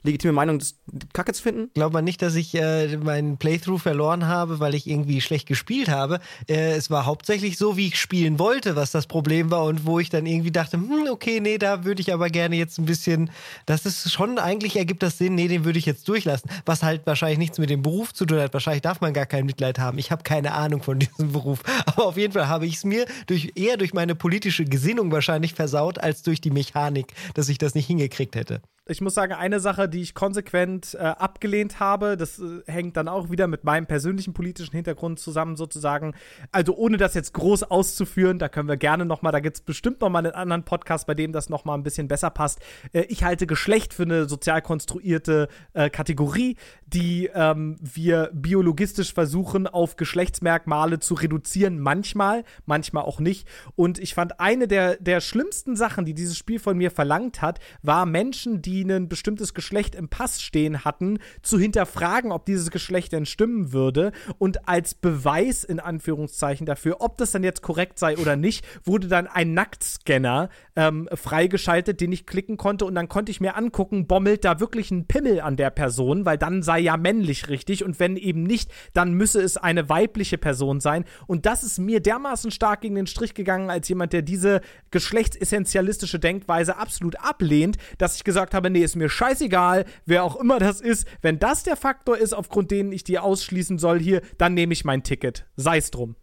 [0.02, 0.76] legitime Meinung, das
[1.12, 1.70] Kacke zu finden?
[1.74, 5.88] Glaubt man nicht, dass ich äh, meinen Playthrough verloren habe, weil ich irgendwie schlecht gespielt
[5.88, 6.20] habe.
[6.48, 10.00] Äh, es war hauptsächlich so, wie ich spielen wollte, was das Problem war und wo
[10.00, 13.30] ich dann irgendwie dachte, hm, okay, nee, da würde ich aber gerne jetzt ein bisschen,
[13.66, 16.50] das ist schon, eigentlich ergibt das Sinn, nee, den würde ich jetzt durchlassen.
[16.66, 18.52] Was halt wahrscheinlich nichts mit dem Beruf zu tun hat.
[18.52, 19.98] Wahrscheinlich darf man gar kein Mitleid haben.
[19.98, 21.60] Ich habe keine Ahnung von diesem Beruf.
[21.86, 25.54] Aber auf jeden Fall habe ich es mir durch, eher durch meine politische Gesinnung wahrscheinlich
[25.54, 29.60] versaut, als durch die Mechanik, dass ich das nicht hingekriegt hätte ich muss sagen, eine
[29.60, 33.86] Sache, die ich konsequent äh, abgelehnt habe, das äh, hängt dann auch wieder mit meinem
[33.86, 36.14] persönlichen politischen Hintergrund zusammen, sozusagen.
[36.50, 39.62] Also ohne das jetzt groß auszuführen, da können wir gerne noch mal, da gibt es
[39.62, 42.58] bestimmt noch mal einen anderen Podcast, bei dem das noch mal ein bisschen besser passt.
[42.92, 49.68] Äh, ich halte Geschlecht für eine sozial konstruierte äh, Kategorie, die ähm, wir biologistisch versuchen,
[49.68, 53.46] auf Geschlechtsmerkmale zu reduzieren, manchmal, manchmal auch nicht.
[53.76, 57.60] Und ich fand, eine der, der schlimmsten Sachen, die dieses Spiel von mir verlangt hat,
[57.82, 62.70] war Menschen, die die ein bestimmtes Geschlecht im Pass stehen hatten, zu hinterfragen, ob dieses
[62.70, 64.12] Geschlecht denn stimmen würde.
[64.38, 69.08] Und als Beweis in Anführungszeichen dafür, ob das dann jetzt korrekt sei oder nicht, wurde
[69.08, 72.86] dann ein Nacktscanner ähm, freigeschaltet, den ich klicken konnte.
[72.86, 76.38] Und dann konnte ich mir angucken, bommelt da wirklich ein Pimmel an der Person, weil
[76.38, 77.84] dann sei ja männlich richtig.
[77.84, 81.04] Und wenn eben nicht, dann müsse es eine weibliche Person sein.
[81.26, 86.18] Und das ist mir dermaßen stark gegen den Strich gegangen, als jemand, der diese geschlechtsessentialistische
[86.18, 90.58] Denkweise absolut ablehnt, dass ich gesagt habe, habe, nee, ist mir scheißegal, wer auch immer
[90.58, 91.06] das ist.
[91.20, 94.84] Wenn das der Faktor ist, aufgrund den ich die ausschließen soll hier, dann nehme ich
[94.84, 95.46] mein Ticket.
[95.56, 96.16] Sei es drum.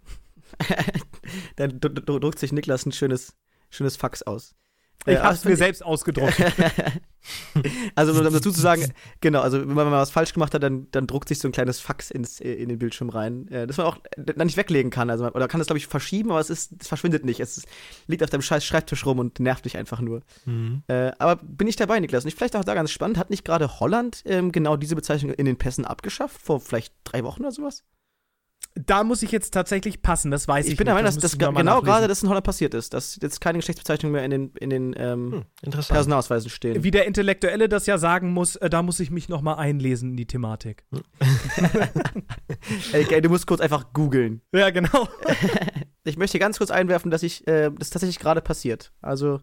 [1.57, 3.35] dann druckt sich Niklas ein schönes,
[3.69, 4.55] schönes Fax aus.
[5.05, 6.35] Ich äh, habe es mir selbst ausgedruckt.
[7.95, 10.87] also, um dazu zu sagen, genau, also wenn man mal was falsch gemacht hat, dann,
[10.91, 13.77] dann druckt sich so ein kleines Fax ins, äh, in den Bildschirm rein, äh, das
[13.77, 15.09] man auch dann nicht weglegen kann.
[15.09, 17.39] Also, oder kann das, glaube ich, verschieben, aber es, ist, es verschwindet nicht.
[17.39, 17.67] Es ist,
[18.07, 20.21] liegt auf deinem scheiß Schreibtisch rum und nervt dich einfach nur.
[20.45, 20.83] Mhm.
[20.87, 22.25] Äh, aber bin ich dabei, Niklas?
[22.25, 25.33] Und ich vielleicht auch da ganz spannend, hat nicht gerade Holland ähm, genau diese Bezeichnung
[25.33, 27.83] in den Pässen abgeschafft, vor vielleicht drei Wochen oder sowas?
[28.75, 30.73] Da muss ich jetzt tatsächlich passen, das weiß ich.
[30.73, 33.41] Ich bin der Meinung, dass das genau gerade das in Holland passiert ist, dass jetzt
[33.41, 36.83] keine Geschlechtsbezeichnungen mehr in den, in den ähm, hm, Personalausweisen stehen.
[36.83, 40.11] Wie der Intellektuelle das ja sagen muss, äh, da muss ich mich noch mal einlesen
[40.11, 40.85] in die Thematik.
[40.91, 41.01] Hm.
[42.93, 44.41] okay, du musst kurz einfach googeln.
[44.53, 45.09] Ja, genau.
[46.03, 48.93] ich möchte ganz kurz einwerfen, dass ich äh, das tatsächlich gerade passiert.
[49.01, 49.41] Also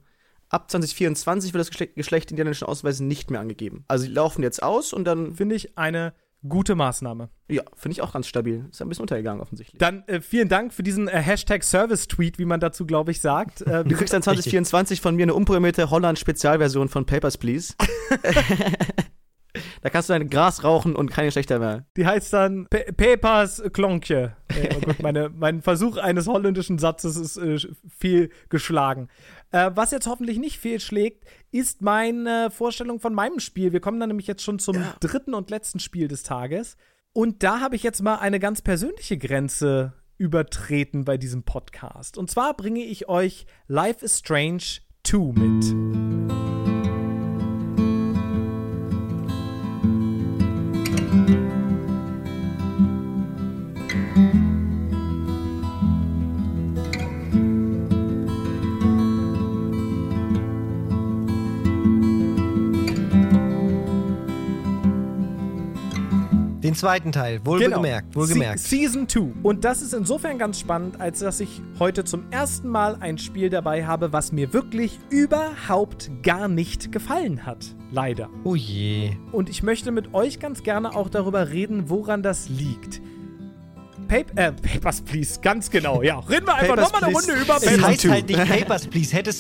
[0.48, 3.84] ab 2024 wird das Geschlecht, Geschlecht in niederländischen Ausweisen nicht mehr angegeben.
[3.88, 6.14] Also die laufen jetzt aus und dann finde ich eine
[6.48, 7.28] Gute Maßnahme.
[7.48, 8.66] Ja, finde ich auch ganz stabil.
[8.70, 9.78] Ist ein bisschen untergegangen offensichtlich.
[9.78, 13.62] Dann äh, vielen Dank für diesen äh, Hashtag Service-Tweet, wie man dazu, glaube ich, sagt.
[13.62, 17.74] Äh, du kriegst dann 2024 von mir eine unprogrammierte Holland-Spezialversion von Papers, Please.
[19.82, 21.86] da kannst du dein Gras rauchen und keine schlechter mehr.
[21.97, 24.36] Die heißt dann P Papers Klonkje.
[24.48, 27.59] Äh, oh Gott, meine, mein Versuch eines holländischen Satzes ist äh,
[27.89, 29.09] viel geschlagen.
[29.52, 31.24] Äh, was jetzt hoffentlich nicht fehlschlägt,
[31.56, 33.72] ist meine Vorstellung von meinem Spiel.
[33.72, 34.94] Wir kommen dann nämlich jetzt schon zum ja.
[35.00, 36.76] dritten und letzten Spiel des Tages.
[37.12, 42.18] Und da habe ich jetzt mal eine ganz persönliche Grenze übertreten bei diesem Podcast.
[42.18, 46.55] Und zwar bringe ich euch Life is Strange 2 mit.
[66.77, 68.23] Zweiten Teil, wohlgemerkt, genau.
[68.23, 68.61] wohlgemerkt.
[68.61, 69.20] Season 2.
[69.43, 73.51] Und das ist insofern ganz spannend, als dass ich heute zum ersten Mal ein Spiel
[73.51, 77.74] dabei habe, was mir wirklich überhaupt gar nicht gefallen hat.
[77.90, 78.28] Leider.
[78.44, 79.12] Oh je.
[79.32, 83.01] Und ich möchte mit euch ganz gerne auch darüber reden, woran das liegt.
[84.09, 86.19] Paper, äh, Papers, Please, ganz genau, ja.
[86.20, 89.15] Reden wir einfach nochmal eine Runde über Papers, Es heißt halt nicht Papers, Please.
[89.15, 89.32] Hätte,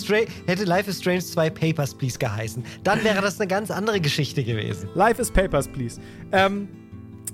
[0.46, 4.42] hätte Life is Strange 2 Papers, Please geheißen, dann wäre das eine ganz andere Geschichte
[4.42, 4.88] gewesen.
[4.94, 6.00] Life is Papers, Please.
[6.32, 6.68] Ähm,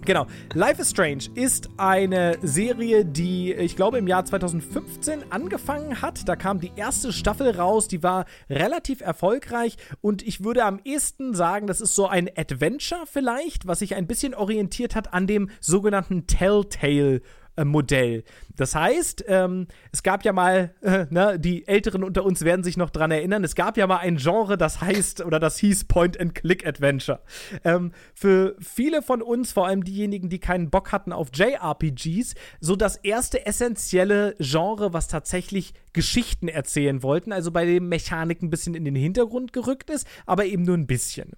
[0.04, 0.26] Genau.
[0.54, 6.28] Life is Strange ist eine Serie, die ich glaube im Jahr 2015 angefangen hat.
[6.28, 11.34] Da kam die erste Staffel raus, die war relativ erfolgreich und ich würde am ehesten
[11.34, 15.50] sagen, das ist so ein Adventure vielleicht, was sich ein bisschen orientiert hat an dem
[15.60, 17.22] sogenannten Telltale
[17.64, 18.24] Modell.
[18.56, 22.76] Das heißt, ähm, es gab ja mal, äh, ne, die Älteren unter uns werden sich
[22.76, 27.20] noch dran erinnern, es gab ja mal ein Genre, das heißt oder das hieß Point-and-Click-Adventure.
[27.64, 32.76] Ähm, für viele von uns, vor allem diejenigen, die keinen Bock hatten auf JRPGs, so
[32.76, 38.74] das erste essentielle Genre, was tatsächlich Geschichten erzählen wollten, also bei dem Mechanik ein bisschen
[38.74, 41.32] in den Hintergrund gerückt ist, aber eben nur ein bisschen.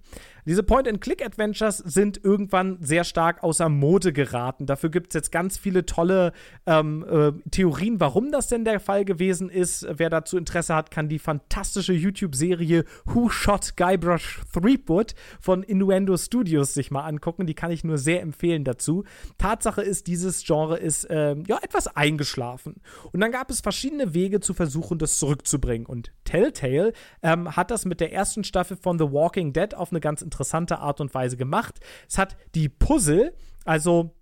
[0.47, 4.67] Diese Point-and-Click-Adventures sind irgendwann sehr stark außer Mode geraten.
[4.67, 6.33] Dafür gibt es jetzt ganz viele tolle
[6.67, 9.87] ähm, äh, Theorien, warum das denn der Fall gewesen ist.
[9.89, 16.75] Wer dazu Interesse hat, kann die fantastische YouTube-Serie Who Shot Guybrush Threepwood von Innuendo Studios
[16.75, 17.47] sich mal angucken.
[17.47, 19.03] Die kann ich nur sehr empfehlen dazu.
[19.39, 22.81] Tatsache ist, dieses Genre ist äh, ja etwas eingeschlafen.
[23.11, 25.87] Und dann gab es verschiedene Wege zu versuchen, das zurückzubringen.
[25.87, 26.93] Und Telltale
[27.23, 30.34] ähm, hat das mit der ersten Staffel von The Walking Dead auf eine ganz interessante
[30.35, 31.79] interessante Art und Weise gemacht.
[32.07, 33.33] Es hat die Puzzle,
[33.63, 34.13] also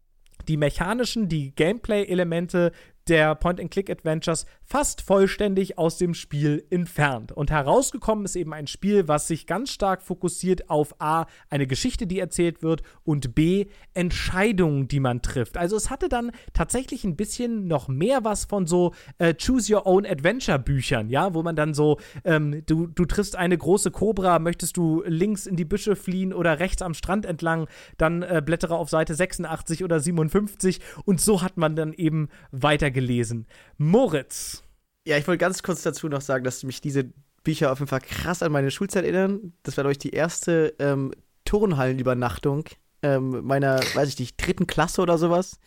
[0.48, 2.72] die mechanischen, die Gameplay-Elemente
[3.08, 7.32] der Point-and-Click-Adventures fast vollständig aus dem Spiel entfernt.
[7.32, 12.08] Und herausgekommen ist eben ein Spiel, was sich ganz stark fokussiert auf A, eine Geschichte,
[12.08, 15.58] die erzählt wird, und B, Entscheidungen, die man trifft.
[15.58, 19.86] Also es hatte dann tatsächlich ein bisschen noch mehr was von so äh, Choose Your
[19.86, 24.40] Own Adventure Büchern, ja, wo man dann so, ähm, du, du triffst eine große Cobra,
[24.40, 27.68] möchtest du links in die Büsche fliehen oder rechts am Strand entlang,
[28.00, 33.46] dann äh, blättere auf Seite 86 oder 57 und so hat man dann eben weitergelesen.
[33.78, 34.63] Moritz,
[35.06, 37.12] ja, ich wollte ganz kurz dazu noch sagen, dass mich diese
[37.44, 39.54] Bücher auf jeden Fall krass an meine Schulzeit erinnern.
[39.64, 41.14] Das war, glaube ich, die erste ähm,
[41.46, 42.66] Turnhallenübernachtung
[43.02, 45.60] ähm, meiner, weiß ich nicht, dritten Klasse oder sowas.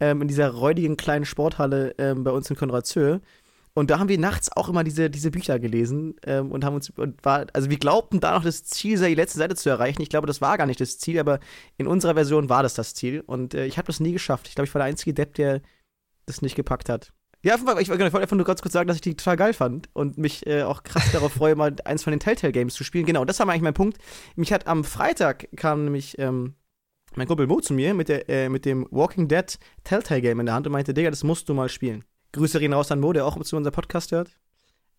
[0.00, 3.22] Ähm, in dieser räudigen kleinen Sporthalle ähm, bei uns in Konradshöhe.
[3.76, 6.90] Und da haben wir nachts auch immer diese, diese Bücher gelesen ähm, und haben uns
[6.90, 10.02] und war, also wir glaubten da noch das Ziel sei, die letzte Seite zu erreichen.
[10.02, 11.40] Ich glaube, das war gar nicht das Ziel, aber
[11.76, 13.22] in unserer Version war das das Ziel.
[13.26, 14.46] Und äh, ich habe das nie geschafft.
[14.46, 15.62] Ich glaube, ich war der einzige Depp, der
[16.26, 17.13] das nicht gepackt hat.
[17.44, 19.90] Ja, ich, ich wollte einfach nur ganz kurz sagen, dass ich die total geil fand
[19.92, 23.04] und mich äh, auch krass darauf freue, mal eins von den Telltale-Games zu spielen.
[23.04, 23.98] Genau, das war eigentlich mein Punkt.
[24.34, 26.54] Mich hat am Freitag kam nämlich ähm,
[27.16, 30.54] mein Kumpel Mo zu mir mit, der, äh, mit dem Walking Dead Telltale-Game in der
[30.54, 32.04] Hand und meinte, Digga, das musst du mal spielen.
[32.32, 34.30] Grüße gehen raus an Mo, der auch zu unserem Podcast hört.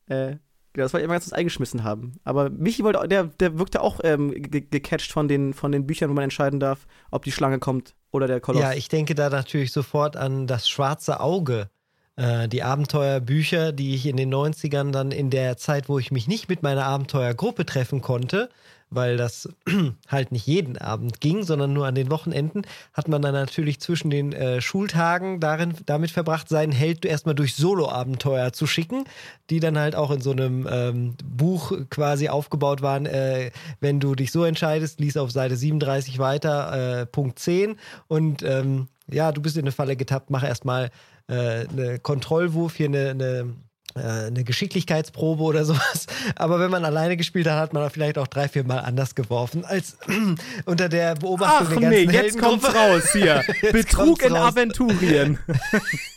[0.05, 0.35] Äh,
[0.73, 2.19] das wollte ich immer ganz eingeschmissen haben.
[2.25, 6.13] Aber Michi wollte, der, der wirkte auch ähm, gecatcht von den, von den Büchern, wo
[6.13, 8.61] man entscheiden darf, ob die Schlange kommt oder der Koloss.
[8.61, 11.71] Ja, ich denke da natürlich sofort an das schwarze Auge
[12.17, 16.27] äh, die Abenteuerbücher, die ich in den 90ern dann in der Zeit, wo ich mich
[16.27, 18.49] nicht mit meiner Abenteuergruppe treffen konnte,
[18.89, 19.49] weil das
[20.07, 22.61] halt nicht jeden Abend ging, sondern nur an den Wochenenden,
[22.93, 27.55] hat man dann natürlich zwischen den äh, Schultagen darin, damit verbracht, seinen Held erstmal durch
[27.55, 29.03] Solo-Abenteuer zu schicken,
[29.49, 33.05] die dann halt auch in so einem ähm, Buch quasi aufgebaut waren.
[33.05, 37.75] Äh, wenn du dich so entscheidest, lies auf Seite 37 weiter, äh, Punkt 10
[38.07, 40.89] und ähm, ja, du bist in eine Falle getappt, mach erstmal
[41.27, 43.55] äh, eine Kontrollwurf, hier eine, eine
[43.97, 46.07] äh, eine Geschicklichkeitsprobe oder sowas.
[46.35, 49.63] Aber wenn man alleine gespielt hat, hat man vielleicht auch drei, vier Mal anders geworfen
[49.63, 49.97] als
[50.65, 53.41] unter der Beobachtung Ach, der ganzen nee, jetzt kommt's raus hier.
[53.71, 54.51] Betrug in raus.
[54.51, 55.39] Aventurien.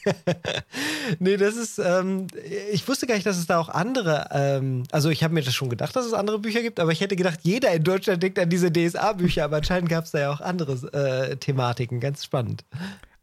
[1.20, 2.26] nee, das ist, ähm,
[2.72, 5.54] ich wusste gar nicht, dass es da auch andere, ähm, also ich habe mir das
[5.54, 8.40] schon gedacht, dass es andere Bücher gibt, aber ich hätte gedacht, jeder in Deutschland denkt
[8.40, 12.00] an diese DSA-Bücher, aber anscheinend gab es da ja auch andere äh, Thematiken.
[12.00, 12.64] Ganz spannend.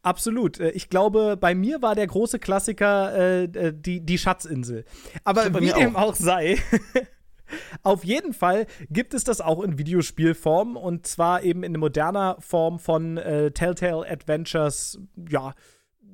[0.05, 0.59] Absolut.
[0.59, 4.85] Äh, ich glaube, bei mir war der große Klassiker äh, äh die, die Schatzinsel.
[5.23, 6.57] Aber wie dem auch, auch sei.
[7.83, 12.79] Auf jeden Fall gibt es das auch in Videospielform und zwar eben in moderner Form
[12.79, 14.99] von äh, Telltale Adventures,
[15.29, 15.53] ja,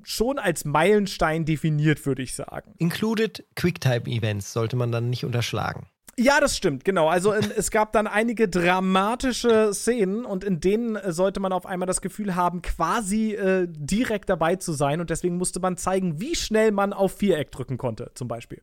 [0.04, 2.74] schon als Meilenstein definiert, würde ich sagen.
[2.80, 5.88] Included Quicktime-Events sollte man dann nicht unterschlagen.
[6.22, 7.08] Ja, das stimmt, genau.
[7.08, 11.66] Also in, es gab dann einige dramatische Szenen und in denen äh, sollte man auf
[11.66, 16.22] einmal das Gefühl haben, quasi äh, direkt dabei zu sein und deswegen musste man zeigen,
[16.22, 18.62] wie schnell man auf Viereck drücken konnte, zum Beispiel.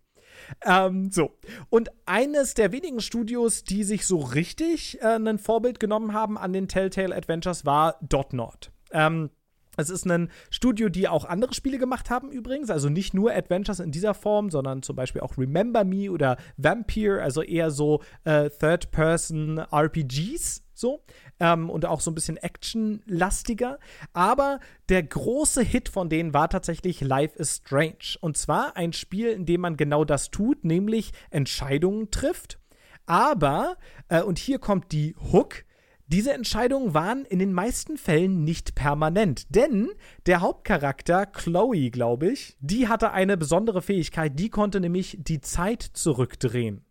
[0.64, 1.36] Ähm, so.
[1.68, 6.52] Und eines der wenigen Studios, die sich so richtig äh, ein Vorbild genommen haben an
[6.52, 8.70] den Telltale Adventures, war Dot Nord.
[8.92, 9.30] Ähm,
[9.78, 13.80] es ist ein Studio, die auch andere Spiele gemacht haben übrigens, also nicht nur Adventures
[13.80, 18.50] in dieser Form, sondern zum Beispiel auch Remember Me oder Vampire, also eher so äh,
[18.50, 21.02] Third-Person-RPGs so
[21.40, 23.78] ähm, und auch so ein bisschen actionlastiger.
[24.12, 29.28] Aber der große Hit von denen war tatsächlich Life is Strange und zwar ein Spiel,
[29.28, 32.58] in dem man genau das tut, nämlich Entscheidungen trifft.
[33.06, 33.76] Aber,
[34.08, 35.64] äh, und hier kommt die Hook,
[36.08, 39.90] diese Entscheidungen waren in den meisten Fällen nicht permanent, denn
[40.24, 45.82] der Hauptcharakter, Chloe, glaube ich, die hatte eine besondere Fähigkeit, die konnte nämlich die Zeit
[45.82, 46.82] zurückdrehen.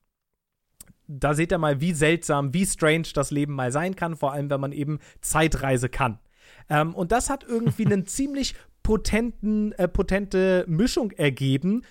[1.08, 4.52] Da seht ihr mal, wie seltsam, wie strange das Leben mal sein kann, vor allem
[4.52, 6.20] wenn man eben Zeitreise kann.
[6.70, 8.54] Ähm, und das hat irgendwie einen ziemlich
[8.84, 11.82] potenten, äh, potente Mischung ergeben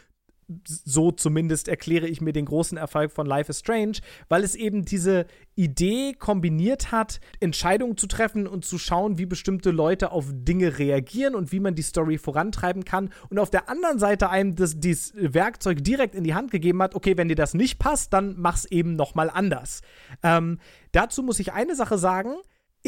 [0.64, 3.98] so zumindest erkläre ich mir den großen Erfolg von Life is Strange,
[4.28, 9.70] weil es eben diese Idee kombiniert hat, Entscheidungen zu treffen und zu schauen, wie bestimmte
[9.70, 13.10] Leute auf Dinge reagieren und wie man die Story vorantreiben kann.
[13.28, 16.94] Und auf der anderen Seite einem das, dieses Werkzeug direkt in die Hand gegeben hat,
[16.94, 19.80] okay, wenn dir das nicht passt, dann mach's eben nochmal anders.
[20.22, 20.58] Ähm,
[20.92, 22.36] dazu muss ich eine Sache sagen,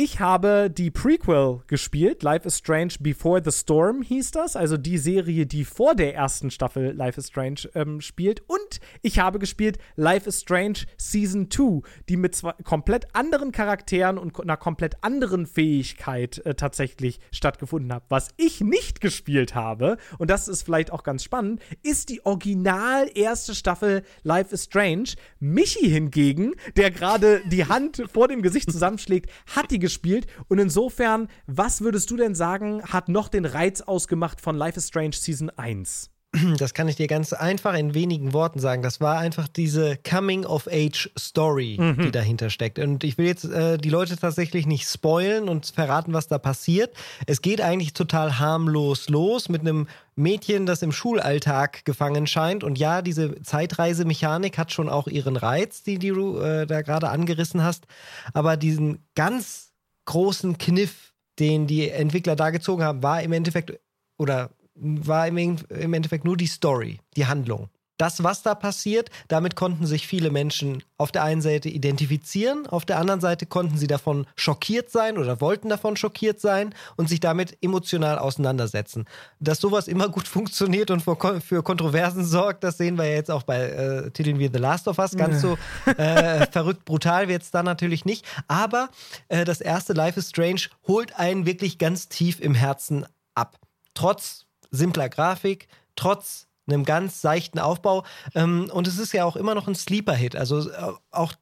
[0.00, 4.96] ich habe die Prequel gespielt, Life is Strange Before the Storm hieß das, also die
[4.96, 8.44] Serie, die vor der ersten Staffel Life is Strange ähm, spielt.
[8.46, 14.18] Und ich habe gespielt Life is Strange Season 2, die mit zwei komplett anderen Charakteren
[14.18, 18.04] und einer komplett anderen Fähigkeit äh, tatsächlich stattgefunden hat.
[18.08, 23.10] Was ich nicht gespielt habe, und das ist vielleicht auch ganz spannend, ist die original
[23.12, 25.14] erste Staffel Life is Strange.
[25.40, 30.26] Michi hingegen, der gerade die Hand vor dem Gesicht zusammenschlägt, hat die gespielt.
[30.48, 34.88] Und insofern, was würdest du denn sagen, hat noch den Reiz ausgemacht von Life is
[34.88, 36.10] Strange Season 1?
[36.58, 38.82] Das kann ich dir ganz einfach in wenigen Worten sagen.
[38.82, 42.02] Das war einfach diese Coming-of-Age-Story, mhm.
[42.02, 42.78] die dahinter steckt.
[42.78, 46.94] Und ich will jetzt äh, die Leute tatsächlich nicht spoilen und verraten, was da passiert.
[47.26, 52.62] Es geht eigentlich total harmlos los mit einem Mädchen, das im Schulalltag gefangen scheint.
[52.62, 57.08] Und ja, diese Zeitreisemechanik hat schon auch ihren Reiz, die, die du äh, da gerade
[57.08, 57.86] angerissen hast.
[58.34, 59.67] Aber diesen ganz
[60.08, 63.78] großen Kniff, den die Entwickler da gezogen haben, war im Endeffekt
[64.18, 67.68] oder war im, im Endeffekt nur die Story, die Handlung
[67.98, 72.84] das, was da passiert, damit konnten sich viele Menschen auf der einen Seite identifizieren, auf
[72.84, 77.20] der anderen Seite konnten sie davon schockiert sein oder wollten davon schockiert sein und sich
[77.20, 79.06] damit emotional auseinandersetzen.
[79.40, 83.42] Dass sowas immer gut funktioniert und für Kontroversen sorgt, das sehen wir ja jetzt auch
[83.42, 85.16] bei äh, Titeln wie The Last of Us.
[85.16, 88.24] Ganz so äh, verrückt brutal wird es da natürlich nicht.
[88.46, 88.88] Aber
[89.28, 93.56] äh, das erste Life is Strange holt einen wirklich ganz tief im Herzen ab.
[93.94, 98.04] Trotz simpler Grafik, trotz einem ganz seichten Aufbau.
[98.34, 100.36] Ähm, und es ist ja auch immer noch ein Sleeper-Hit.
[100.36, 101.34] Also äh, auch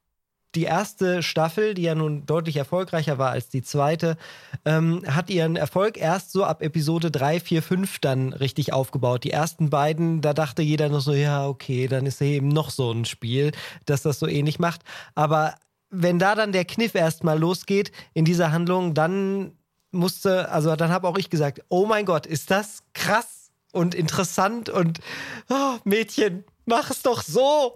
[0.56, 4.16] die erste Staffel, die ja nun deutlich erfolgreicher war als die zweite,
[4.64, 9.24] ähm, hat ihren Erfolg erst so ab Episode 3, 4, 5 dann richtig aufgebaut.
[9.24, 12.90] Die ersten beiden, da dachte jeder noch so, ja, okay, dann ist eben noch so
[12.90, 13.52] ein Spiel,
[13.84, 14.80] dass das so ähnlich macht.
[15.14, 15.54] Aber
[15.90, 19.52] wenn da dann der Kniff erstmal losgeht in dieser Handlung, dann
[19.92, 23.35] musste, also dann habe auch ich gesagt, oh mein Gott, ist das krass
[23.72, 25.00] und interessant und
[25.48, 27.74] oh, Mädchen, mach es doch so.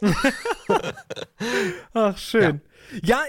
[1.95, 2.61] Ach, schön.
[2.65, 2.70] Ja,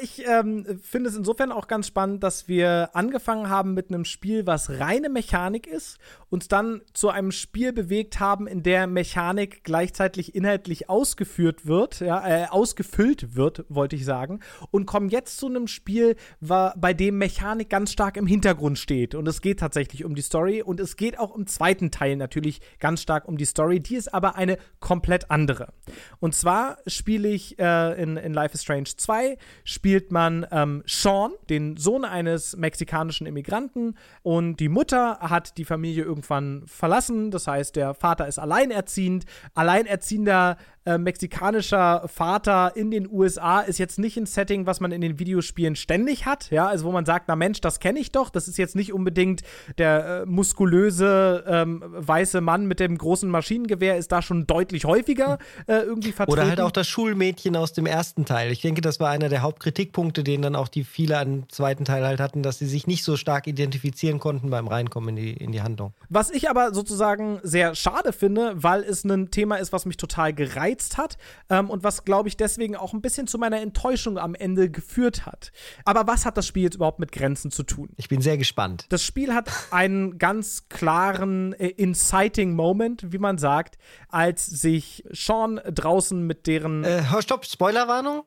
[0.01, 4.47] ich ähm, finde es insofern auch ganz spannend, dass wir angefangen haben mit einem Spiel,
[4.47, 5.97] was reine Mechanik ist,
[6.29, 12.27] uns dann zu einem Spiel bewegt haben, in der Mechanik gleichzeitig inhaltlich ausgeführt wird, ja,
[12.27, 14.39] äh, ausgefüllt wird, wollte ich sagen,
[14.71, 19.15] und kommen jetzt zu einem Spiel, bei dem Mechanik ganz stark im Hintergrund steht.
[19.15, 22.61] Und es geht tatsächlich um die Story und es geht auch im zweiten Teil natürlich
[22.79, 23.79] ganz stark um die Story.
[23.79, 25.73] Die ist aber eine komplett andere.
[26.19, 31.31] Und zwar spiele ich äh, in, in Life is Strange 2 spielt man ähm, Sean,
[31.49, 33.95] den Sohn eines mexikanischen Immigranten.
[34.23, 37.31] Und die Mutter hat die Familie irgendwann verlassen.
[37.31, 39.25] Das heißt, der Vater ist alleinerziehend.
[39.53, 45.01] Alleinerziehender äh, mexikanischer Vater in den USA ist jetzt nicht ein Setting, was man in
[45.01, 46.49] den Videospielen ständig hat.
[46.49, 48.31] Ja, also wo man sagt, na Mensch, das kenne ich doch.
[48.31, 49.41] Das ist jetzt nicht unbedingt
[49.77, 55.37] der äh, muskulöse ähm, weiße Mann mit dem großen Maschinengewehr, ist da schon deutlich häufiger
[55.67, 56.39] äh, irgendwie vertreten.
[56.39, 58.51] Oder halt auch das Schulmädchen aus dem ersten Teil.
[58.51, 62.03] Ich denke, das war einer der Hauptkritikpunkte, den dann auch die viele am zweiten Teil
[62.07, 65.51] halt hatten, dass sie sich nicht so stark identifizieren konnten beim Reinkommen in die, in
[65.51, 65.93] die Handlung.
[66.09, 70.33] Was ich aber sozusagen sehr schade finde, weil es ein Thema ist, was mich total
[70.33, 71.17] gereizt gereizt hat
[71.49, 75.25] ähm, und was, glaube ich, deswegen auch ein bisschen zu meiner Enttäuschung am Ende geführt
[75.25, 75.51] hat.
[75.85, 77.89] Aber was hat das Spiel jetzt überhaupt mit Grenzen zu tun?
[77.97, 78.85] Ich bin sehr gespannt.
[78.89, 83.77] Das Spiel hat einen ganz klaren äh, inciting Moment, wie man sagt,
[84.09, 86.83] als sich Sean draußen mit deren.
[86.83, 88.23] Äh, stopp, Spoilerwarnung?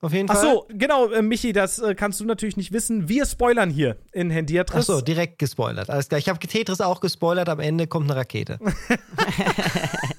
[0.00, 0.46] Auf jeden Ach Fall.
[0.46, 3.08] Ach so, genau, äh, Michi, das äh, kannst du natürlich nicht wissen.
[3.08, 4.88] Wir spoilern hier in Hendiatris.
[4.88, 5.90] Ach so, direkt gespoilert.
[5.90, 6.20] Alles klar.
[6.20, 7.48] Ich habe Tetris auch gespoilert.
[7.48, 8.60] Am Ende kommt eine Rakete.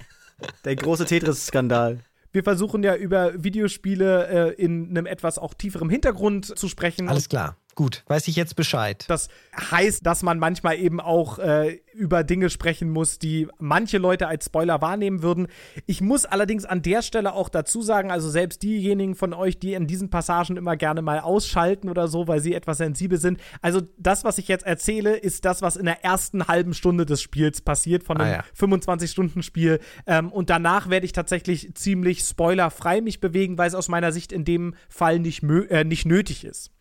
[0.65, 1.99] Der große Tetris-Skandal.
[2.31, 7.09] Wir versuchen ja über Videospiele äh, in einem etwas auch tieferem Hintergrund zu sprechen.
[7.09, 7.57] Alles klar.
[7.79, 9.05] Gut, weiß ich jetzt Bescheid.
[9.07, 14.27] Das heißt, dass man manchmal eben auch äh, über Dinge sprechen muss, die manche Leute
[14.27, 15.47] als Spoiler wahrnehmen würden.
[15.85, 19.75] Ich muss allerdings an der Stelle auch dazu sagen, also selbst diejenigen von euch, die
[19.75, 23.39] in diesen Passagen immer gerne mal ausschalten oder so, weil sie etwas sensibel sind.
[23.61, 27.21] Also das, was ich jetzt erzähle, ist das, was in der ersten halben Stunde des
[27.21, 28.67] Spiels passiert, von einem ah, ja.
[28.67, 29.79] 25-Stunden-Spiel.
[30.05, 34.33] Ähm, und danach werde ich tatsächlich ziemlich spoilerfrei mich bewegen, weil es aus meiner Sicht
[34.33, 36.73] in dem Fall nicht, äh, nicht nötig ist.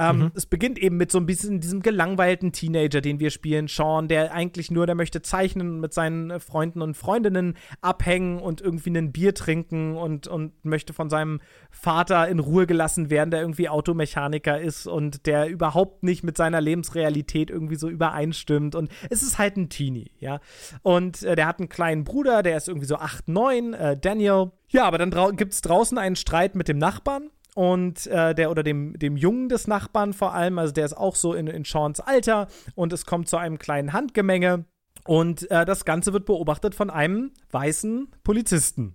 [0.00, 0.32] Ähm, mhm.
[0.34, 4.32] Es beginnt eben mit so ein bisschen diesem gelangweilten Teenager, den wir spielen, Sean, der
[4.32, 9.12] eigentlich nur, der möchte zeichnen und mit seinen Freunden und Freundinnen abhängen und irgendwie ein
[9.12, 11.40] Bier trinken und, und möchte von seinem
[11.70, 16.62] Vater in Ruhe gelassen werden, der irgendwie Automechaniker ist und der überhaupt nicht mit seiner
[16.62, 18.74] Lebensrealität irgendwie so übereinstimmt.
[18.74, 20.40] Und es ist halt ein Teenie, ja.
[20.80, 24.52] Und äh, der hat einen kleinen Bruder, der ist irgendwie so 8, 9, äh, Daniel.
[24.70, 28.50] Ja, aber dann drau gibt es draußen einen Streit mit dem Nachbarn und äh, der
[28.50, 31.64] oder dem, dem Jungen des Nachbarn vor allem, also der ist auch so in, in
[31.64, 34.64] Seans Alter und es kommt zu einem kleinen Handgemenge
[35.06, 38.94] und äh, das Ganze wird beobachtet von einem weißen Polizisten.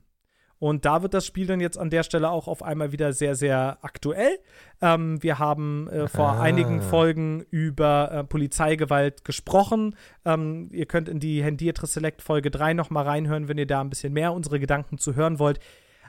[0.58, 3.36] Und da wird das Spiel dann jetzt an der Stelle auch auf einmal wieder sehr,
[3.36, 4.40] sehr aktuell.
[4.82, 6.42] Ähm, wir haben äh, vor ah.
[6.42, 9.96] einigen Folgen über äh, Polizeigewalt gesprochen.
[10.24, 13.90] Ähm, ihr könnt in die Hendiatre Select Folge 3 nochmal reinhören, wenn ihr da ein
[13.90, 15.60] bisschen mehr unsere Gedanken zu hören wollt.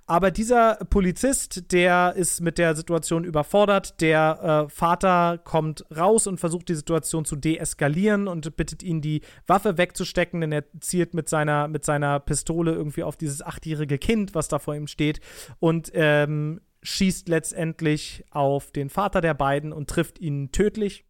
[0.09, 4.01] Aber dieser Polizist, der ist mit der Situation überfordert.
[4.01, 9.23] Der äh, Vater kommt raus und versucht die Situation zu deeskalieren und bittet ihn, die
[9.49, 14.37] Waffe wegzustecken, denn er zielt mit seiner, mit seiner Pistole irgendwie auf dieses achtjährige Kind,
[14.37, 15.19] was da vor ihm steht,
[15.59, 21.05] und ähm, schießt letztendlich auf den Vater der beiden und trifft ihn tödlich.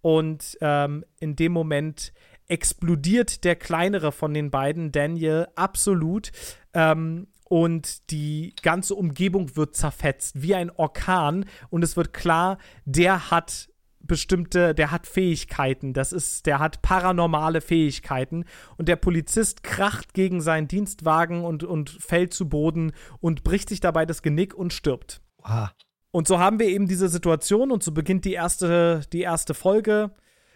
[0.00, 2.14] Und ähm, in dem Moment
[2.48, 6.32] explodiert der kleinere von den beiden, Daniel, absolut.
[6.74, 12.56] Ähm, und die ganze Umgebung wird zerfetzt wie ein Orkan und es wird klar,
[12.86, 13.68] der hat
[14.00, 18.46] bestimmte, der hat Fähigkeiten, das ist, der hat paranormale Fähigkeiten
[18.78, 23.80] und der Polizist kracht gegen seinen Dienstwagen und, und fällt zu Boden und bricht sich
[23.80, 25.20] dabei das Genick und stirbt.
[25.44, 25.68] Wow.
[26.10, 30.12] Und so haben wir eben diese Situation und so beginnt die erste, die erste Folge,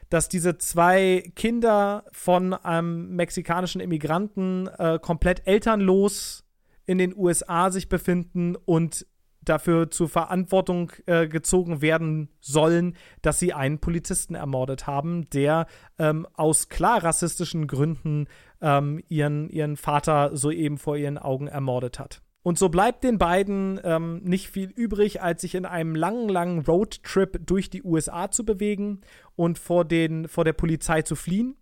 [0.09, 6.46] dass diese zwei Kinder von einem mexikanischen Immigranten äh, komplett elternlos
[6.87, 9.07] in den USA sich befinden und
[9.49, 15.67] dafür zur Verantwortung äh, gezogen werden sollen, dass sie einen Polizisten ermordet haben, der
[15.99, 18.27] ähm, aus klar rassistischen Gründen
[18.61, 22.23] ähm, ihren, ihren Vater soeben vor ihren Augen ermordet hat.
[22.43, 26.61] Und so bleibt den beiden ähm, nicht viel übrig, als sich in einem langen, langen
[26.61, 29.01] Roadtrip durch die USA zu bewegen
[29.35, 31.57] und vor, den, vor der Polizei zu fliehen.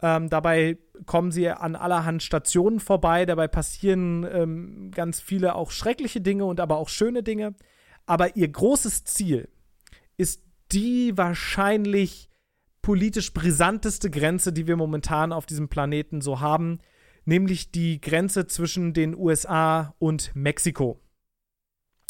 [0.00, 3.26] Ähm, dabei kommen sie an allerhand Stationen vorbei.
[3.26, 7.54] Dabei passieren ähm, ganz viele auch schreckliche Dinge und aber auch schöne Dinge.
[8.06, 9.48] Aber ihr großes Ziel
[10.16, 10.42] ist
[10.72, 12.28] die wahrscheinlich
[12.82, 16.78] politisch brisanteste Grenze, die wir momentan auf diesem Planeten so haben,
[17.24, 21.00] nämlich die Grenze zwischen den USA und Mexiko.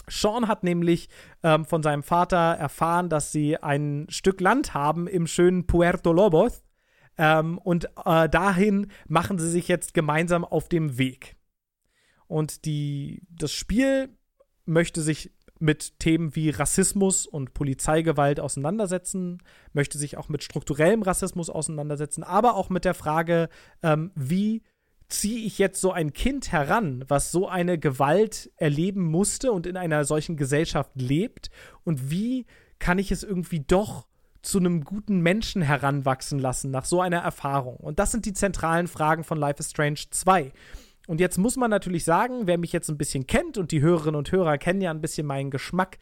[0.09, 1.09] Sean hat nämlich
[1.43, 6.62] ähm, von seinem Vater erfahren, dass sie ein Stück Land haben im schönen Puerto Lobos
[7.18, 11.36] ähm, und äh, dahin machen sie sich jetzt gemeinsam auf dem Weg.
[12.26, 14.10] Und die, das Spiel
[14.64, 19.42] möchte sich mit Themen wie Rassismus und Polizeigewalt auseinandersetzen,
[19.72, 23.48] möchte sich auch mit strukturellem Rassismus auseinandersetzen, aber auch mit der Frage,
[23.82, 24.62] ähm, wie
[25.08, 29.76] ziehe ich jetzt so ein Kind heran, was so eine Gewalt erleben musste und in
[29.76, 31.50] einer solchen Gesellschaft lebt
[31.82, 32.46] und wie
[32.78, 34.06] kann ich es irgendwie doch
[34.48, 37.76] zu einem guten Menschen heranwachsen lassen nach so einer Erfahrung?
[37.76, 40.52] Und das sind die zentralen Fragen von Life is Strange 2.
[41.06, 44.16] Und jetzt muss man natürlich sagen, wer mich jetzt ein bisschen kennt und die Hörerinnen
[44.16, 45.98] und Hörer kennen ja ein bisschen meinen Geschmack,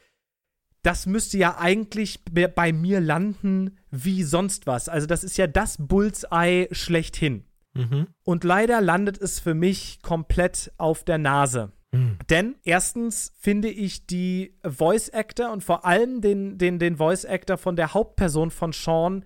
[0.83, 4.89] das müsste ja eigentlich bei mir landen wie sonst was.
[4.89, 7.45] Also das ist ja das Bullseye schlechthin.
[7.75, 8.07] Mhm.
[8.25, 11.73] Und leider landet es für mich komplett auf der Nase.
[11.93, 12.19] Mhm.
[12.31, 17.59] Denn erstens finde ich die Voice Actor und vor allem den, den, den Voice Actor
[17.59, 19.25] von der Hauptperson von Sean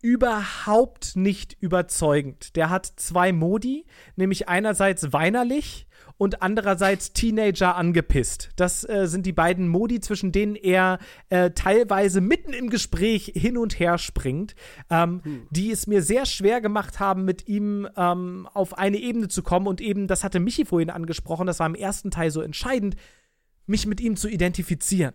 [0.00, 2.54] überhaupt nicht überzeugend.
[2.56, 3.84] Der hat zwei Modi,
[4.16, 5.87] nämlich einerseits weinerlich
[6.18, 8.50] und andererseits Teenager angepisst.
[8.56, 10.98] Das äh, sind die beiden Modi, zwischen denen er
[11.30, 14.54] äh, teilweise mitten im Gespräch hin und her springt,
[14.90, 15.46] ähm, hm.
[15.50, 19.68] die es mir sehr schwer gemacht haben, mit ihm ähm, auf eine Ebene zu kommen.
[19.68, 22.96] Und eben, das hatte Michi vorhin angesprochen, das war im ersten Teil so entscheidend,
[23.66, 25.14] mich mit ihm zu identifizieren.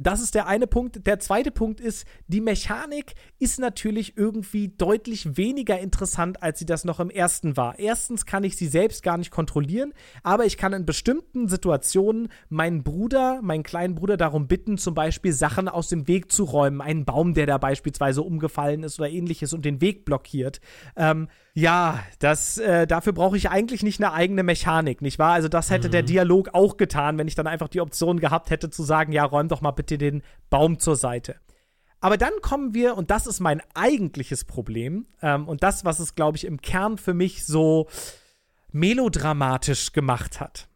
[0.00, 1.06] Das ist der eine Punkt.
[1.06, 6.84] Der zweite Punkt ist, die Mechanik ist natürlich irgendwie deutlich weniger interessant, als sie das
[6.84, 7.78] noch im ersten war.
[7.78, 9.92] Erstens kann ich sie selbst gar nicht kontrollieren,
[10.22, 15.32] aber ich kann in bestimmten Situationen meinen Bruder, meinen kleinen Bruder darum bitten, zum Beispiel
[15.32, 16.80] Sachen aus dem Weg zu räumen.
[16.80, 20.60] Einen Baum, der da beispielsweise umgefallen ist oder ähnliches und den Weg blockiert.
[20.96, 25.32] Ähm, ja, das, äh, dafür brauche ich eigentlich nicht eine eigene Mechanik, nicht wahr?
[25.32, 25.92] Also das hätte mhm.
[25.92, 29.24] der Dialog auch getan, wenn ich dann einfach die Option gehabt hätte zu sagen, ja,
[29.24, 31.34] räum doch mal bitte den Baum zur Seite.
[32.00, 36.14] Aber dann kommen wir, und das ist mein eigentliches Problem, ähm, und das, was es,
[36.14, 37.88] glaube ich, im Kern für mich so
[38.70, 40.68] melodramatisch gemacht hat.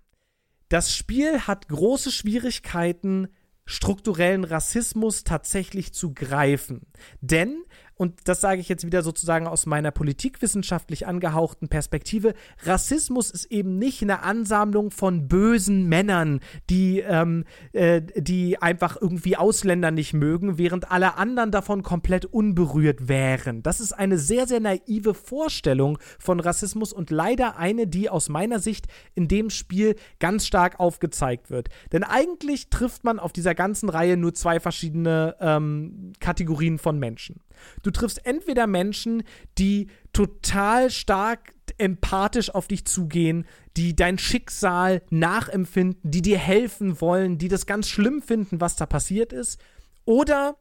[0.68, 3.28] Das Spiel hat große Schwierigkeiten,
[3.66, 6.86] strukturellen Rassismus tatsächlich zu greifen.
[7.20, 7.62] Denn
[7.96, 13.78] und das sage ich jetzt wieder sozusagen aus meiner politikwissenschaftlich angehauchten Perspektive, Rassismus ist eben
[13.78, 16.40] nicht eine Ansammlung von bösen Männern,
[16.70, 23.08] die, ähm, äh, die einfach irgendwie Ausländer nicht mögen, während alle anderen davon komplett unberührt
[23.08, 23.62] wären.
[23.62, 28.58] Das ist eine sehr, sehr naive Vorstellung von Rassismus und leider eine, die aus meiner
[28.58, 31.68] Sicht in dem Spiel ganz stark aufgezeigt wird.
[31.92, 37.40] Denn eigentlich trifft man auf dieser ganzen Reihe nur zwei verschiedene ähm, Kategorien von Menschen.
[37.82, 39.22] Du triffst entweder Menschen,
[39.58, 43.46] die total stark empathisch auf dich zugehen,
[43.76, 48.86] die dein Schicksal nachempfinden, die dir helfen wollen, die das ganz schlimm finden, was da
[48.86, 49.60] passiert ist.
[50.04, 50.56] Oder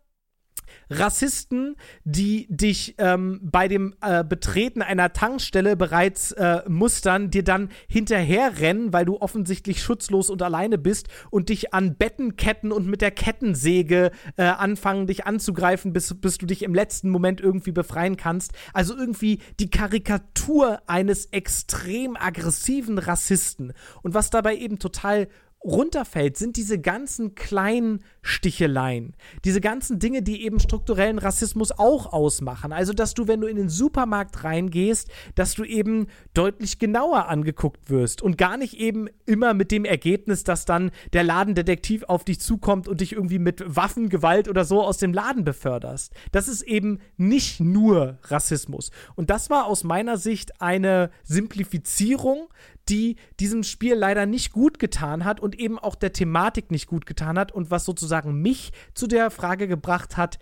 [0.89, 7.69] Rassisten, die dich ähm, bei dem äh, Betreten einer Tankstelle bereits äh, mustern, dir dann
[7.87, 13.01] hinterherrennen, weil du offensichtlich schutzlos und alleine bist und dich an Betten ketten und mit
[13.01, 18.17] der Kettensäge äh, anfangen, dich anzugreifen, bis, bis du dich im letzten Moment irgendwie befreien
[18.17, 18.51] kannst.
[18.73, 23.73] Also irgendwie die Karikatur eines extrem aggressiven Rassisten.
[24.01, 25.27] Und was dabei eben total
[25.63, 29.15] runterfällt, sind diese ganzen kleinen Sticheleien.
[29.45, 32.73] Diese ganzen Dinge, die eben strukturellen Rassismus auch ausmachen.
[32.73, 37.89] Also, dass du, wenn du in den Supermarkt reingehst, dass du eben deutlich genauer angeguckt
[37.89, 42.39] wirst und gar nicht eben immer mit dem Ergebnis, dass dann der Ladendetektiv auf dich
[42.39, 46.13] zukommt und dich irgendwie mit Waffengewalt oder so aus dem Laden beförderst.
[46.31, 48.91] Das ist eben nicht nur Rassismus.
[49.15, 52.47] Und das war aus meiner Sicht eine Simplifizierung
[52.89, 57.05] die diesem Spiel leider nicht gut getan hat und eben auch der Thematik nicht gut
[57.05, 60.39] getan hat und was sozusagen mich zu der Frage gebracht hat,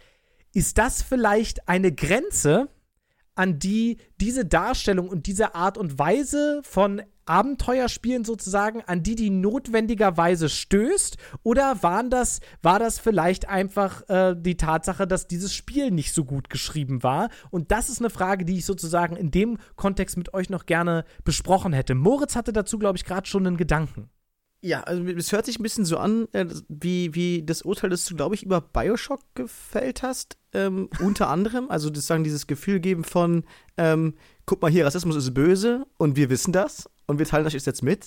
[0.53, 2.69] ist das vielleicht eine Grenze,
[3.35, 9.29] an die diese Darstellung und diese Art und Weise von Abenteuerspielen sozusagen, an die die
[9.29, 11.17] notwendigerweise stößt?
[11.43, 16.25] Oder waren das, war das vielleicht einfach äh, die Tatsache, dass dieses Spiel nicht so
[16.25, 17.29] gut geschrieben war?
[17.51, 21.05] Und das ist eine Frage, die ich sozusagen in dem Kontext mit euch noch gerne
[21.23, 21.93] besprochen hätte.
[21.93, 24.09] Moritz hatte dazu, glaube ich, gerade schon einen Gedanken.
[24.61, 28.05] Ja, also es hört sich ein bisschen so an, äh, wie, wie das Urteil, das
[28.05, 30.37] du, glaube ich, über Bioshock gefällt hast.
[30.51, 33.43] Ähm, unter anderem, also das sagen dieses Gefühl geben von,
[33.77, 34.15] ähm,
[34.45, 37.81] guck mal hier, Rassismus ist böse und wir wissen das und wir teilen das jetzt
[37.81, 38.05] mit,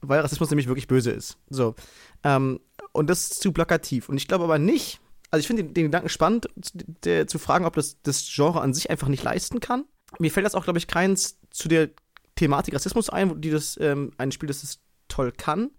[0.00, 1.38] weil Rassismus nämlich wirklich böse ist.
[1.50, 1.74] So.
[2.22, 2.60] Ähm,
[2.92, 4.08] und das ist zu plakativ.
[4.08, 5.00] Und ich glaube aber nicht,
[5.32, 6.46] also ich finde den, den, Gedanken spannend,
[7.02, 9.86] der, zu fragen, ob das das Genre an sich einfach nicht leisten kann.
[10.20, 11.90] Mir fällt das auch, glaube ich, keins zu der
[12.36, 14.78] Thematik Rassismus ein, die das ähm, ein Spiel, das das
[15.08, 15.70] toll kann.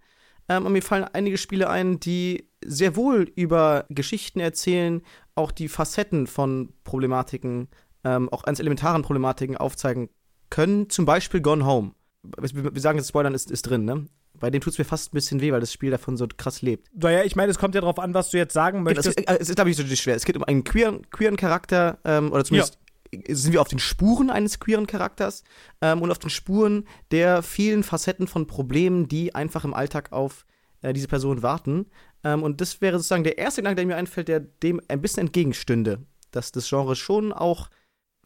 [0.50, 5.00] Ähm, und mir fallen einige Spiele ein, die sehr wohl über Geschichten erzählen,
[5.34, 7.68] auch die Facetten von Problematiken,
[8.04, 10.10] ähm, auch ganz elementaren Problematiken aufzeigen
[10.50, 10.90] können.
[10.90, 11.95] Zum Beispiel Gone Home.
[12.38, 14.06] Wir sagen jetzt Spoilern ist, ist drin, ne?
[14.38, 16.60] Bei dem tut es mir fast ein bisschen weh, weil das Spiel davon so krass
[16.60, 16.90] lebt.
[16.94, 19.16] Naja, ich meine, es kommt ja darauf an, was du jetzt sagen genau, möchtest.
[19.16, 20.14] Genau, es ist, glaube ich, so schwer.
[20.14, 22.78] Es geht um einen queeren, queeren Charakter, ähm, oder zumindest
[23.12, 23.34] ja.
[23.34, 25.42] sind wir auf den Spuren eines queeren Charakters
[25.80, 30.44] ähm, und auf den Spuren der vielen Facetten von Problemen, die einfach im Alltag auf
[30.82, 31.86] äh, diese Person warten.
[32.24, 35.20] Ähm, und das wäre sozusagen der erste Gedanke, der mir einfällt, der dem ein bisschen
[35.20, 37.68] entgegenstünde, dass das Genre schon auch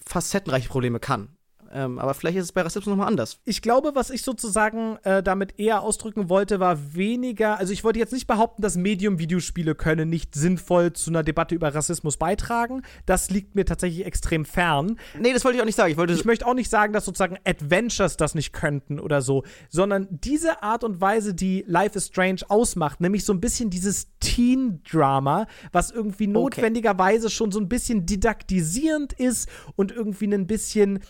[0.05, 1.37] facettenreiche Probleme kann.
[1.73, 3.39] Ähm, aber vielleicht ist es bei Rassismus nochmal anders.
[3.45, 7.99] Ich glaube, was ich sozusagen äh, damit eher ausdrücken wollte, war weniger, also ich wollte
[7.99, 12.83] jetzt nicht behaupten, dass Medium-Videospiele können nicht sinnvoll zu einer Debatte über Rassismus beitragen.
[13.07, 14.97] Das liegt mir tatsächlich extrem fern.
[15.19, 15.93] Nee, das wollte ich auch nicht sagen.
[15.93, 19.45] Ich, wollte ich möchte auch nicht sagen, dass sozusagen Adventures das nicht könnten oder so,
[19.69, 24.09] sondern diese Art und Weise, die Life is Strange ausmacht, nämlich so ein bisschen dieses
[24.19, 27.35] Teen-Drama, was irgendwie notwendigerweise okay.
[27.35, 31.01] schon so ein bisschen didaktisierend ist und irgendwie ein bisschen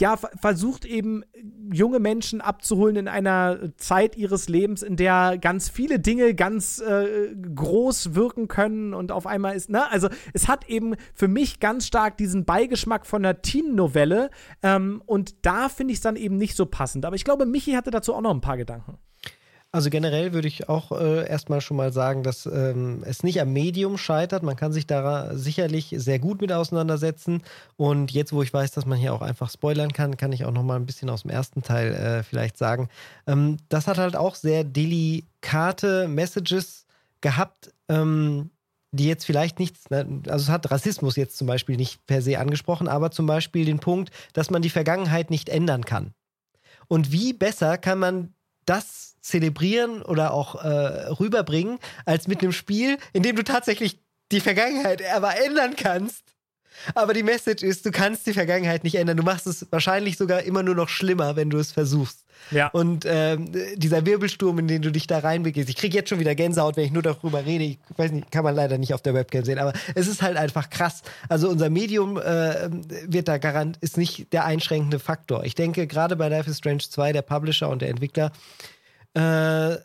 [0.00, 1.24] ja, versucht eben
[1.72, 7.34] junge Menschen abzuholen in einer Zeit ihres Lebens, in der ganz viele Dinge ganz äh,
[7.34, 11.86] groß wirken können und auf einmal ist, ne, also es hat eben für mich ganz
[11.86, 14.30] stark diesen Beigeschmack von einer Teen-Novelle
[14.62, 17.04] ähm, und da finde ich es dann eben nicht so passend.
[17.04, 18.98] Aber ich glaube, Michi hatte dazu auch noch ein paar Gedanken.
[19.72, 23.52] Also generell würde ich auch äh, erstmal schon mal sagen, dass ähm, es nicht am
[23.52, 24.42] Medium scheitert.
[24.42, 27.42] Man kann sich da sicherlich sehr gut mit auseinandersetzen.
[27.76, 30.50] Und jetzt, wo ich weiß, dass man hier auch einfach spoilern kann, kann ich auch
[30.50, 32.88] noch mal ein bisschen aus dem ersten Teil äh, vielleicht sagen.
[33.28, 36.86] Ähm, das hat halt auch sehr delikate Messages
[37.20, 38.50] gehabt, ähm,
[38.90, 42.40] die jetzt vielleicht nichts, ne, also es hat Rassismus jetzt zum Beispiel nicht per se
[42.40, 46.12] angesprochen, aber zum Beispiel den Punkt, dass man die Vergangenheit nicht ändern kann.
[46.88, 48.34] Und wie besser kann man
[48.66, 50.68] das zelebrieren oder auch äh,
[51.08, 54.00] rüberbringen, als mit einem Spiel, in dem du tatsächlich
[54.32, 56.22] die Vergangenheit aber ändern kannst.
[56.94, 59.16] Aber die Message ist, du kannst die Vergangenheit nicht ändern.
[59.16, 62.19] Du machst es wahrscheinlich sogar immer nur noch schlimmer, wenn du es versuchst.
[62.50, 62.68] Ja.
[62.68, 65.68] Und ähm, dieser Wirbelsturm, in den du dich da reinbegehst.
[65.68, 67.64] Ich kriege jetzt schon wieder Gänsehaut, wenn ich nur darüber rede.
[67.64, 70.36] Ich weiß nicht, kann man leider nicht auf der Webcam sehen, aber es ist halt
[70.36, 71.02] einfach krass.
[71.28, 72.70] Also unser Medium äh,
[73.06, 75.44] wird da garant, ist nicht der einschränkende Faktor.
[75.44, 78.32] Ich denke, gerade bei Life is Strange 2, der Publisher und der Entwickler,
[79.14, 79.76] äh,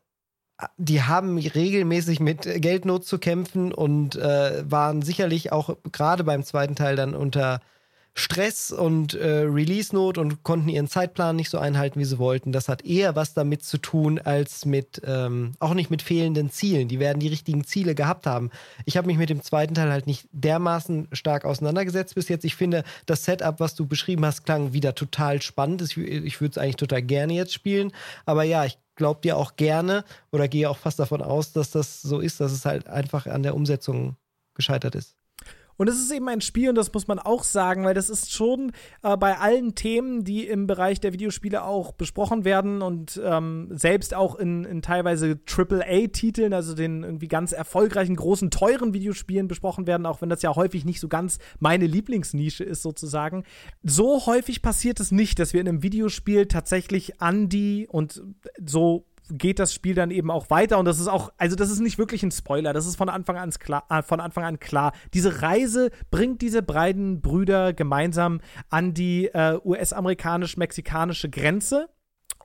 [0.78, 6.76] die haben regelmäßig mit Geldnot zu kämpfen und äh, waren sicherlich auch gerade beim zweiten
[6.76, 7.60] Teil dann unter
[8.18, 12.54] Stress und äh, Release-Not und konnten ihren Zeitplan nicht so einhalten, wie sie wollten.
[12.54, 16.88] Das hat eher was damit zu tun, als mit, ähm, auch nicht mit fehlenden Zielen.
[16.88, 18.52] Die werden die richtigen Ziele gehabt haben.
[18.86, 22.46] Ich habe mich mit dem zweiten Teil halt nicht dermaßen stark auseinandergesetzt bis jetzt.
[22.46, 25.82] Ich finde, das Setup, was du beschrieben hast, klang wieder total spannend.
[25.82, 27.92] Ich, ich würde es eigentlich total gerne jetzt spielen.
[28.26, 32.02] Aber ja, ich glaube dir auch gerne oder gehe auch fast davon aus, dass das
[32.02, 34.16] so ist, dass es halt einfach an der Umsetzung
[34.54, 35.18] gescheitert ist.
[35.78, 38.32] Und es ist eben ein Spiel, und das muss man auch sagen, weil das ist
[38.32, 38.72] schon
[39.04, 44.14] äh, bei allen Themen, die im Bereich der Videospiele auch besprochen werden und ähm, selbst
[44.14, 50.06] auch in, in teilweise AAA-Titeln, also den irgendwie ganz erfolgreichen, großen, teuren Videospielen besprochen werden,
[50.06, 53.44] auch wenn das ja häufig nicht so ganz meine Lieblingsnische ist, sozusagen.
[53.84, 58.22] So häufig passiert es nicht, dass wir in einem Videospiel tatsächlich an die und
[58.66, 61.80] so geht das Spiel dann eben auch weiter und das ist auch, also das ist
[61.80, 64.94] nicht wirklich ein Spoiler, das ist von Anfang an klar, äh, von Anfang an klar.
[65.14, 71.90] Diese Reise bringt diese beiden Brüder gemeinsam an die äh, US-amerikanisch-mexikanische Grenze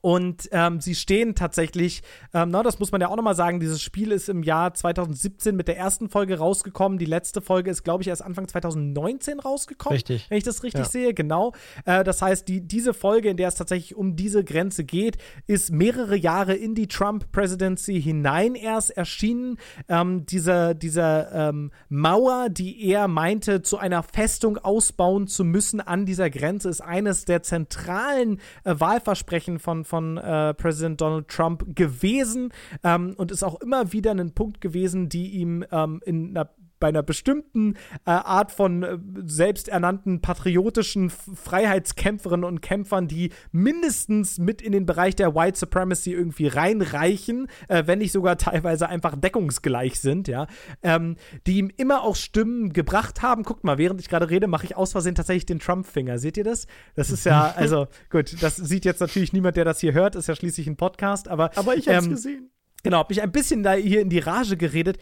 [0.01, 2.03] und ähm, sie stehen tatsächlich,
[2.33, 5.55] ähm, na, das muss man ja auch nochmal sagen, dieses Spiel ist im Jahr 2017
[5.55, 6.99] mit der ersten Folge rausgekommen.
[6.99, 9.95] Die letzte Folge ist, glaube ich, erst Anfang 2019 rausgekommen.
[9.95, 10.27] Richtig.
[10.29, 10.91] Wenn ich das richtig ja.
[10.91, 11.53] sehe, genau.
[11.85, 15.71] Äh, das heißt, die, diese Folge, in der es tatsächlich um diese Grenze geht, ist
[15.71, 19.59] mehrere Jahre in die Trump-Presidency hinein erst erschienen.
[19.89, 26.07] Ähm, dieser dieser ähm, Mauer, die er meinte, zu einer Festung ausbauen zu müssen an
[26.07, 32.53] dieser Grenze, ist eines der zentralen äh, Wahlversprechen von von äh, Präsident Donald Trump gewesen
[32.85, 36.49] ähm, und ist auch immer wieder ein Punkt gewesen, die ihm ähm, in einer
[36.81, 37.75] bei einer bestimmten
[38.07, 45.15] äh, Art von äh, selbsternannten patriotischen Freiheitskämpferinnen und Kämpfern, die mindestens mit in den Bereich
[45.15, 50.47] der White Supremacy irgendwie reinreichen, äh, wenn nicht sogar teilweise einfach deckungsgleich sind, ja,
[50.83, 51.17] ähm,
[51.47, 53.43] die ihm immer auch Stimmen gebracht haben.
[53.43, 56.19] Guckt mal, während ich gerade rede, mache ich aus Versehen tatsächlich den Trump-Finger.
[56.19, 56.67] Seht ihr das?
[56.95, 60.29] Das ist ja, also gut, das sieht jetzt natürlich niemand, der das hier hört, ist
[60.29, 61.51] ja schließlich ein Podcast, aber.
[61.57, 62.51] Aber ich hab's ähm, gesehen.
[62.83, 64.99] Genau, hab mich ein bisschen da hier in die Rage geredet.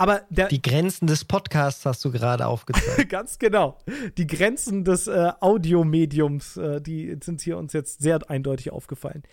[0.00, 3.10] Aber der, die Grenzen des Podcasts hast du gerade aufgezeigt.
[3.10, 3.76] Ganz genau.
[4.16, 9.24] Die Grenzen des äh, Audiomediums, äh, die sind hier uns jetzt sehr eindeutig aufgefallen.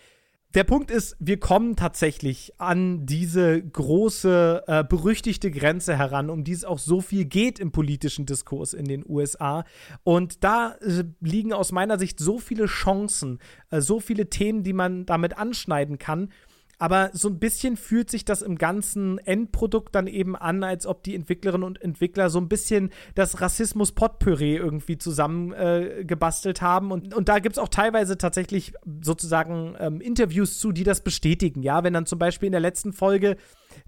[0.52, 6.52] Der Punkt ist, wir kommen tatsächlich an diese große, äh, berüchtigte Grenze heran, um die
[6.52, 9.64] es auch so viel geht im politischen Diskurs in den USA.
[10.04, 13.38] Und da äh, liegen aus meiner Sicht so viele Chancen,
[13.70, 16.30] äh, so viele Themen, die man damit anschneiden kann
[16.78, 21.02] aber so ein bisschen fühlt sich das im ganzen Endprodukt dann eben an, als ob
[21.02, 26.92] die Entwicklerinnen und Entwickler so ein bisschen das Rassismus-Potpüree irgendwie zusammengebastelt äh, haben.
[26.92, 28.72] Und, und da gibt es auch teilweise tatsächlich
[29.02, 31.62] sozusagen ähm, Interviews zu, die das bestätigen.
[31.62, 33.36] Ja, wenn dann zum Beispiel in der letzten Folge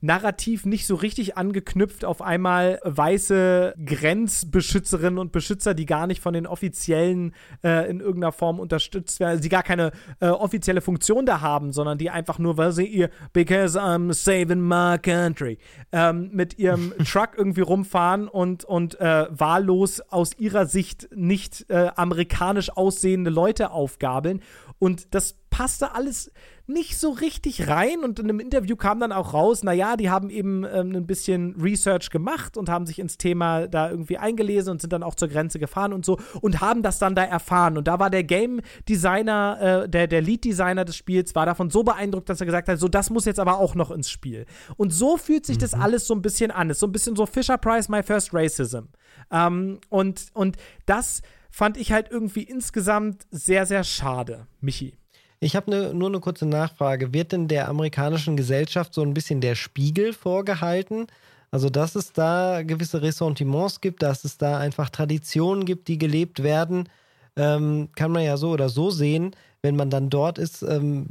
[0.01, 6.35] narrativ nicht so richtig angeknüpft auf einmal weiße Grenzbeschützerinnen und Beschützer, die gar nicht von
[6.35, 11.27] den Offiziellen äh, in irgendeiner Form unterstützt werden, also die gar keine äh, offizielle Funktion
[11.27, 15.59] da haben, sondern die einfach nur, weil sie ihr Because I'm saving my country
[15.93, 21.91] ähm, mit ihrem Truck irgendwie rumfahren und, und äh, wahllos aus ihrer Sicht nicht äh,
[21.95, 24.41] amerikanisch aussehende Leute aufgabeln.
[24.79, 26.33] Und das passte alles
[26.73, 30.31] nicht so richtig rein und in einem Interview kam dann auch raus, naja, die haben
[30.31, 34.81] eben ähm, ein bisschen Research gemacht und haben sich ins Thema da irgendwie eingelesen und
[34.81, 37.77] sind dann auch zur Grenze gefahren und so und haben das dann da erfahren.
[37.77, 41.71] Und da war der Game Designer, äh, der, der Lead Designer des Spiels, war davon
[41.71, 44.47] so beeindruckt, dass er gesagt hat, so, das muss jetzt aber auch noch ins Spiel.
[44.77, 45.61] Und so fühlt sich mhm.
[45.61, 46.71] das alles so ein bisschen an.
[46.71, 48.87] Ist so ein bisschen so Fisher Price, My First Racism.
[49.31, 50.57] Ähm, und, und
[50.87, 55.00] das fand ich halt irgendwie insgesamt sehr, sehr schade, Michi.
[55.41, 57.15] Ich habe ne, nur eine kurze Nachfrage.
[57.15, 61.07] Wird denn der amerikanischen Gesellschaft so ein bisschen der Spiegel vorgehalten?
[61.51, 66.43] Also, dass es da gewisse Ressentiments gibt, dass es da einfach Traditionen gibt, die gelebt
[66.43, 66.89] werden,
[67.37, 69.35] ähm, kann man ja so oder so sehen.
[69.63, 71.07] Wenn man dann dort ist, ähm,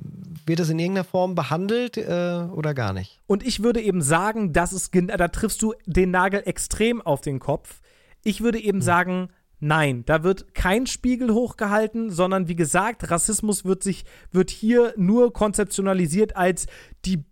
[0.45, 3.19] wird es in irgendeiner Form behandelt äh, oder gar nicht?
[3.27, 7.39] Und ich würde eben sagen, das ist, da triffst du den Nagel extrem auf den
[7.39, 7.81] Kopf.
[8.23, 8.85] Ich würde eben hm.
[8.85, 9.29] sagen,
[9.59, 15.33] Nein, da wird kein Spiegel hochgehalten, sondern wie gesagt, Rassismus wird sich, wird hier nur
[15.33, 16.67] konzeptionalisiert als
[17.05, 17.25] die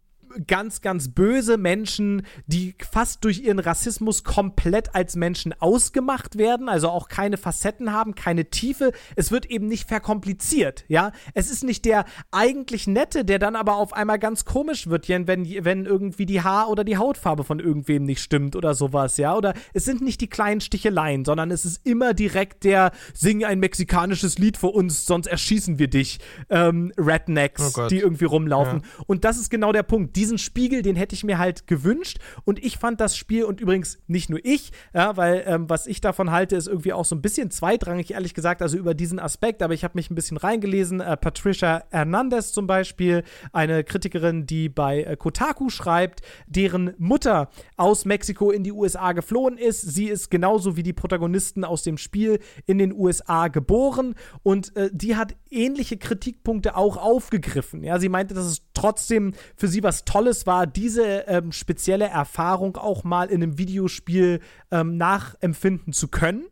[0.47, 6.89] ganz, ganz böse Menschen, die fast durch ihren Rassismus komplett als Menschen ausgemacht werden, also
[6.89, 8.91] auch keine Facetten haben, keine Tiefe.
[9.15, 11.11] Es wird eben nicht verkompliziert, ja.
[11.33, 15.27] Es ist nicht der eigentlich Nette, der dann aber auf einmal ganz komisch wird, wenn,
[15.27, 19.35] wenn irgendwie die Haar- oder die Hautfarbe von irgendwem nicht stimmt oder sowas, ja.
[19.35, 23.59] Oder es sind nicht die kleinen Sticheleien, sondern es ist immer direkt der Sing ein
[23.59, 26.19] mexikanisches Lied für uns, sonst erschießen wir dich.
[26.49, 28.81] Ähm, Rednecks, Oh die irgendwie rumlaufen.
[28.81, 29.03] Ja.
[29.07, 30.15] Und das ist genau der Punkt.
[30.17, 32.17] Diesen Spiegel, den hätte ich mir halt gewünscht.
[32.43, 36.01] Und ich fand das Spiel, und übrigens nicht nur ich, ja, weil ähm, was ich
[36.01, 39.61] davon halte, ist irgendwie auch so ein bisschen zweitrangig, ehrlich gesagt, also über diesen Aspekt.
[39.61, 41.01] Aber ich habe mich ein bisschen reingelesen.
[41.01, 43.23] Äh, Patricia Hernandez zum Beispiel,
[43.53, 49.59] eine Kritikerin, die bei äh, Kotaku schreibt, deren Mutter aus Mexiko in die USA geflohen
[49.59, 49.81] ist.
[49.81, 54.89] Sie ist genauso wie die Protagonisten aus dem Spiel in den USA geboren und äh,
[54.91, 57.83] die hat ähnliche Kritikpunkte auch aufgegriffen.
[57.83, 62.77] Ja, sie meinte, dass es trotzdem für sie was Tolles war, diese ähm, spezielle Erfahrung
[62.77, 64.39] auch mal in einem Videospiel
[64.71, 66.47] ähm, nachempfinden zu können.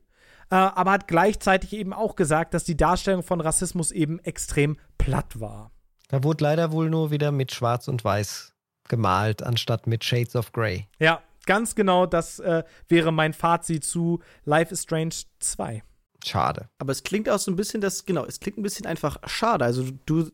[0.52, 5.40] Äh, aber hat gleichzeitig eben auch gesagt, dass die Darstellung von Rassismus eben extrem platt
[5.40, 5.72] war.
[6.10, 8.54] Da wurde leider wohl nur wieder mit Schwarz und Weiß
[8.88, 10.88] gemalt, anstatt mit Shades of Grey.
[11.00, 15.82] Ja, ganz genau, das äh, wäre mein Fazit zu Life is Strange 2.
[16.24, 16.70] Schade.
[16.78, 19.66] Aber es klingt auch so ein bisschen, das, genau, es klingt ein bisschen einfach schade.
[19.66, 20.30] Also du,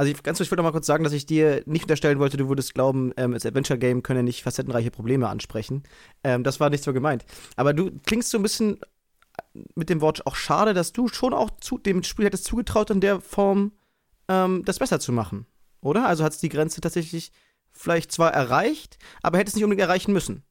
[0.00, 2.38] also ich, ganz ich wollte noch mal kurz sagen, dass ich dir nicht unterstellen wollte,
[2.38, 5.82] du würdest glauben, ähm, das Adventure-Game könne nicht facettenreiche Probleme ansprechen.
[6.24, 7.26] Ähm, das war nicht so gemeint.
[7.54, 8.80] Aber du klingst so ein bisschen
[9.74, 13.02] mit dem Wort auch schade, dass du schon auch zu, dem Spiel hättest zugetraut, in
[13.02, 13.72] der Form
[14.28, 15.44] ähm, das besser zu machen.
[15.82, 16.06] Oder?
[16.06, 17.30] Also hat es die Grenze tatsächlich
[17.70, 20.44] vielleicht zwar erreicht, aber hätte es nicht unbedingt erreichen müssen.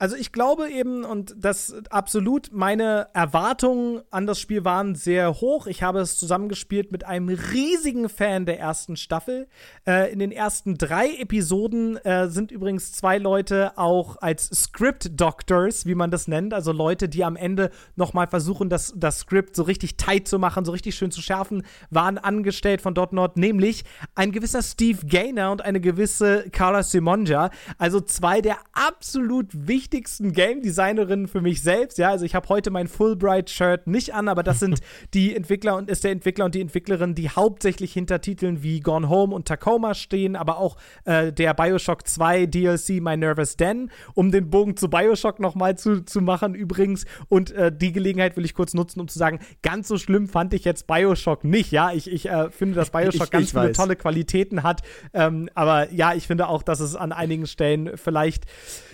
[0.00, 5.66] Also ich glaube eben, und das absolut, meine Erwartungen an das Spiel waren sehr hoch.
[5.66, 9.46] Ich habe es zusammengespielt mit einem riesigen Fan der ersten Staffel.
[9.86, 15.84] Äh, in den ersten drei Episoden äh, sind übrigens zwei Leute auch als Script Doctors,
[15.84, 19.64] wie man das nennt, also Leute, die am Ende nochmal versuchen, das, das Skript so
[19.64, 23.84] richtig tight zu machen, so richtig schön zu schärfen, waren angestellt von Dot Nord, nämlich
[24.14, 27.50] ein gewisser Steve Gaynor und eine gewisse Carla Simonja.
[27.76, 31.98] Also zwei der absolut wichtigsten Game Designerinnen für mich selbst.
[31.98, 34.80] Ja, also ich habe heute mein Fulbright-Shirt nicht an, aber das sind
[35.14, 39.08] die Entwickler und ist der Entwickler und die Entwicklerin, die hauptsächlich hinter Titeln wie Gone
[39.08, 44.30] Home und Tacoma stehen, aber auch äh, der Bioshock 2 DLC My Nervous Den, um
[44.30, 47.04] den Bogen zu Bioshock nochmal zu, zu machen übrigens.
[47.28, 50.54] Und äh, die Gelegenheit will ich kurz nutzen, um zu sagen, ganz so schlimm fand
[50.54, 51.72] ich jetzt Bioshock nicht.
[51.72, 53.76] Ja, ich, ich äh, finde, dass Bioshock Ich- ganz ich viele weiß.
[53.76, 54.82] tolle Qualitäten hat.
[55.12, 58.44] Ähm, aber ja, ich finde auch, dass es an einigen Stellen vielleicht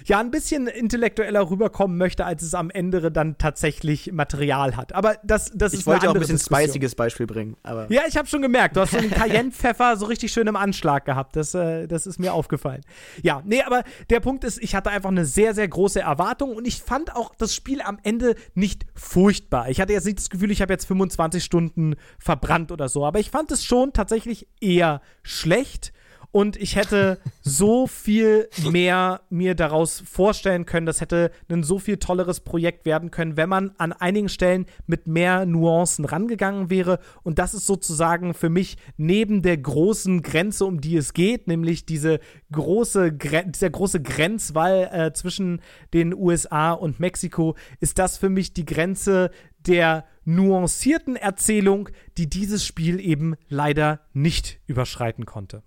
[0.05, 4.95] ja ein bisschen intellektueller rüberkommen möchte, als es am Ende dann tatsächlich Material hat.
[4.95, 6.63] Aber das, das ist Ich wollte auch ein bisschen Diskussion.
[6.65, 7.91] spiciges Beispiel bringen, aber.
[7.91, 11.05] Ja, ich habe schon gemerkt, du hast so einen Cayenne-Pfeffer so richtig schön im Anschlag
[11.05, 11.35] gehabt.
[11.35, 12.83] Das, äh, das ist mir aufgefallen.
[13.21, 16.67] Ja, nee, aber der Punkt ist, ich hatte einfach eine sehr, sehr große Erwartung und
[16.67, 19.69] ich fand auch das Spiel am Ende nicht furchtbar.
[19.71, 23.19] Ich hatte jetzt nicht das Gefühl, ich habe jetzt 25 Stunden verbrannt oder so, aber
[23.19, 25.93] ich fand es schon tatsächlich eher schlecht.
[26.37, 30.85] Und ich hätte so viel mehr mir daraus vorstellen können.
[30.85, 35.07] Das hätte ein so viel tolleres Projekt werden können, wenn man an einigen Stellen mit
[35.07, 36.99] mehr Nuancen rangegangen wäre.
[37.23, 41.87] Und das ist sozusagen für mich neben der großen Grenze, um die es geht, nämlich
[41.87, 42.21] diese
[42.53, 45.63] große, dieser große Grenzwall äh, zwischen
[45.95, 49.31] den USA und Mexiko, ist das für mich die Grenze
[49.67, 51.89] der nuancierten Erzählung,
[52.19, 55.63] die dieses Spiel eben leider nicht überschreiten konnte.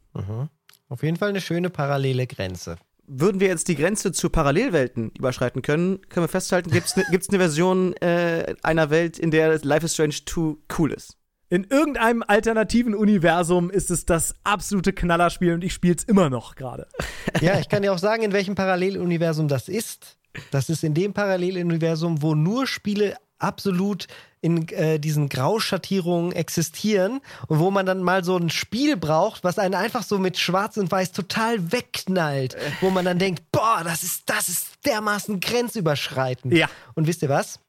[0.90, 2.78] Auf jeden Fall eine schöne parallele Grenze.
[3.06, 7.06] Würden wir jetzt die Grenze zu Parallelwelten überschreiten können, können wir festhalten, gibt es ne,
[7.08, 11.16] eine Version äh, einer Welt, in der Life is Strange 2 cool ist.
[11.52, 16.56] In irgendeinem alternativen Universum ist es das absolute Knallerspiel und ich spiele es immer noch
[16.56, 16.88] gerade.
[17.42, 20.18] Ja, ich kann dir auch sagen, in welchem Paralleluniversum das ist.
[20.52, 24.08] Das ist in dem Paralleluniversum, wo nur Spiele absolut
[24.42, 29.60] in äh, diesen Grauschattierungen existieren und wo man dann mal so ein Spiel braucht, was
[29.60, 34.04] einen einfach so mit Schwarz und Weiß total wegknallt, wo man dann denkt, boah, das
[34.04, 36.54] ist, das ist dermaßen grenzüberschreitend.
[36.54, 36.70] Ja.
[36.96, 37.60] Und wisst ihr was?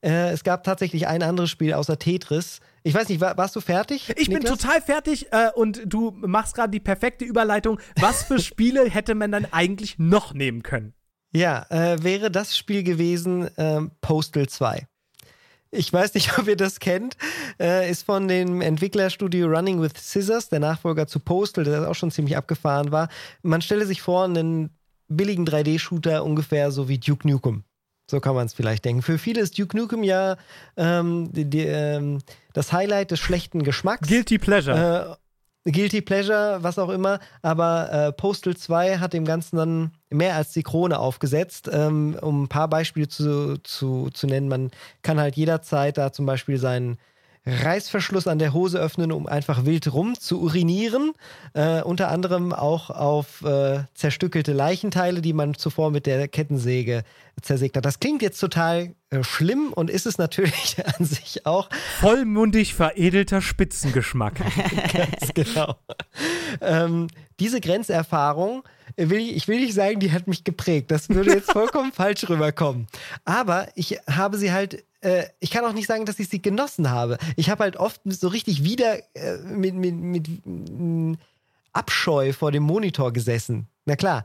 [0.00, 2.60] Äh, es gab tatsächlich ein anderes Spiel außer Tetris.
[2.82, 4.10] Ich weiß nicht, war, warst du fertig?
[4.16, 4.58] Ich bin Niklas?
[4.58, 7.80] total fertig äh, und du machst gerade die perfekte Überleitung.
[8.00, 10.94] Was für Spiele hätte man dann eigentlich noch nehmen können?
[11.32, 14.86] Ja, äh, wäre das Spiel gewesen ähm, Postal 2.
[15.70, 17.16] Ich weiß nicht, ob ihr das kennt.
[17.60, 22.10] Äh, ist von dem Entwicklerstudio Running with Scissors, der Nachfolger zu Postal, der auch schon
[22.10, 23.08] ziemlich abgefahren war.
[23.42, 24.70] Man stelle sich vor, einen
[25.08, 27.64] billigen 3D-Shooter ungefähr so wie Duke Nukem.
[28.10, 29.02] So kann man es vielleicht denken.
[29.02, 30.36] Für viele ist Duke Nukem ja
[30.76, 32.20] ähm, die, die, ähm,
[32.54, 34.08] das Highlight des schlechten Geschmacks.
[34.08, 35.18] Guilty Pleasure.
[35.64, 40.36] Äh, Guilty Pleasure, was auch immer, aber äh, Postal 2 hat dem Ganzen dann mehr
[40.36, 41.68] als die Krone aufgesetzt.
[41.72, 44.70] Ähm, um ein paar Beispiele zu, zu, zu nennen, man
[45.02, 46.98] kann halt jederzeit da zum Beispiel seinen
[47.48, 51.12] Reißverschluss an der Hose öffnen, um einfach wild rum zu urinieren.
[51.54, 57.04] Äh, unter anderem auch auf äh, zerstückelte Leichenteile, die man zuvor mit der Kettensäge
[57.40, 57.84] zersägt hat.
[57.84, 61.70] Das klingt jetzt total äh, schlimm und ist es natürlich an sich auch.
[62.00, 64.34] Vollmundig veredelter Spitzengeschmack.
[64.92, 65.76] Ganz genau.
[66.60, 67.08] Ähm,
[67.40, 68.62] diese Grenzerfahrung,
[68.98, 70.90] will ich, ich will nicht sagen, die hat mich geprägt.
[70.90, 72.86] Das würde jetzt vollkommen falsch rüberkommen.
[73.24, 76.90] Aber ich habe sie halt äh, ich kann auch nicht sagen, dass ich sie genossen
[76.90, 77.18] habe.
[77.36, 81.18] Ich habe halt oft so richtig wieder äh, mit, mit, mit, mit
[81.72, 83.68] Abscheu vor dem Monitor gesessen.
[83.84, 84.24] Na klar.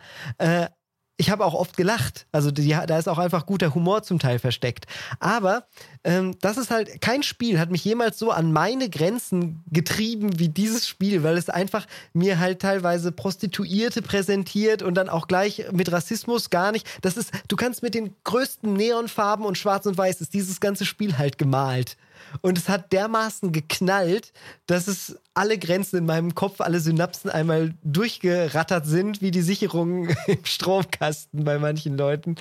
[1.16, 2.26] Ich habe auch oft gelacht.
[2.32, 4.86] Also die, da ist auch einfach guter Humor zum Teil versteckt.
[5.20, 5.68] Aber
[6.04, 10.50] ähm, das ist halt, kein Spiel hat mich jemals so an meine Grenzen getrieben wie
[10.50, 15.92] dieses Spiel, weil es einfach mir halt teilweise Prostituierte präsentiert und dann auch gleich mit
[15.92, 16.88] Rassismus gar nicht.
[17.04, 20.86] Das ist, du kannst mit den größten Neonfarben und Schwarz und Weiß ist dieses ganze
[20.86, 21.96] Spiel halt gemalt.
[22.42, 24.34] Und es hat dermaßen geknallt,
[24.66, 30.16] dass es alle Grenzen in meinem Kopf, alle Synapsen einmal durchgerattert sind, wie die Sicherungen
[30.28, 32.36] im Stromkasten bei manchen Leuten.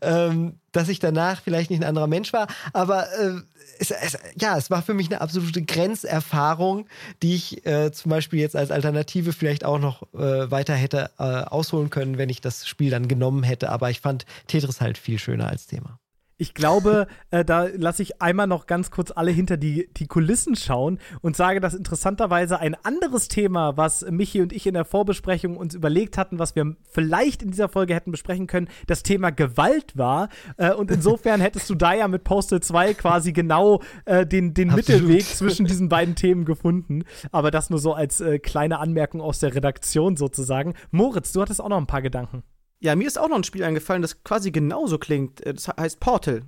[0.00, 3.40] Ähm, dass ich danach vielleicht nicht ein anderer Mensch war, aber äh,
[3.78, 6.86] es, es, ja, es war für mich eine absolute Grenzerfahrung,
[7.22, 11.22] die ich äh, zum Beispiel jetzt als Alternative vielleicht auch noch äh, weiter hätte äh,
[11.22, 13.70] ausholen können, wenn ich das Spiel dann genommen hätte.
[13.70, 15.98] Aber ich fand Tetris halt viel schöner als Thema.
[16.36, 20.56] Ich glaube, äh, da lasse ich einmal noch ganz kurz alle hinter die, die Kulissen
[20.56, 25.56] schauen und sage, dass interessanterweise ein anderes Thema, was Michi und ich in der Vorbesprechung
[25.56, 29.96] uns überlegt hatten, was wir vielleicht in dieser Folge hätten besprechen können, das Thema Gewalt
[29.96, 30.28] war.
[30.56, 34.74] Äh, und insofern hättest du da ja mit Postal 2 quasi genau äh, den, den
[34.74, 37.04] Mittelweg zwischen diesen beiden Themen gefunden.
[37.30, 40.74] Aber das nur so als äh, kleine Anmerkung aus der Redaktion sozusagen.
[40.90, 42.42] Moritz, du hattest auch noch ein paar Gedanken.
[42.84, 45.40] Ja, mir ist auch noch ein Spiel eingefallen, das quasi genauso klingt.
[45.46, 46.42] Äh, das heißt Portal.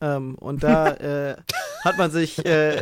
[0.00, 1.36] Ähm, und da äh,
[1.84, 2.80] hat man sich, äh,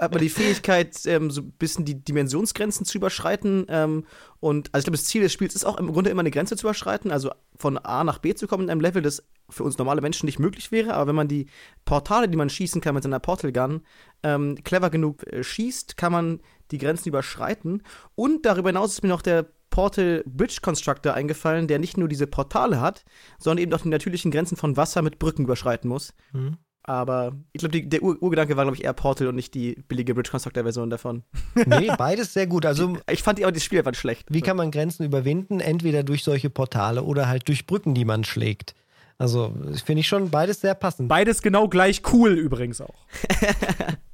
[0.00, 3.66] hat man die Fähigkeit, ähm, so ein bisschen die Dimensionsgrenzen zu überschreiten.
[3.68, 4.06] Ähm,
[4.40, 6.56] und also ich glaube, das Ziel des Spiels ist auch im Grunde immer eine Grenze
[6.56, 9.76] zu überschreiten, also von A nach B zu kommen in einem Level, das für uns
[9.76, 10.94] normale Menschen nicht möglich wäre.
[10.94, 11.48] Aber wenn man die
[11.84, 13.82] Portale, die man schießen kann mit seiner Portal Gun,
[14.22, 17.82] ähm, clever genug äh, schießt, kann man die Grenzen überschreiten.
[18.14, 19.46] Und darüber hinaus ist mir noch der
[19.76, 23.04] Portal Bridge Constructor eingefallen, der nicht nur diese Portale hat,
[23.38, 26.14] sondern eben auch die natürlichen Grenzen von Wasser mit Brücken überschreiten muss.
[26.32, 26.56] Mhm.
[26.82, 30.14] Aber ich glaube, der Ur Urgedanke war, glaube ich, eher Portal und nicht die billige
[30.14, 31.24] Bridge Constructor-Version davon.
[31.66, 32.64] Nee, beides sehr gut.
[32.64, 34.24] Also, ich fand aber das Spiel einfach schlecht.
[34.30, 35.60] Wie kann man Grenzen überwinden?
[35.60, 38.74] Entweder durch solche Portale oder halt durch Brücken, die man schlägt.
[39.18, 39.52] Also,
[39.84, 41.10] finde ich schon beides sehr passend.
[41.10, 43.04] Beides genau gleich cool übrigens auch.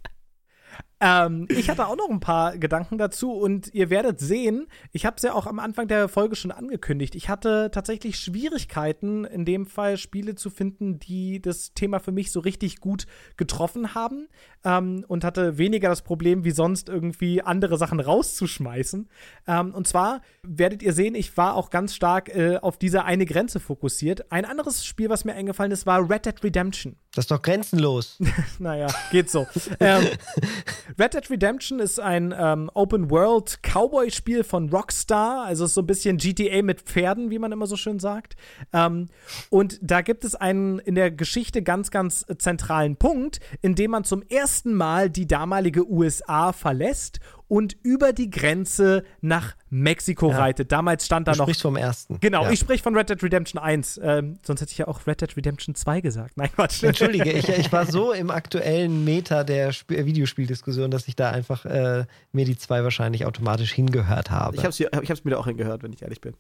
[1.05, 5.17] Ähm, ich hatte auch noch ein paar Gedanken dazu und ihr werdet sehen, ich habe
[5.17, 7.17] es ja auch am Anfang der Folge schon angekündigt.
[7.17, 12.31] Ich hatte tatsächlich Schwierigkeiten, in dem Fall Spiele zu finden, die das Thema für mich
[12.31, 13.07] so richtig gut
[13.37, 14.29] getroffen haben
[14.65, 19.09] ähm, und hatte weniger das Problem, wie sonst irgendwie andere Sachen rauszuschmeißen.
[19.49, 23.27] Ähm, und zwar werdet ihr sehen, ich war auch ganz stark äh, auf diese eine
[23.27, 24.31] Grenze fokussiert.
[24.31, 26.95] Ein anderes Spiel, was mir eingefallen ist, war Red Dead Redemption.
[27.15, 28.19] Das ist doch grenzenlos.
[28.61, 29.47] naja, geht so.
[29.81, 30.07] ähm,
[30.99, 35.45] Red Dead Redemption ist ein ähm, Open-World-Cowboy-Spiel von Rockstar.
[35.45, 38.37] Also ist so ein bisschen GTA mit Pferden, wie man immer so schön sagt.
[38.73, 39.09] Ähm,
[39.51, 44.05] und da gibt es einen in der Geschichte ganz, ganz zentralen Punkt, in dem man
[44.05, 47.21] zum ersten Mal die damalige USA verlässt
[47.53, 50.39] und über die Grenze nach Mexiko ja.
[50.39, 50.73] reitet.
[50.73, 51.45] Damals stand da du noch.
[51.45, 52.19] Du sprichst vom ersten.
[52.19, 52.51] Genau, ja.
[52.51, 54.01] ich spreche von Red Dead Redemption 1.
[54.03, 56.39] Ähm, sonst hätte ich ja auch Red Dead Redemption 2 gesagt.
[56.39, 56.83] Nein, Quatsch.
[56.83, 61.67] Entschuldige, ich, ich war so im aktuellen Meta der Sp Videospieldiskussion, dass ich da einfach
[61.67, 64.57] äh, mir die zwei wahrscheinlich automatisch hingehört habe.
[64.57, 64.73] Ich habe
[65.13, 66.33] es mir da auch hingehört, wenn ich ehrlich bin.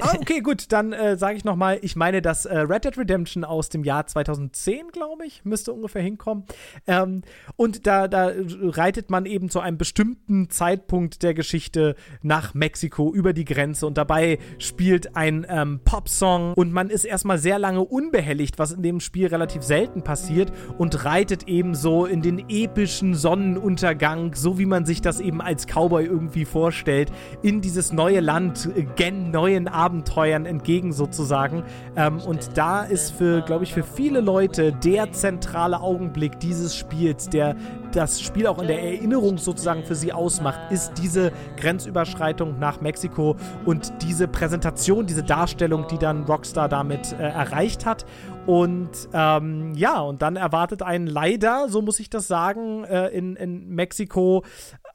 [0.00, 0.70] ah, okay, gut.
[0.70, 4.06] Dann äh, sage ich nochmal, ich meine, dass äh, Red Dead Redemption aus dem Jahr
[4.06, 6.44] 2010, glaube ich, müsste ungefähr hinkommen.
[6.86, 7.22] Ähm,
[7.56, 8.30] und da, da
[8.60, 13.86] reitet man eben zu einem bestimmten Zeitpunkt der Geschichte nach Mexiko über die Grenze.
[13.86, 16.54] Und dabei spielt ein ähm, Popsong.
[16.54, 21.04] Und man ist erstmal sehr lange unbehelligt, was in dem Spiel relativ selten passiert und
[21.04, 26.04] reitet eben so in den epischen Sonnenuntergang, so wie man sich das eben als Cowboy
[26.04, 27.10] irgendwie vorstellt,
[27.42, 31.64] in dieses neue Land, äh, gen neuen Abenteuern entgegen sozusagen.
[31.96, 37.28] Ähm, und da ist für, glaube ich, für viele Leute der zentrale Augenblick dieses Spiels,
[37.28, 37.56] der
[37.92, 42.80] das Spiel auch in der Erinnerung sozusagen für sie ausmacht ausmacht, ist diese Grenzüberschreitung nach
[42.80, 48.04] Mexiko und diese Präsentation, diese Darstellung, die dann Rockstar damit äh, erreicht hat.
[48.46, 53.36] Und ähm, ja, und dann erwartet einen leider, so muss ich das sagen, äh, in,
[53.36, 54.44] in Mexiko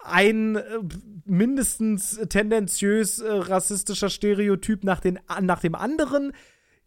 [0.03, 0.61] ein äh,
[1.25, 6.33] mindestens tendenziös äh, rassistischer Stereotyp nach, den, nach dem anderen.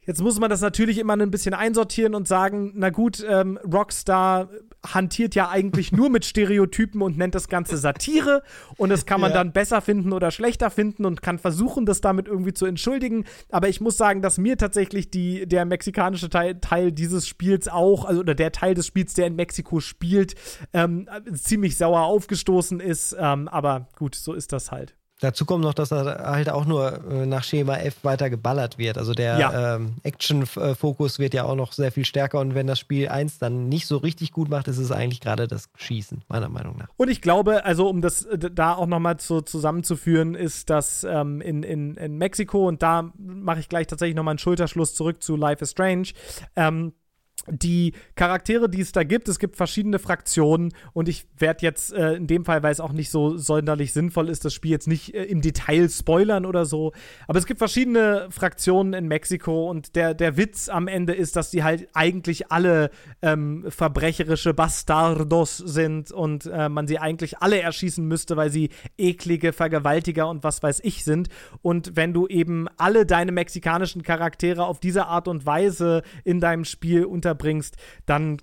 [0.03, 4.49] Jetzt muss man das natürlich immer ein bisschen einsortieren und sagen, na gut, ähm, Rockstar
[4.86, 8.43] hantiert ja eigentlich nur mit Stereotypen und nennt das Ganze Satire
[8.77, 9.39] und das kann man ja.
[9.39, 13.24] dann besser finden oder schlechter finden und kann versuchen, das damit irgendwie zu entschuldigen.
[13.51, 18.05] Aber ich muss sagen, dass mir tatsächlich die, der mexikanische Teil, Teil dieses Spiels auch,
[18.05, 20.35] also oder der Teil des Spiels, der in Mexiko spielt,
[20.73, 23.16] ähm, ziemlich sauer aufgestoßen ist.
[23.19, 24.97] Ähm, aber gut, so ist das halt.
[25.21, 28.97] Dazu kommt noch, dass er halt auch nur äh, nach Schema F weiter geballert wird.
[28.99, 29.77] Also der ja.
[29.77, 33.69] ähm, Action-Fokus wird ja auch noch sehr viel stärker und wenn das Spiel 1 dann
[33.69, 36.89] nicht so richtig gut macht, ist es eigentlich gerade das Schießen, meiner Meinung nach.
[36.97, 41.63] Und ich glaube, also um das da auch nochmal zu, zusammenzuführen, ist das ähm, in,
[41.63, 45.63] in, in Mexiko und da mache ich gleich tatsächlich nochmal einen Schulterschluss zurück zu Life
[45.63, 46.09] is Strange.
[46.57, 46.93] Ähm,
[47.49, 52.15] die Charaktere, die es da gibt, es gibt verschiedene Fraktionen und ich werde jetzt äh,
[52.15, 55.15] in dem Fall, weil es auch nicht so sonderlich sinnvoll ist, das Spiel jetzt nicht
[55.15, 56.93] äh, im Detail spoilern oder so,
[57.27, 61.51] aber es gibt verschiedene Fraktionen in Mexiko und der, der Witz am Ende ist, dass
[61.51, 62.91] die halt eigentlich alle
[63.23, 69.53] ähm, verbrecherische Bastardos sind und äh, man sie eigentlich alle erschießen müsste, weil sie eklige
[69.53, 71.29] Vergewaltiger und was weiß ich sind.
[71.62, 76.65] Und wenn du eben alle deine mexikanischen Charaktere auf diese Art und Weise in deinem
[76.65, 77.77] Spiel unter unterbringst,
[78.07, 78.39] dann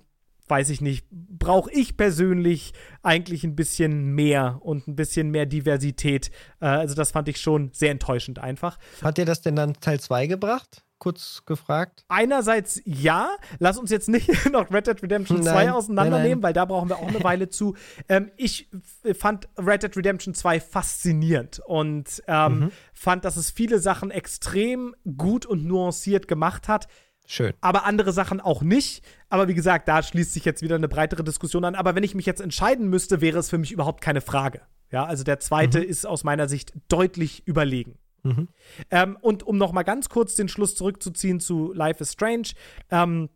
[0.48, 6.30] weiß ich nicht, brauche ich persönlich eigentlich ein bisschen mehr und ein bisschen mehr Diversität.
[6.60, 8.78] Äh, also das fand ich schon sehr enttäuschend einfach.
[9.02, 10.84] Hat dir das denn dann Teil 2 gebracht?
[10.98, 12.04] Kurz gefragt.
[12.08, 16.88] Einerseits ja, lass uns jetzt nicht noch Red Dead Redemption 2 auseinandernehmen, weil da brauchen
[16.88, 17.76] wir auch eine Weile zu.
[18.08, 18.70] Ähm, ich
[19.16, 22.70] fand Red Dead Redemption 2 faszinierend und ähm, mhm.
[22.94, 26.88] fand, dass es viele Sachen extrem gut und nuanciert gemacht hat
[27.30, 27.52] Schön.
[27.60, 29.04] Aber andere Sachen auch nicht.
[29.28, 31.74] Aber wie gesagt, da schließt sich jetzt wieder eine breitere Diskussion an.
[31.74, 34.62] Aber wenn ich mich jetzt entscheiden müsste, wäre es für mich überhaupt keine Frage.
[34.90, 35.84] Ja, also der zweite mhm.
[35.84, 37.98] ist aus meiner Sicht deutlich überlegen.
[38.22, 38.48] Mhm.
[38.90, 42.48] Ähm, und um noch mal ganz kurz den Schluss zurückzuziehen zu Life is Strange.
[42.90, 43.28] Ähm,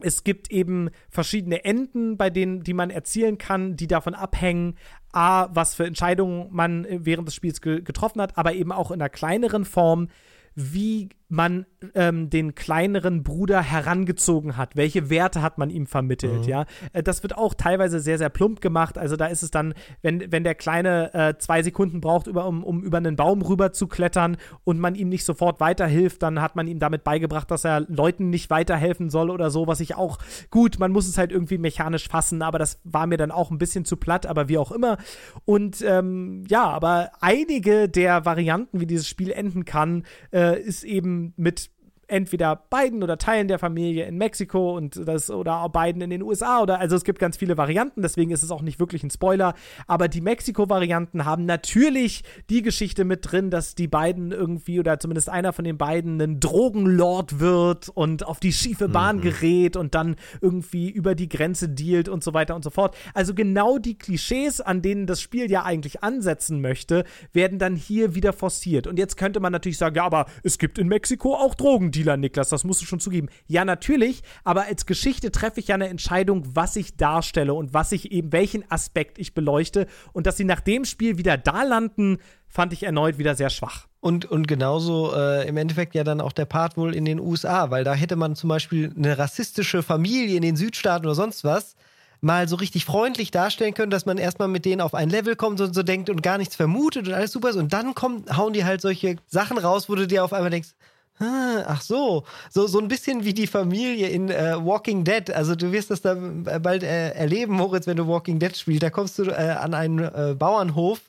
[0.00, 4.74] es gibt eben verschiedene Enden, bei denen, die man erzielen kann, die davon abhängen,
[5.12, 9.00] a, was für Entscheidungen man während des Spiels ge getroffen hat, aber eben auch in
[9.00, 10.08] einer kleineren Form,
[10.56, 16.48] wie man ähm, den kleineren Bruder herangezogen hat, welche Werte hat man ihm vermittelt, mhm.
[16.48, 16.66] ja.
[16.92, 18.96] Äh, das wird auch teilweise sehr, sehr plump gemacht.
[18.96, 22.62] Also da ist es dann, wenn, wenn der Kleine äh, zwei Sekunden braucht, über, um,
[22.62, 26.54] um über einen Baum rüber zu klettern und man ihm nicht sofort weiterhilft, dann hat
[26.54, 30.18] man ihm damit beigebracht, dass er Leuten nicht weiterhelfen soll oder so, was ich auch,
[30.50, 33.58] gut, man muss es halt irgendwie mechanisch fassen, aber das war mir dann auch ein
[33.58, 34.98] bisschen zu platt, aber wie auch immer.
[35.44, 41.15] Und ähm, ja, aber einige der Varianten, wie dieses Spiel enden kann, äh, ist eben
[41.36, 41.70] mit
[42.08, 46.60] entweder beiden oder Teilen der Familie in Mexiko und das oder beiden in den USA
[46.60, 49.54] oder also es gibt ganz viele Varianten, deswegen ist es auch nicht wirklich ein Spoiler,
[49.86, 55.28] aber die Mexiko-Varianten haben natürlich die Geschichte mit drin, dass die beiden irgendwie oder zumindest
[55.28, 59.22] einer von den beiden ein Drogenlord wird und auf die schiefe Bahn mhm.
[59.22, 62.96] gerät und dann irgendwie über die Grenze dealt und so weiter und so fort.
[63.14, 68.14] Also genau die Klischees, an denen das Spiel ja eigentlich ansetzen möchte, werden dann hier
[68.14, 68.86] wieder forciert.
[68.86, 72.16] Und jetzt könnte man natürlich sagen, ja, aber es gibt in Mexiko auch Drogen Dealer,
[72.16, 73.28] Niklas, das musst du schon zugeben.
[73.46, 77.92] Ja, natürlich, aber als Geschichte treffe ich ja eine Entscheidung, was ich darstelle und was
[77.92, 79.86] ich eben, welchen Aspekt ich beleuchte.
[80.12, 82.18] Und dass sie nach dem Spiel wieder da landen,
[82.48, 83.86] fand ich erneut wieder sehr schwach.
[84.00, 87.70] Und, und genauso äh, im Endeffekt ja dann auch der Part wohl in den USA,
[87.70, 91.74] weil da hätte man zum Beispiel eine rassistische Familie in den Südstaaten oder sonst was
[92.20, 95.60] mal so richtig freundlich darstellen können, dass man erstmal mit denen auf ein Level kommt
[95.60, 97.56] und so denkt und gar nichts vermutet und alles super ist.
[97.56, 100.70] Und dann kommen, hauen die halt solche Sachen raus, wo du dir auf einmal denkst,
[101.18, 102.24] ach so.
[102.50, 105.30] so, so ein bisschen wie die Familie in äh, Walking Dead.
[105.30, 108.82] Also du wirst das da bald äh, erleben, Moritz, wenn du Walking Dead spielst.
[108.82, 111.00] Da kommst du äh, an einen äh, Bauernhof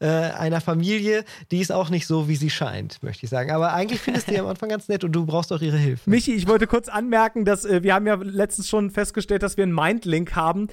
[0.00, 3.50] äh, einer Familie, die ist auch nicht so, wie sie scheint, möchte ich sagen.
[3.50, 6.08] Aber eigentlich findest du die am Anfang ganz nett und du brauchst auch ihre Hilfe.
[6.08, 9.64] Michi, ich wollte kurz anmerken, dass äh, wir haben ja letztens schon festgestellt, dass wir
[9.64, 10.68] einen Mindlink haben.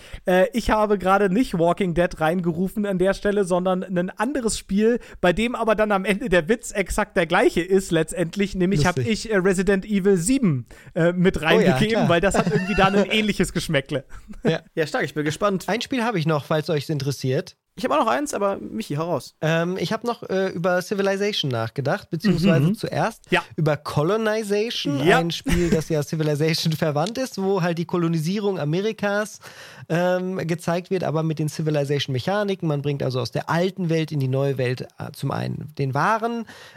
[0.53, 5.33] ich habe gerade nicht Walking Dead reingerufen an der Stelle, sondern ein anderes Spiel, bei
[5.33, 9.31] dem aber dann am Ende der Witz exakt der gleiche ist letztendlich, nämlich Tatsächlich habe
[9.31, 12.87] ich äh, Resident Evil 7 äh, mit reingegeben, oh ja, weil das hat irgendwie da
[12.87, 14.05] ein ähnliches Geschmäckle.
[14.43, 14.61] Ja.
[14.75, 15.65] ja, stark, ich bin gespannt.
[15.67, 17.57] Ein Spiel habe ich noch, falls euch es interessiert.
[17.77, 19.33] Ich habe auch noch eins, aber Michi, heraus.
[19.39, 22.75] Ähm, ich habe noch äh, über Civilization nachgedacht, beziehungsweise Mhm.
[22.75, 23.41] zuerst Ja.
[23.55, 25.19] über Colonization, Ja.
[25.19, 29.39] ein Spiel, das ja Civilization verwandt ist, wo halt die Kolonisierung Amerikas
[29.87, 32.67] ähm, gezeigt wird, aber mit den Civilization-Mechaniken.
[32.67, 35.93] Man bringt also aus der alten Welt in die neue Welt äh, zum einen den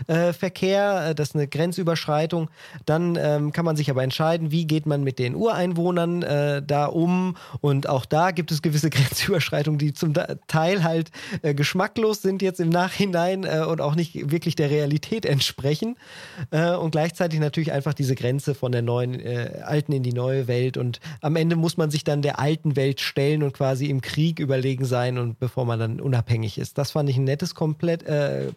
[0.09, 2.51] Warenverkehr, äh, äh, das ist eine Grenzüberschreitung.
[2.87, 6.87] Dann ähm, kann man sich aber entscheiden, wie geht man mit den Ureinwohnern äh, da
[6.87, 7.37] um.
[7.61, 10.13] Und auch da gibt es gewisse Grenzüberschreitungen, die zum
[10.47, 11.11] Teil halt
[11.43, 15.97] äh, geschmacklos sind jetzt im Nachhinein äh, und auch nicht wirklich der Realität entsprechen.
[16.53, 20.47] Äh, und gleichzeitig natürlich einfach diese Grenze von der neuen, äh, alten in die neue
[20.47, 20.77] Welt.
[20.77, 24.39] Und am Ende muss man sich dann der alten Welt stellen und quasi im Krieg
[24.39, 26.79] überlegen sein und bevor man dann unabhängig ist.
[26.79, 28.53] Das fand ich ein nettes komplett äh, äh,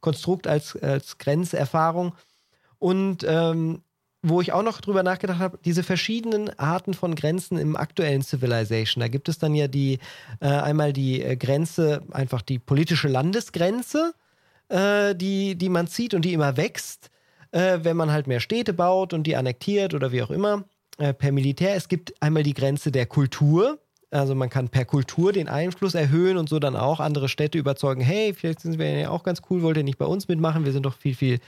[0.00, 2.14] Konstrukt als, als Grenzerfahrung.
[2.78, 3.82] Und ähm,
[4.22, 9.00] wo ich auch noch drüber nachgedacht habe, diese verschiedenen Arten von Grenzen im aktuellen Civilization.
[9.00, 9.98] Da gibt es dann ja die
[10.40, 14.12] äh, einmal die äh, Grenze, einfach die politische Landesgrenze,
[14.68, 17.10] äh, die, die man zieht und die immer wächst,
[17.52, 20.64] äh, wenn man halt mehr Städte baut und die annektiert oder wie auch immer,
[20.98, 21.74] äh, per Militär.
[21.74, 23.78] Es gibt einmal die Grenze der Kultur.
[24.10, 28.00] Also man kann per Kultur den Einfluss erhöhen und so dann auch andere Städte überzeugen,
[28.00, 30.64] hey, vielleicht sind wir ja auch ganz cool, wollt ihr nicht bei uns mitmachen?
[30.64, 31.38] Wir sind doch viel, viel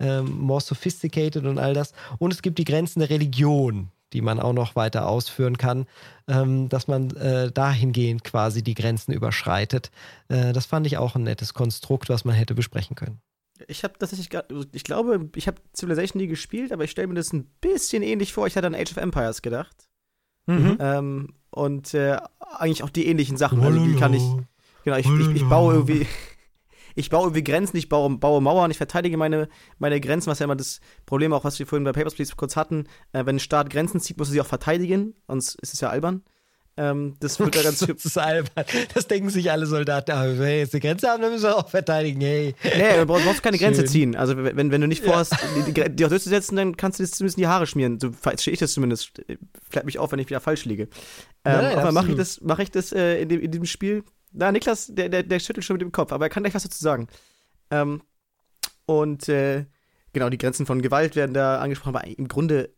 [0.00, 1.92] ähm, more sophisticated und all das.
[2.18, 5.86] Und es gibt die Grenzen der Religion, die man auch noch weiter ausführen kann,
[6.26, 9.90] ähm, dass man äh, dahingehend quasi die Grenzen überschreitet.
[10.28, 13.20] Äh, das fand ich auch ein nettes Konstrukt, was man hätte besprechen können.
[13.68, 14.30] Ich habe tatsächlich,
[14.72, 18.32] ich glaube, ich habe Civilization nie gespielt, aber ich stelle mir das ein bisschen ähnlich
[18.32, 18.46] vor.
[18.46, 19.88] Ich hatte an Age of Empires gedacht.
[20.46, 20.78] Mhm.
[20.80, 23.62] Ähm, und äh, eigentlich auch die ähnlichen Sachen.
[23.62, 24.22] Also die kann ich,
[24.84, 26.06] genau, ich, ich, ich baue irgendwie,
[26.94, 29.48] ich baue irgendwie Grenzen, ich baue, baue Mauern, ich verteidige meine,
[29.78, 32.56] meine Grenzen, was ja immer das Problem auch, was wir vorhin bei Papers, Please kurz
[32.56, 32.84] hatten.
[33.12, 35.90] Äh, wenn ein Staat Grenzen zieht, muss er sie auch verteidigen, sonst ist es ja
[35.90, 36.22] albern.
[36.76, 38.64] Ähm, das wird ja ganz das ist albern.
[38.94, 40.12] Das denken sich alle Soldaten.
[40.12, 42.20] Aber wenn wir jetzt eine Grenze haben, dann müssen wir auch verteidigen.
[42.20, 42.54] Hey.
[42.62, 43.88] Nee, du brauchst keine Grenze Schön.
[43.88, 44.16] ziehen.
[44.16, 47.10] Also wenn, wenn du nicht vorhast, die, die, die auch durchzusetzen, dann kannst du das
[47.12, 48.00] zumindest in die Haare schmieren.
[48.00, 49.20] So verstehe ich das zumindest.
[49.70, 50.84] Klärt mich auf, wenn ich wieder falsch liege.
[50.84, 50.88] Ähm,
[51.44, 54.04] Nein, nein, aber mache ich das, mach ich das äh, in, dem, in diesem Spiel?
[54.32, 56.62] Na, Niklas, der, der, der schüttelt schon mit dem Kopf, aber er kann gleich was
[56.62, 57.08] dazu sagen.
[57.70, 58.02] Ähm,
[58.86, 59.66] und äh,
[60.12, 62.74] genau, die Grenzen von Gewalt werden da angesprochen, aber im Grunde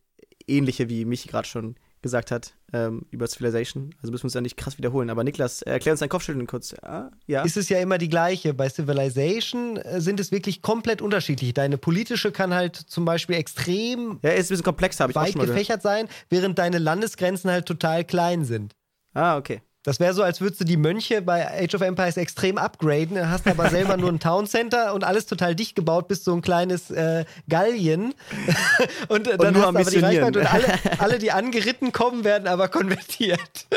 [0.47, 3.95] ähnliche, wie Michi gerade schon gesagt hat, ähm, über Civilization.
[4.01, 5.09] Also müssen wir uns da nicht krass wiederholen.
[5.09, 6.75] Aber Niklas, erklär uns dein Kopfschütteln kurz.
[6.83, 7.43] Ah, ja.
[7.43, 8.55] ist es ja immer die gleiche.
[8.55, 11.55] Bei Civilization äh, sind es wirklich komplett unterschiedlich.
[11.55, 16.09] Deine politische kann halt zum Beispiel extrem ja, ist ein bisschen komplexer, weit gefächert sein,
[16.29, 18.75] während deine Landesgrenzen halt total klein sind.
[19.15, 19.63] Ah, okay.
[19.85, 23.49] Das wäre so, als würdest du die Mönche bei Age of Empires extrem upgraden, hast
[23.49, 26.91] aber selber nur ein Town Center und alles total dicht gebaut, bist so ein kleines
[26.93, 28.15] äh, Gallien.
[29.09, 29.99] und äh, dann nur hast du aber die.
[29.99, 30.67] Reichweite und alle,
[30.99, 33.67] alle, die angeritten kommen, werden aber konvertiert.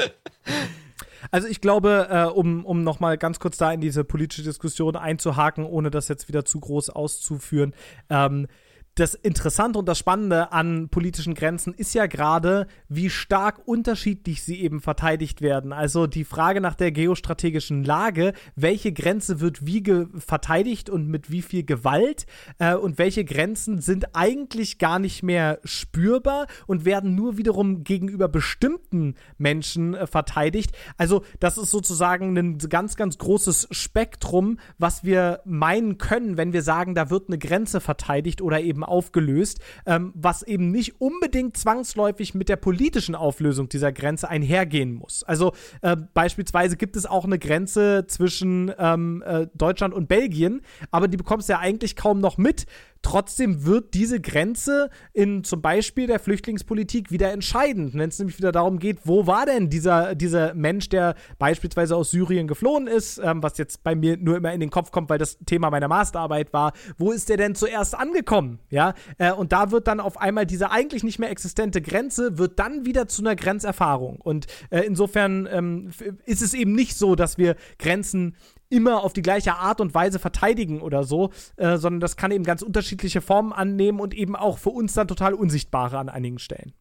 [1.32, 5.66] Also ich glaube, äh, um, um nochmal ganz kurz da in diese politische Diskussion einzuhaken,
[5.66, 7.74] ohne das jetzt wieder zu groß auszuführen,
[8.12, 8.48] ähm,
[8.96, 14.62] das Interessante und das Spannende an politischen Grenzen ist ja gerade, wie stark unterschiedlich sie
[14.62, 15.74] eben verteidigt werden.
[15.74, 19.84] Also die Frage nach der geostrategischen Lage, welche Grenze wird wie
[20.18, 22.26] verteidigt und mit wie viel Gewalt
[22.58, 28.30] äh, und welche Grenzen sind eigentlich gar nicht mehr spürbar und werden nur wiederum gegenüber
[28.30, 30.72] bestimmten Menschen äh, verteidigt.
[30.98, 36.62] Also das ist sozusagen ein ganz, ganz großes Spektrum, was wir meinen können, wenn wir
[36.62, 42.34] sagen, da wird eine Grenze verteidigt oder eben aufgelöst, ähm, was eben nicht unbedingt zwangsläufig
[42.34, 45.24] mit der politischen Auflösung dieser Grenze einhergehen muss.
[45.24, 51.08] Also äh, beispielsweise gibt es auch eine Grenze zwischen ähm, äh, Deutschland und Belgien, aber
[51.08, 52.66] die bekommst du ja eigentlich kaum noch mit.
[53.06, 58.52] Trotzdem wird diese Grenze in zum Beispiel der Flüchtlingspolitik wieder entscheidend, wenn es nämlich wieder
[58.52, 63.44] darum geht, wo war denn dieser, dieser Mensch, der beispielsweise aus Syrien geflohen ist, ähm,
[63.44, 66.52] was jetzt bei mir nur immer in den Kopf kommt, weil das Thema meiner Masterarbeit
[66.52, 68.58] war, wo ist der denn zuerst angekommen?
[68.72, 72.58] Ja, äh, und da wird dann auf einmal diese eigentlich nicht mehr existente Grenze, wird
[72.58, 74.20] dann wieder zu einer Grenzerfahrung.
[74.20, 75.92] Und äh, insofern ähm,
[76.26, 78.36] ist es eben nicht so, dass wir Grenzen
[78.70, 82.44] immer auf die gleiche Art und Weise verteidigen oder so, äh, sondern das kann eben
[82.44, 86.74] ganz unterschiedliche Formen annehmen und eben auch für uns dann total unsichtbare an einigen Stellen.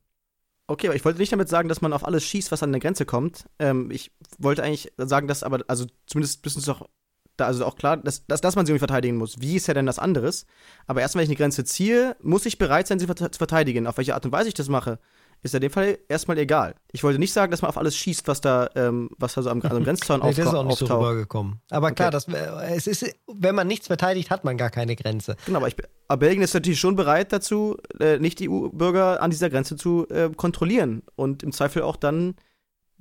[0.66, 2.80] Okay, aber ich wollte nicht damit sagen, dass man auf alles schießt, was an der
[2.80, 3.44] Grenze kommt.
[3.58, 6.88] Ähm, ich wollte eigentlich sagen, dass aber, also zumindest müssen es doch,
[7.36, 9.40] da also auch klar, dass, dass, dass man sie irgendwie verteidigen muss.
[9.40, 10.46] Wie ist ja denn das anderes?
[10.86, 13.86] Aber erst wenn ich eine Grenze ziehe, muss ich bereit sein, sie zu verteidigen.
[13.86, 14.98] Auf welche Art und Weise ich das mache,
[15.44, 16.74] ist in dem Fall erstmal egal.
[16.90, 19.50] Ich wollte nicht sagen, dass man auf alles schießt, was da, ähm, was da so
[19.50, 21.02] am, am Grenzzaun Nee, das ist auch nicht so auftaucht.
[21.02, 21.60] rübergekommen.
[21.70, 25.36] Aber klar, das, wär- es ist, wenn man nichts verteidigt, hat man gar keine Grenze.
[25.46, 25.76] Genau, aber, ich,
[26.08, 31.02] aber Belgien ist natürlich schon bereit dazu, äh, Nicht-EU-Bürger an dieser Grenze zu äh, kontrollieren
[31.14, 32.34] und im Zweifel auch dann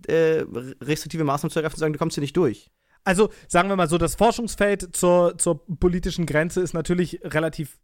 [0.08, 0.44] äh,
[0.82, 2.70] restriktive Maßnahmen zu ergreifen und zu sagen, du kommst hier nicht durch.
[3.06, 7.78] Also sagen wir mal so, das Forschungsfeld zur, zur politischen Grenze ist natürlich relativ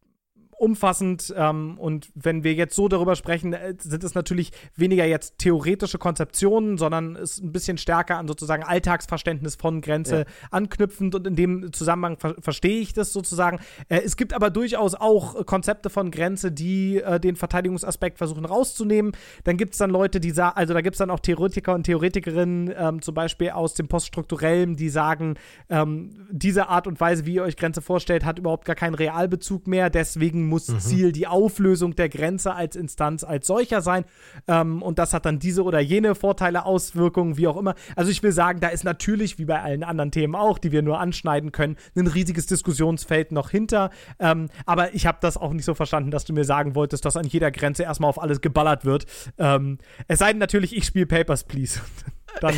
[0.59, 1.33] umfassend.
[1.35, 5.97] Ähm, und wenn wir jetzt so darüber sprechen, äh, sind es natürlich weniger jetzt theoretische
[5.97, 10.25] Konzeptionen, sondern ist ein bisschen stärker an sozusagen Alltagsverständnis von Grenze ja.
[10.51, 11.15] anknüpfend.
[11.15, 13.59] Und in dem Zusammenhang ver verstehe ich das sozusagen.
[13.87, 19.13] Äh, es gibt aber durchaus auch Konzepte von Grenze, die äh, den Verteidigungsaspekt versuchen rauszunehmen.
[19.45, 21.83] Dann gibt es dann Leute, die sagen, also da gibt es dann auch Theoretiker und
[21.83, 25.35] Theoretikerinnen, ähm, zum Beispiel aus dem Poststrukturellen, die sagen,
[25.69, 29.67] ähm, diese Art und Weise, wie ihr euch Grenze vorstellt, hat überhaupt gar keinen Realbezug
[29.67, 29.89] mehr.
[29.89, 30.79] Deswegen muss mhm.
[30.79, 34.05] Ziel die Auflösung der Grenze als Instanz als solcher sein.
[34.47, 37.75] Ähm, und das hat dann diese oder jene Vorteile, Auswirkungen, wie auch immer.
[37.95, 40.81] Also ich will sagen, da ist natürlich, wie bei allen anderen Themen auch, die wir
[40.81, 43.89] nur anschneiden können, ein riesiges Diskussionsfeld noch hinter.
[44.19, 47.15] Ähm, aber ich habe das auch nicht so verstanden, dass du mir sagen wolltest, dass
[47.15, 49.05] an jeder Grenze erstmal auf alles geballert wird.
[49.37, 49.77] Ähm,
[50.07, 51.79] es sei denn natürlich, ich spiele Papers, Please.
[52.41, 52.55] dann,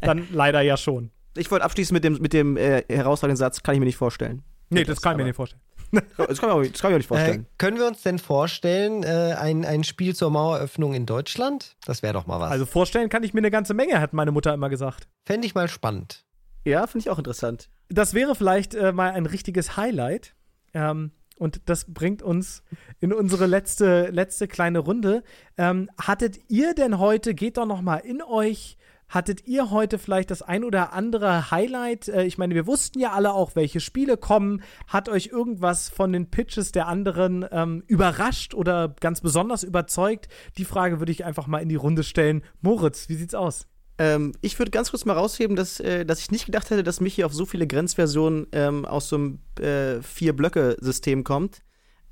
[0.00, 1.10] dann leider ja schon.
[1.36, 4.42] Ich wollte abschließen mit dem, mit dem äh, herausragenden Satz, kann ich mir nicht vorstellen.
[4.70, 5.62] Nee, das, das kann ich mir nicht vorstellen.
[6.16, 7.42] das, kann auch, das kann ich mir nicht vorstellen.
[7.42, 11.76] Äh, können wir uns denn vorstellen, äh, ein, ein Spiel zur Maueröffnung in Deutschland?
[11.84, 12.50] Das wäre doch mal was.
[12.50, 15.08] Also vorstellen kann ich mir eine ganze Menge, hat meine Mutter immer gesagt.
[15.24, 16.24] Fände ich mal spannend.
[16.64, 17.68] Ja, finde ich auch interessant.
[17.88, 20.34] Das wäre vielleicht äh, mal ein richtiges Highlight.
[20.74, 22.62] Ähm, und das bringt uns
[23.00, 25.24] in unsere letzte, letzte kleine Runde.
[25.56, 28.76] Ähm, hattet ihr denn heute, geht doch noch mal in euch
[29.10, 32.06] Hattet ihr heute vielleicht das ein oder andere Highlight?
[32.06, 34.62] Äh, ich meine, wir wussten ja alle auch, welche Spiele kommen.
[34.86, 40.28] Hat euch irgendwas von den Pitches der anderen ähm, überrascht oder ganz besonders überzeugt?
[40.56, 42.42] Die Frage würde ich einfach mal in die Runde stellen.
[42.60, 43.66] Moritz, wie sieht's aus?
[43.98, 47.00] Ähm, ich würde ganz kurz mal rausheben, dass, äh, dass ich nicht gedacht hätte, dass
[47.00, 51.62] Michi auf so viele Grenzversionen ähm, aus so einem äh, Vier-Blöcke-System kommt.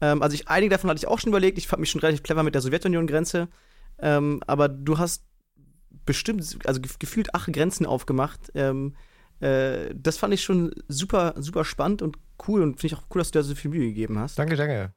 [0.00, 1.58] Ähm, also ich, einige davon hatte ich auch schon überlegt.
[1.58, 3.46] Ich fand mich schon relativ clever mit der Sowjetunion-Grenze.
[4.00, 5.22] Ähm, aber du hast
[6.05, 8.51] bestimmt, also gefühlt acht Grenzen aufgemacht.
[8.55, 8.94] Ähm,
[9.40, 12.16] äh, das fand ich schon super, super spannend und
[12.47, 14.39] cool und finde ich auch cool, dass du da so viel Mühe gegeben hast.
[14.39, 14.93] Danke, danke.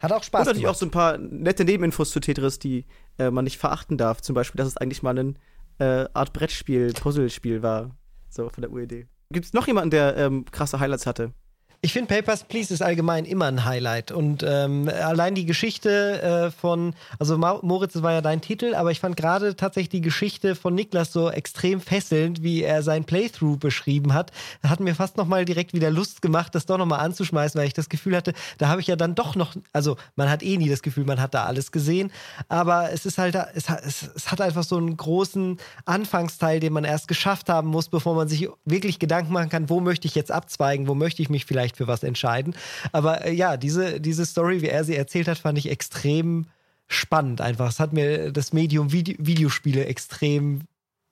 [0.00, 2.86] Hat auch Spaß Und natürlich auch so ein paar nette Nebeninfos zu Tetris, die
[3.18, 4.22] äh, man nicht verachten darf.
[4.22, 5.34] Zum Beispiel, dass es eigentlich mal eine
[5.78, 7.96] äh, Art Brettspiel, Puzzlespiel war.
[8.30, 9.08] So von der UED.
[9.32, 11.32] Gibt es noch jemanden, der ähm, krasse Highlights hatte?
[11.82, 14.12] Ich finde Papers, Please ist allgemein immer ein Highlight.
[14.12, 18.90] Und ähm, allein die Geschichte äh, von, also Moritz, das war ja dein Titel, aber
[18.90, 23.58] ich fand gerade tatsächlich die Geschichte von Niklas so extrem fesselnd, wie er sein Playthrough
[23.58, 24.30] beschrieben hat.
[24.62, 27.88] Hat mir fast nochmal direkt wieder Lust gemacht, das doch nochmal anzuschmeißen, weil ich das
[27.88, 30.82] Gefühl hatte, da habe ich ja dann doch noch, also man hat eh nie das
[30.82, 32.12] Gefühl, man hat da alles gesehen,
[32.50, 36.84] aber es ist halt, es es, es hat einfach so einen großen Anfangsteil, den man
[36.84, 40.30] erst geschafft haben muss, bevor man sich wirklich Gedanken machen kann, wo möchte ich jetzt
[40.30, 42.54] abzweigen, wo möchte ich mich vielleicht vielleicht für was entscheiden.
[42.92, 46.46] Aber äh, ja, diese, diese Story, wie er sie erzählt hat, fand ich extrem
[46.86, 47.68] spannend einfach.
[47.68, 50.62] Es hat mir das Medium Vide Videospiele extrem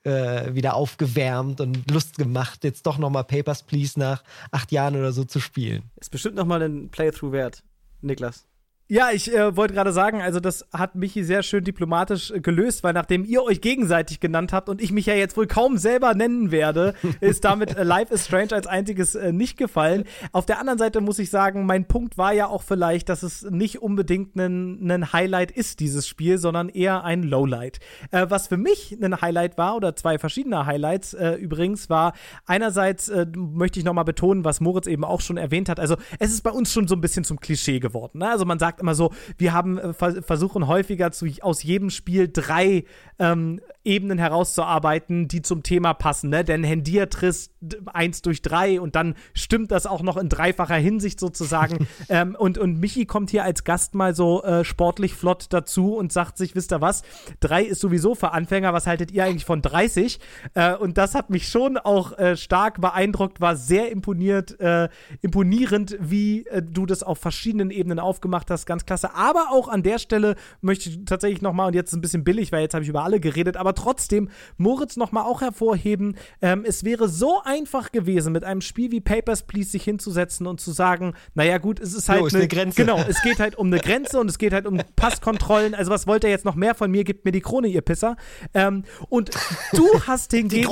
[0.04, 5.12] äh, wieder aufgewärmt und Lust gemacht, jetzt doch nochmal Papers, Please nach acht Jahren oder
[5.12, 5.82] so zu spielen.
[5.96, 7.62] Ist bestimmt nochmal ein Playthrough wert,
[8.00, 8.44] Niklas.
[8.90, 12.82] Ja, ich äh, wollte gerade sagen, also das hat Michi sehr schön diplomatisch äh, gelöst,
[12.82, 16.14] weil nachdem ihr euch gegenseitig genannt habt und ich mich ja jetzt wohl kaum selber
[16.14, 20.04] nennen werde, ist damit äh, Life is Strange als einziges äh, nicht gefallen.
[20.32, 23.42] Auf der anderen Seite muss ich sagen, mein Punkt war ja auch vielleicht, dass es
[23.42, 27.80] nicht unbedingt ein Highlight ist, dieses Spiel, sondern eher ein Lowlight.
[28.10, 32.14] Äh, was für mich ein Highlight war, oder zwei verschiedene Highlights äh, übrigens, war
[32.46, 36.32] einerseits äh, möchte ich nochmal betonen, was Moritz eben auch schon erwähnt hat, also es
[36.32, 38.20] ist bei uns schon so ein bisschen zum Klischee geworden.
[38.20, 38.30] Ne?
[38.30, 42.28] Also man sagt, sagt immer so, wir haben äh, versuchen häufiger zu, aus jedem Spiel
[42.32, 42.84] drei
[43.18, 46.44] ähm, Ebenen herauszuarbeiten, die zum Thema passen, ne?
[46.44, 47.50] Denn Hendiatris
[47.86, 51.88] 1 durch 3 und dann stimmt das auch noch in dreifacher Hinsicht sozusagen.
[52.10, 56.12] ähm, und, und Michi kommt hier als Gast mal so äh, sportlich flott dazu und
[56.12, 57.02] sagt sich, wisst ihr was,
[57.40, 60.20] 3 ist sowieso für Anfänger, was haltet ihr eigentlich von 30?
[60.52, 64.90] Äh, und das hat mich schon auch äh, stark beeindruckt, war sehr imponiert, äh,
[65.22, 69.14] imponierend, wie äh, du das auf verschiedenen Ebenen aufgemacht hast, ganz klasse.
[69.14, 72.24] Aber auch an der Stelle möchte ich tatsächlich nochmal, und jetzt ist es ein bisschen
[72.24, 76.64] billig, weil jetzt habe ich über alle geredet, aber trotzdem Moritz nochmal auch hervorheben, ähm,
[76.66, 80.72] es wäre so einfach gewesen, mit einem Spiel wie Papers, Please sich hinzusetzen und zu
[80.72, 82.76] sagen, naja gut, es ist halt jo, ist eine, eine Grenze.
[82.76, 85.74] Genau, es geht halt um eine Grenze und es geht halt um Passkontrollen.
[85.74, 87.04] Also was wollt ihr jetzt noch mehr von mir?
[87.04, 88.16] Gebt mir die Krone, ihr Pisser.
[88.54, 89.30] Ähm, und
[89.72, 90.68] du hast hingegen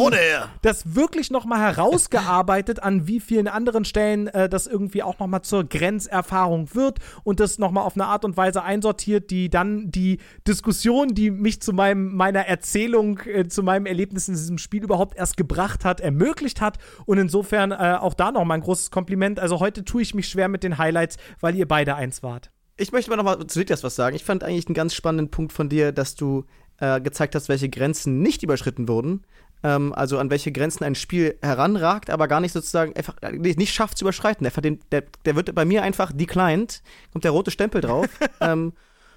[0.62, 5.64] das wirklich nochmal herausgearbeitet, an wie vielen anderen Stellen äh, das irgendwie auch nochmal zur
[5.64, 11.14] Grenzerfahrung wird und das nochmal auf eine Art und Weise einsortiert, die dann die Diskussion,
[11.14, 15.36] die mich zu meinem, meiner Erzählung, äh, zu meinem Erlebnis in diesem Spiel überhaupt erst
[15.36, 16.78] gebracht hat, ermöglicht hat.
[17.04, 19.40] Und insofern äh, auch da nochmal ein großes Kompliment.
[19.40, 22.50] Also heute tue ich mich schwer mit den Highlights, weil ihr beide eins wart.
[22.76, 24.16] Ich möchte mal nochmal zu Ditas was sagen.
[24.16, 26.44] Ich fand eigentlich einen ganz spannenden Punkt von dir, dass du
[26.78, 29.24] äh, gezeigt hast, welche Grenzen nicht überschritten wurden.
[29.62, 33.96] ähm, also an welche Grenzen ein Spiel heranragt, aber gar nicht sozusagen einfach nicht schafft
[33.96, 34.46] zu überschreiten.
[34.46, 36.82] Der, der, der wird bei mir einfach declined,
[37.12, 38.06] kommt der rote Stempel drauf.
[38.40, 38.74] ähm,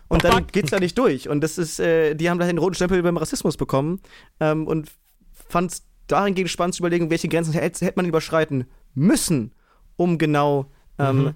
[0.10, 1.30] und dann geht's da nicht durch.
[1.30, 4.02] Und das ist, äh, die haben da den roten Stempel beim Rassismus bekommen
[4.40, 4.92] ähm, und
[5.48, 8.66] fand es dahingehend spannend zu überlegen, welche Grenzen hätte, hätte man überschreiten
[8.96, 9.54] müssen,
[9.96, 11.34] um genau ähm, mhm.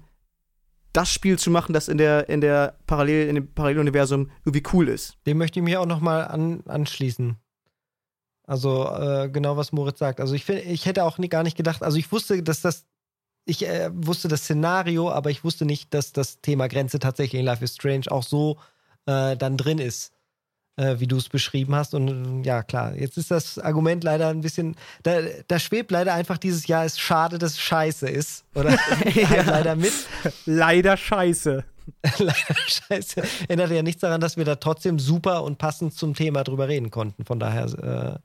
[0.92, 4.88] das Spiel zu machen, das in der, in der Parallel, in dem Paralleluniversum irgendwie cool
[4.88, 5.16] ist.
[5.26, 7.36] Dem möchte ich mir auch nochmal an, anschließen.
[8.46, 10.20] Also äh, genau, was Moritz sagt.
[10.20, 12.84] Also ich finde, ich hätte auch nie, gar nicht gedacht, also ich wusste, dass das,
[13.44, 17.46] ich äh, wusste das Szenario, aber ich wusste nicht, dass das Thema Grenze tatsächlich in
[17.46, 18.58] Life is Strange auch so
[19.06, 20.12] äh, dann drin ist,
[20.76, 21.94] äh, wie du es beschrieben hast.
[21.94, 26.38] Und ja, klar, jetzt ist das Argument leider ein bisschen, da, da schwebt leider einfach
[26.38, 28.44] dieses Jahr, ist schade, dass es scheiße ist.
[28.54, 28.70] Oder
[29.14, 29.42] ja.
[29.42, 29.92] leider mit.
[30.46, 31.64] Leider scheiße.
[32.18, 33.22] Leider scheiße.
[33.46, 36.90] Ändert ja nichts daran, dass wir da trotzdem super und passend zum Thema drüber reden
[36.90, 37.26] konnten.
[37.26, 38.18] Von daher äh,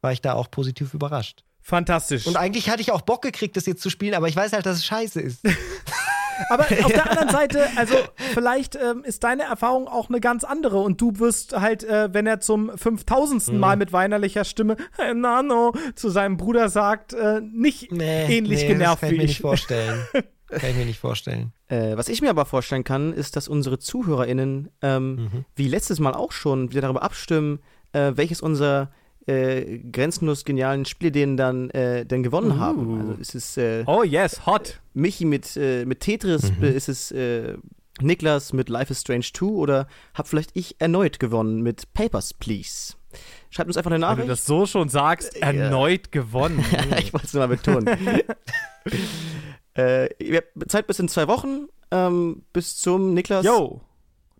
[0.00, 1.45] war ich da auch positiv überrascht.
[1.66, 2.28] Fantastisch.
[2.28, 4.64] Und eigentlich hatte ich auch Bock gekriegt, das jetzt zu spielen, aber ich weiß halt,
[4.66, 5.40] dass es scheiße ist.
[6.50, 7.96] Aber auf der anderen Seite, also
[8.34, 12.26] vielleicht ähm, ist deine Erfahrung auch eine ganz andere und du wirst halt, äh, wenn
[12.26, 13.48] er zum 5000.
[13.48, 13.58] Mhm.
[13.58, 18.68] Mal mit weinerlicher Stimme hey, Nano zu seinem Bruder sagt, äh, nicht nee, ähnlich nee,
[18.68, 19.18] genervt das kann wie ich.
[19.20, 19.98] Mir nicht vorstellen.
[20.50, 21.52] kann ich mir nicht vorstellen.
[21.68, 25.44] Äh, was ich mir aber vorstellen kann, ist, dass unsere ZuhörerInnen, ähm, mhm.
[25.54, 27.60] wie letztes Mal auch schon, wieder darüber abstimmen,
[27.92, 28.90] äh, welches unser
[29.26, 32.58] äh, grenzenlos genialen Spielideen dann äh, denn gewonnen uh.
[32.58, 33.00] haben.
[33.00, 34.80] Also ist es äh, Oh yes, hot.
[34.94, 36.64] Michi mit, äh, mit Tetris, mhm.
[36.64, 37.56] ist es äh,
[38.00, 42.94] Niklas mit Life is Strange 2 oder hab vielleicht ich erneut gewonnen mit Papers, Please.
[43.50, 44.18] Schreibt uns einfach eine Nachricht.
[44.18, 46.64] Wenn du das so schon sagst, erneut gewonnen.
[46.98, 47.86] ich wollte es nur mal betonen.
[49.78, 51.68] äh, ihr habt Zeit bis in zwei Wochen.
[51.90, 53.46] Ähm, bis zum Niklas.
[53.46, 53.80] Yo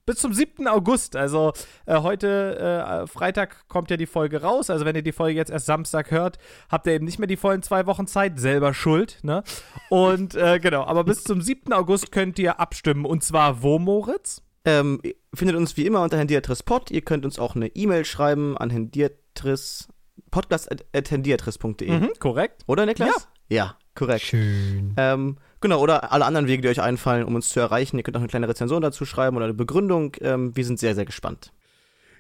[0.07, 0.67] bis zum 7.
[0.69, 1.17] August.
[1.17, 1.53] Also
[1.85, 4.71] äh, heute, äh, Freitag, kommt ja die Folge raus.
[4.71, 6.39] Also wenn ihr die Folge jetzt erst Samstag hört,
[6.71, 8.39] habt ihr eben nicht mehr die vollen zwei Wochen Zeit.
[8.39, 9.43] Selber schuld, ne?
[9.91, 11.73] Und äh, genau, aber bis zum 7.
[11.73, 13.05] August könnt ihr abstimmen.
[13.05, 14.43] Und zwar wo, Moritz?
[14.65, 15.01] Ähm,
[15.35, 16.91] findet uns wie immer unter hendiatrispod.
[16.91, 19.89] Ihr könnt uns auch eine E-Mail schreiben an hendiatris
[20.31, 21.91] podcast.hendiatris.de.
[21.91, 22.63] Mhm, korrekt.
[22.67, 23.09] Oder, Niklas?
[23.09, 23.37] Ja.
[23.49, 24.23] Ja, korrekt.
[24.23, 24.95] Schön.
[24.97, 27.97] Ähm, Genau, oder alle anderen Wege, die euch einfallen, um uns zu erreichen.
[27.97, 30.17] Ihr könnt auch eine kleine Rezension dazu schreiben oder eine Begründung.
[30.21, 31.53] Ähm, wir sind sehr, sehr gespannt.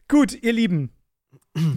[0.08, 0.90] Gut, ihr Lieben.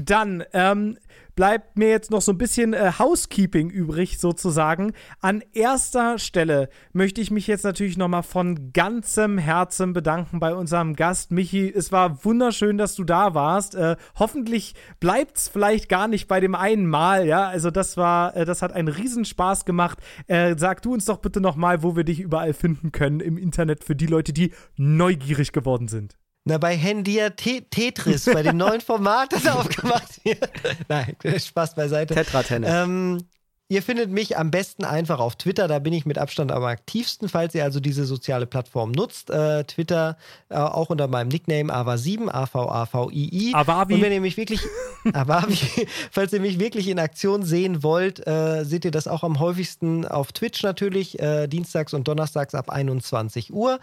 [0.05, 0.97] Dann ähm,
[1.39, 4.91] bleibt mir jetzt noch so ein bisschen äh, Housekeeping übrig, sozusagen.
[5.21, 10.97] An erster Stelle möchte ich mich jetzt natürlich nochmal von ganzem Herzen bedanken bei unserem
[10.97, 11.71] Gast Michi.
[11.73, 13.75] Es war wunderschön, dass du da warst.
[13.75, 17.47] Äh, hoffentlich bleibt es vielleicht gar nicht bei dem einen Mal, ja.
[17.47, 19.99] Also das war, äh, das hat einen Riesenspaß gemacht.
[20.27, 23.85] Äh, sag du uns doch bitte nochmal, wo wir dich überall finden können im Internet
[23.85, 26.17] für die Leute, die neugierig geworden sind.
[26.49, 30.49] Na, bei Handia Tetris, bei dem neuen Format, das aufgemacht wird.
[30.87, 32.15] Nein, Spaß beiseite.
[32.15, 32.67] Tetra-Tennis.
[32.73, 33.19] Ähm,
[33.67, 37.29] ihr findet mich am besten einfach auf Twitter, da bin ich mit Abstand am aktivsten,
[37.29, 39.29] falls ihr also diese soziale Plattform nutzt.
[39.29, 40.17] Äh, Twitter
[40.49, 43.53] äh, auch unter meinem Nickname AVA7, A-V-A-V-I-I.
[43.53, 43.93] Avavi.
[43.93, 44.61] Und wenn ihr mich wirklich,
[45.13, 49.39] Avavi, falls ihr mich wirklich in Aktion sehen wollt, äh, seht ihr das auch am
[49.39, 53.79] häufigsten auf Twitch natürlich, äh, dienstags und donnerstags ab 21 Uhr.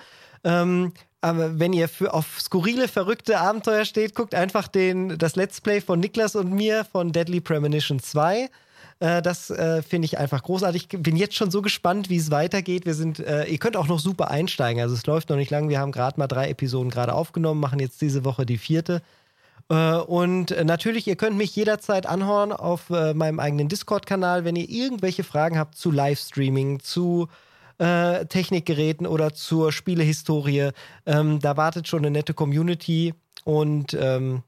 [0.46, 5.60] Ähm, aber wenn ihr für, auf skurrile, verrückte Abenteuer steht, guckt einfach den, das Let's
[5.60, 8.48] Play von Niklas und mir von Deadly Premonition 2.
[9.00, 10.86] Äh, das äh, finde ich einfach großartig.
[10.92, 12.86] Ich bin jetzt schon so gespannt, wie es weitergeht.
[12.86, 14.80] Wir sind, äh, ihr könnt auch noch super einsteigen.
[14.80, 15.68] Also es läuft noch nicht lang.
[15.68, 19.02] Wir haben gerade mal drei Episoden gerade aufgenommen, machen jetzt diese Woche die vierte.
[19.68, 24.68] Äh, und natürlich, ihr könnt mich jederzeit anhören auf äh, meinem eigenen Discord-Kanal, wenn ihr
[24.68, 27.26] irgendwelche Fragen habt zu Livestreaming, zu
[27.78, 30.70] äh, Technikgeräten oder zur Spielehistorie.
[31.04, 34.42] Ähm, da wartet schon eine nette Community und ähm,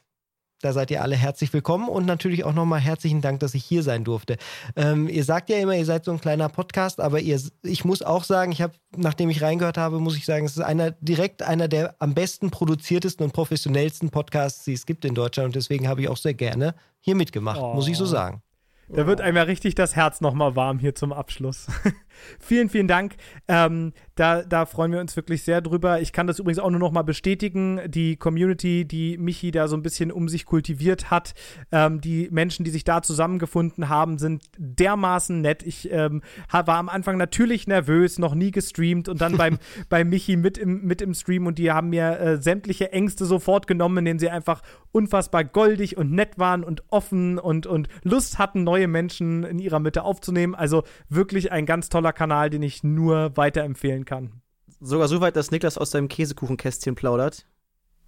[0.61, 3.85] da seid ihr alle herzlich willkommen und natürlich auch nochmal herzlichen Dank, dass ich hier
[3.85, 4.39] sein durfte.
[4.75, 8.03] Ähm, ihr sagt ja immer, ihr seid so ein kleiner Podcast, aber ihr, ich muss
[8.03, 11.43] auch sagen, ich habe, nachdem ich reingehört habe, muss ich sagen, es ist einer direkt
[11.43, 15.87] einer der am besten produziertesten und professionellsten Podcasts, die es gibt in Deutschland und deswegen
[15.87, 17.75] habe ich auch sehr gerne hier mitgemacht, oh.
[17.75, 18.09] muss ich so oh.
[18.09, 18.43] sagen.
[18.91, 21.67] Da wird einem ja richtig das Herz nochmal warm hier zum Abschluss.
[22.41, 23.17] vielen, vielen Dank.
[23.47, 26.01] Ähm, da, da freuen wir uns wirklich sehr drüber.
[26.01, 27.81] Ich kann das übrigens auch nur nochmal bestätigen.
[27.87, 31.35] Die Community, die Michi da so ein bisschen um sich kultiviert hat,
[31.71, 35.63] ähm, die Menschen, die sich da zusammengefunden haben, sind dermaßen nett.
[35.63, 39.59] Ich ähm, war am Anfang natürlich nervös, noch nie gestreamt und dann beim,
[39.91, 43.67] bei Michi mit im, mit im Stream und die haben mir äh, sämtliche Ängste sofort
[43.67, 44.63] genommen, indem sie einfach
[44.93, 49.59] unfassbar goldig und nett waren und offen und, und Lust hatten, neu neue Menschen in
[49.59, 50.55] ihrer Mitte aufzunehmen.
[50.55, 54.41] Also wirklich ein ganz toller Kanal, den ich nur weiterempfehlen kann.
[54.81, 57.47] Sogar so weit, dass Niklas aus seinem Käsekuchenkästchen plaudert.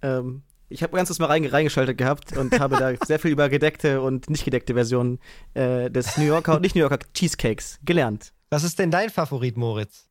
[0.01, 4.01] Ähm, Ich habe ganz kurz mal reingeschaltet gehabt und habe da sehr viel über gedeckte
[4.01, 5.19] und nicht gedeckte Versionen
[5.53, 8.33] äh, des New Yorker und nicht New Yorker Cheesecakes gelernt.
[8.49, 10.07] Was ist denn dein Favorit, Moritz?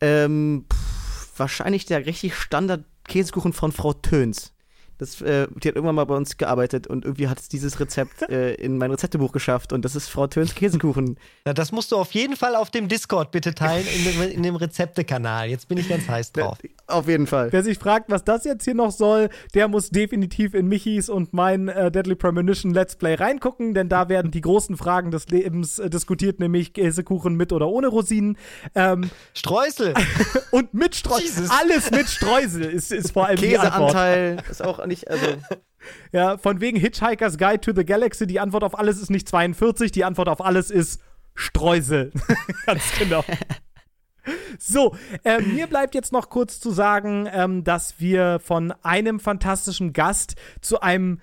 [0.00, 4.53] Ähm, pff, wahrscheinlich der richtig Standard Käsekuchen von Frau Töns.
[4.98, 8.22] Das, äh, die hat irgendwann mal bei uns gearbeitet und irgendwie hat es dieses Rezept
[8.30, 11.18] äh, in mein Rezeptebuch geschafft und das ist Frau Töns Käsekuchen.
[11.44, 14.42] Na, das musst du auf jeden Fall auf dem Discord bitte teilen, in dem, in
[14.42, 15.48] dem Rezeptekanal.
[15.48, 16.58] Jetzt bin ich ganz heiß drauf.
[16.86, 17.52] Auf jeden Fall.
[17.52, 21.32] Wer sich fragt, was das jetzt hier noch soll, der muss definitiv in Michis und
[21.32, 25.78] mein äh, Deadly Premonition Let's Play reingucken, denn da werden die großen Fragen des Lebens
[25.78, 28.36] äh, diskutiert, nämlich Käsekuchen mit oder ohne Rosinen.
[28.74, 29.94] Ähm, Streusel!
[30.50, 31.48] und mit Streusel.
[31.48, 33.92] Alles mit Streusel ist, ist vor allem die Antwort.
[33.92, 35.26] Käseanteil ist auch nicht, also
[36.12, 39.92] Ja, von wegen Hitchhiker's Guide to the Galaxy, die Antwort auf alles ist nicht 42,
[39.92, 41.00] die Antwort auf alles ist
[41.34, 42.12] Streusel.
[42.66, 43.24] Ganz genau.
[44.58, 49.92] So, äh, mir bleibt jetzt noch kurz zu sagen, ähm, dass wir von einem fantastischen
[49.92, 51.20] Gast zu einem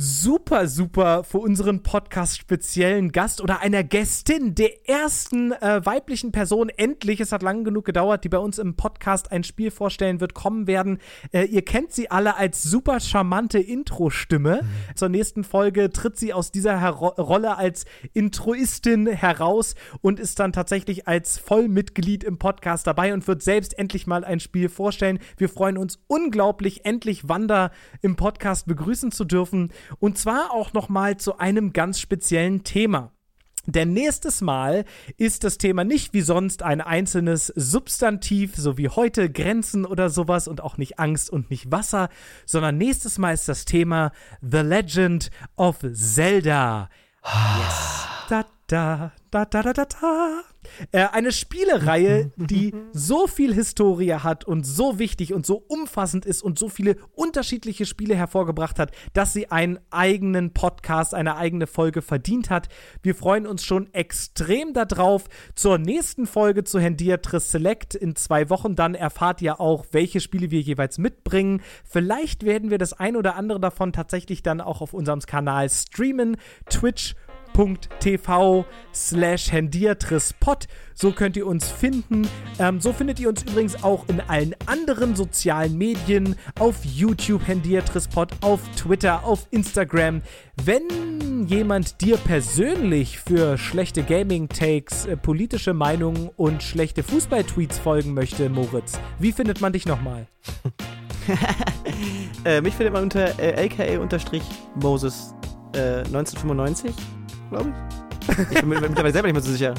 [0.00, 6.68] super, super für unseren Podcast speziellen Gast oder einer Gästin, der ersten äh, weiblichen Person
[6.68, 10.34] endlich, es hat lange genug gedauert, die bei uns im Podcast ein Spiel vorstellen wird,
[10.34, 10.98] kommen werden.
[11.32, 14.62] Äh, ihr kennt sie alle als super charmante Intro-Stimme.
[14.62, 14.94] Mhm.
[14.94, 20.52] Zur nächsten Folge tritt sie aus dieser Her Rolle als Introistin heraus und ist dann
[20.52, 25.18] tatsächlich als Vollmitglied im Podcast dabei und wird selbst endlich mal ein Spiel vorstellen.
[25.36, 29.72] Wir freuen uns unglaublich, endlich Wanda im Podcast begrüßen zu dürfen.
[29.98, 33.12] Und zwar auch noch mal zu einem ganz speziellen Thema.
[33.68, 34.86] Denn nächstes Mal
[35.18, 40.48] ist das Thema nicht wie sonst ein einzelnes Substantiv, so wie heute Grenzen oder sowas
[40.48, 42.08] und auch nicht Angst und nicht Wasser,
[42.46, 46.88] sondern nächstes Mal ist das Thema The Legend of Zelda.
[47.22, 48.07] Yes.
[48.68, 50.42] Da, da, da, da, da, da.
[50.92, 56.42] Äh, eine Spielereihe, die so viel Historie hat und so wichtig und so umfassend ist
[56.42, 62.02] und so viele unterschiedliche Spiele hervorgebracht hat, dass sie einen eigenen Podcast, eine eigene Folge
[62.02, 62.68] verdient hat.
[63.02, 65.28] Wir freuen uns schon extrem darauf.
[65.54, 68.76] Zur nächsten Folge zu Hendiatris Select in zwei Wochen.
[68.76, 71.62] Dann erfahrt ihr auch, welche Spiele wir jeweils mitbringen.
[71.84, 76.36] Vielleicht werden wir das ein oder andere davon tatsächlich dann auch auf unserem Kanal streamen.
[76.68, 77.14] Twitch
[77.58, 78.64] twitch.tv
[78.94, 80.66] slash hendiatrispod.
[80.94, 82.28] So könnt ihr uns finden.
[82.58, 88.30] Ähm, so findet ihr uns übrigens auch in allen anderen sozialen Medien, auf YouTube hendiatrispod,
[88.42, 90.22] auf Twitter, auf Instagram.
[90.64, 98.48] Wenn jemand dir persönlich für schlechte Gaming-Takes, äh, politische Meinungen und schlechte Fußball-Tweets folgen möchte,
[98.48, 100.26] Moritz, wie findet man dich nochmal?
[102.44, 105.34] äh, mich findet man unter äh, lka-moses
[105.74, 106.94] äh, 1995
[107.50, 107.72] glaube
[108.28, 108.38] ich.
[108.50, 109.74] Ich bin mir mittlerweile selber nicht mehr so sicher.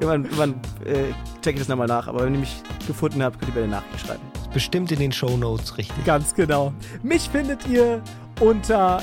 [0.00, 1.12] Irgendwann, irgendwann äh,
[1.42, 3.76] check ich das nochmal nach, aber wenn ihr mich gefunden habt, könnt ihr mir eine
[3.76, 4.22] Nachricht schreiben.
[4.52, 6.04] Bestimmt in den Show Notes richtig.
[6.04, 6.72] Ganz genau.
[7.02, 8.02] Mich findet ihr
[8.40, 9.02] unter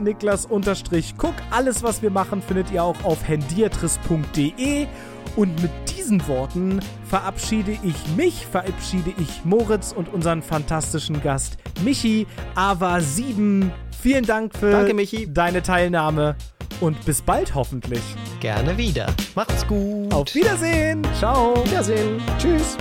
[0.00, 1.34] niklas-guck.
[1.50, 4.86] Alles, was wir machen, findet ihr auch auf hendiatris.de.
[5.34, 12.26] Und mit diesen Worten verabschiede ich mich, verabschiede ich Moritz und unseren fantastischen Gast Michi,
[12.54, 13.72] Ava 7.
[13.98, 16.36] Vielen Dank für Danke, deine Teilnahme
[16.80, 18.02] und bis bald hoffentlich.
[18.40, 19.06] Gerne wieder.
[19.34, 20.12] Macht's gut.
[20.12, 21.06] Auf Wiedersehen.
[21.18, 21.64] Ciao.
[21.64, 22.20] Wiedersehen.
[22.38, 22.76] Tschüss.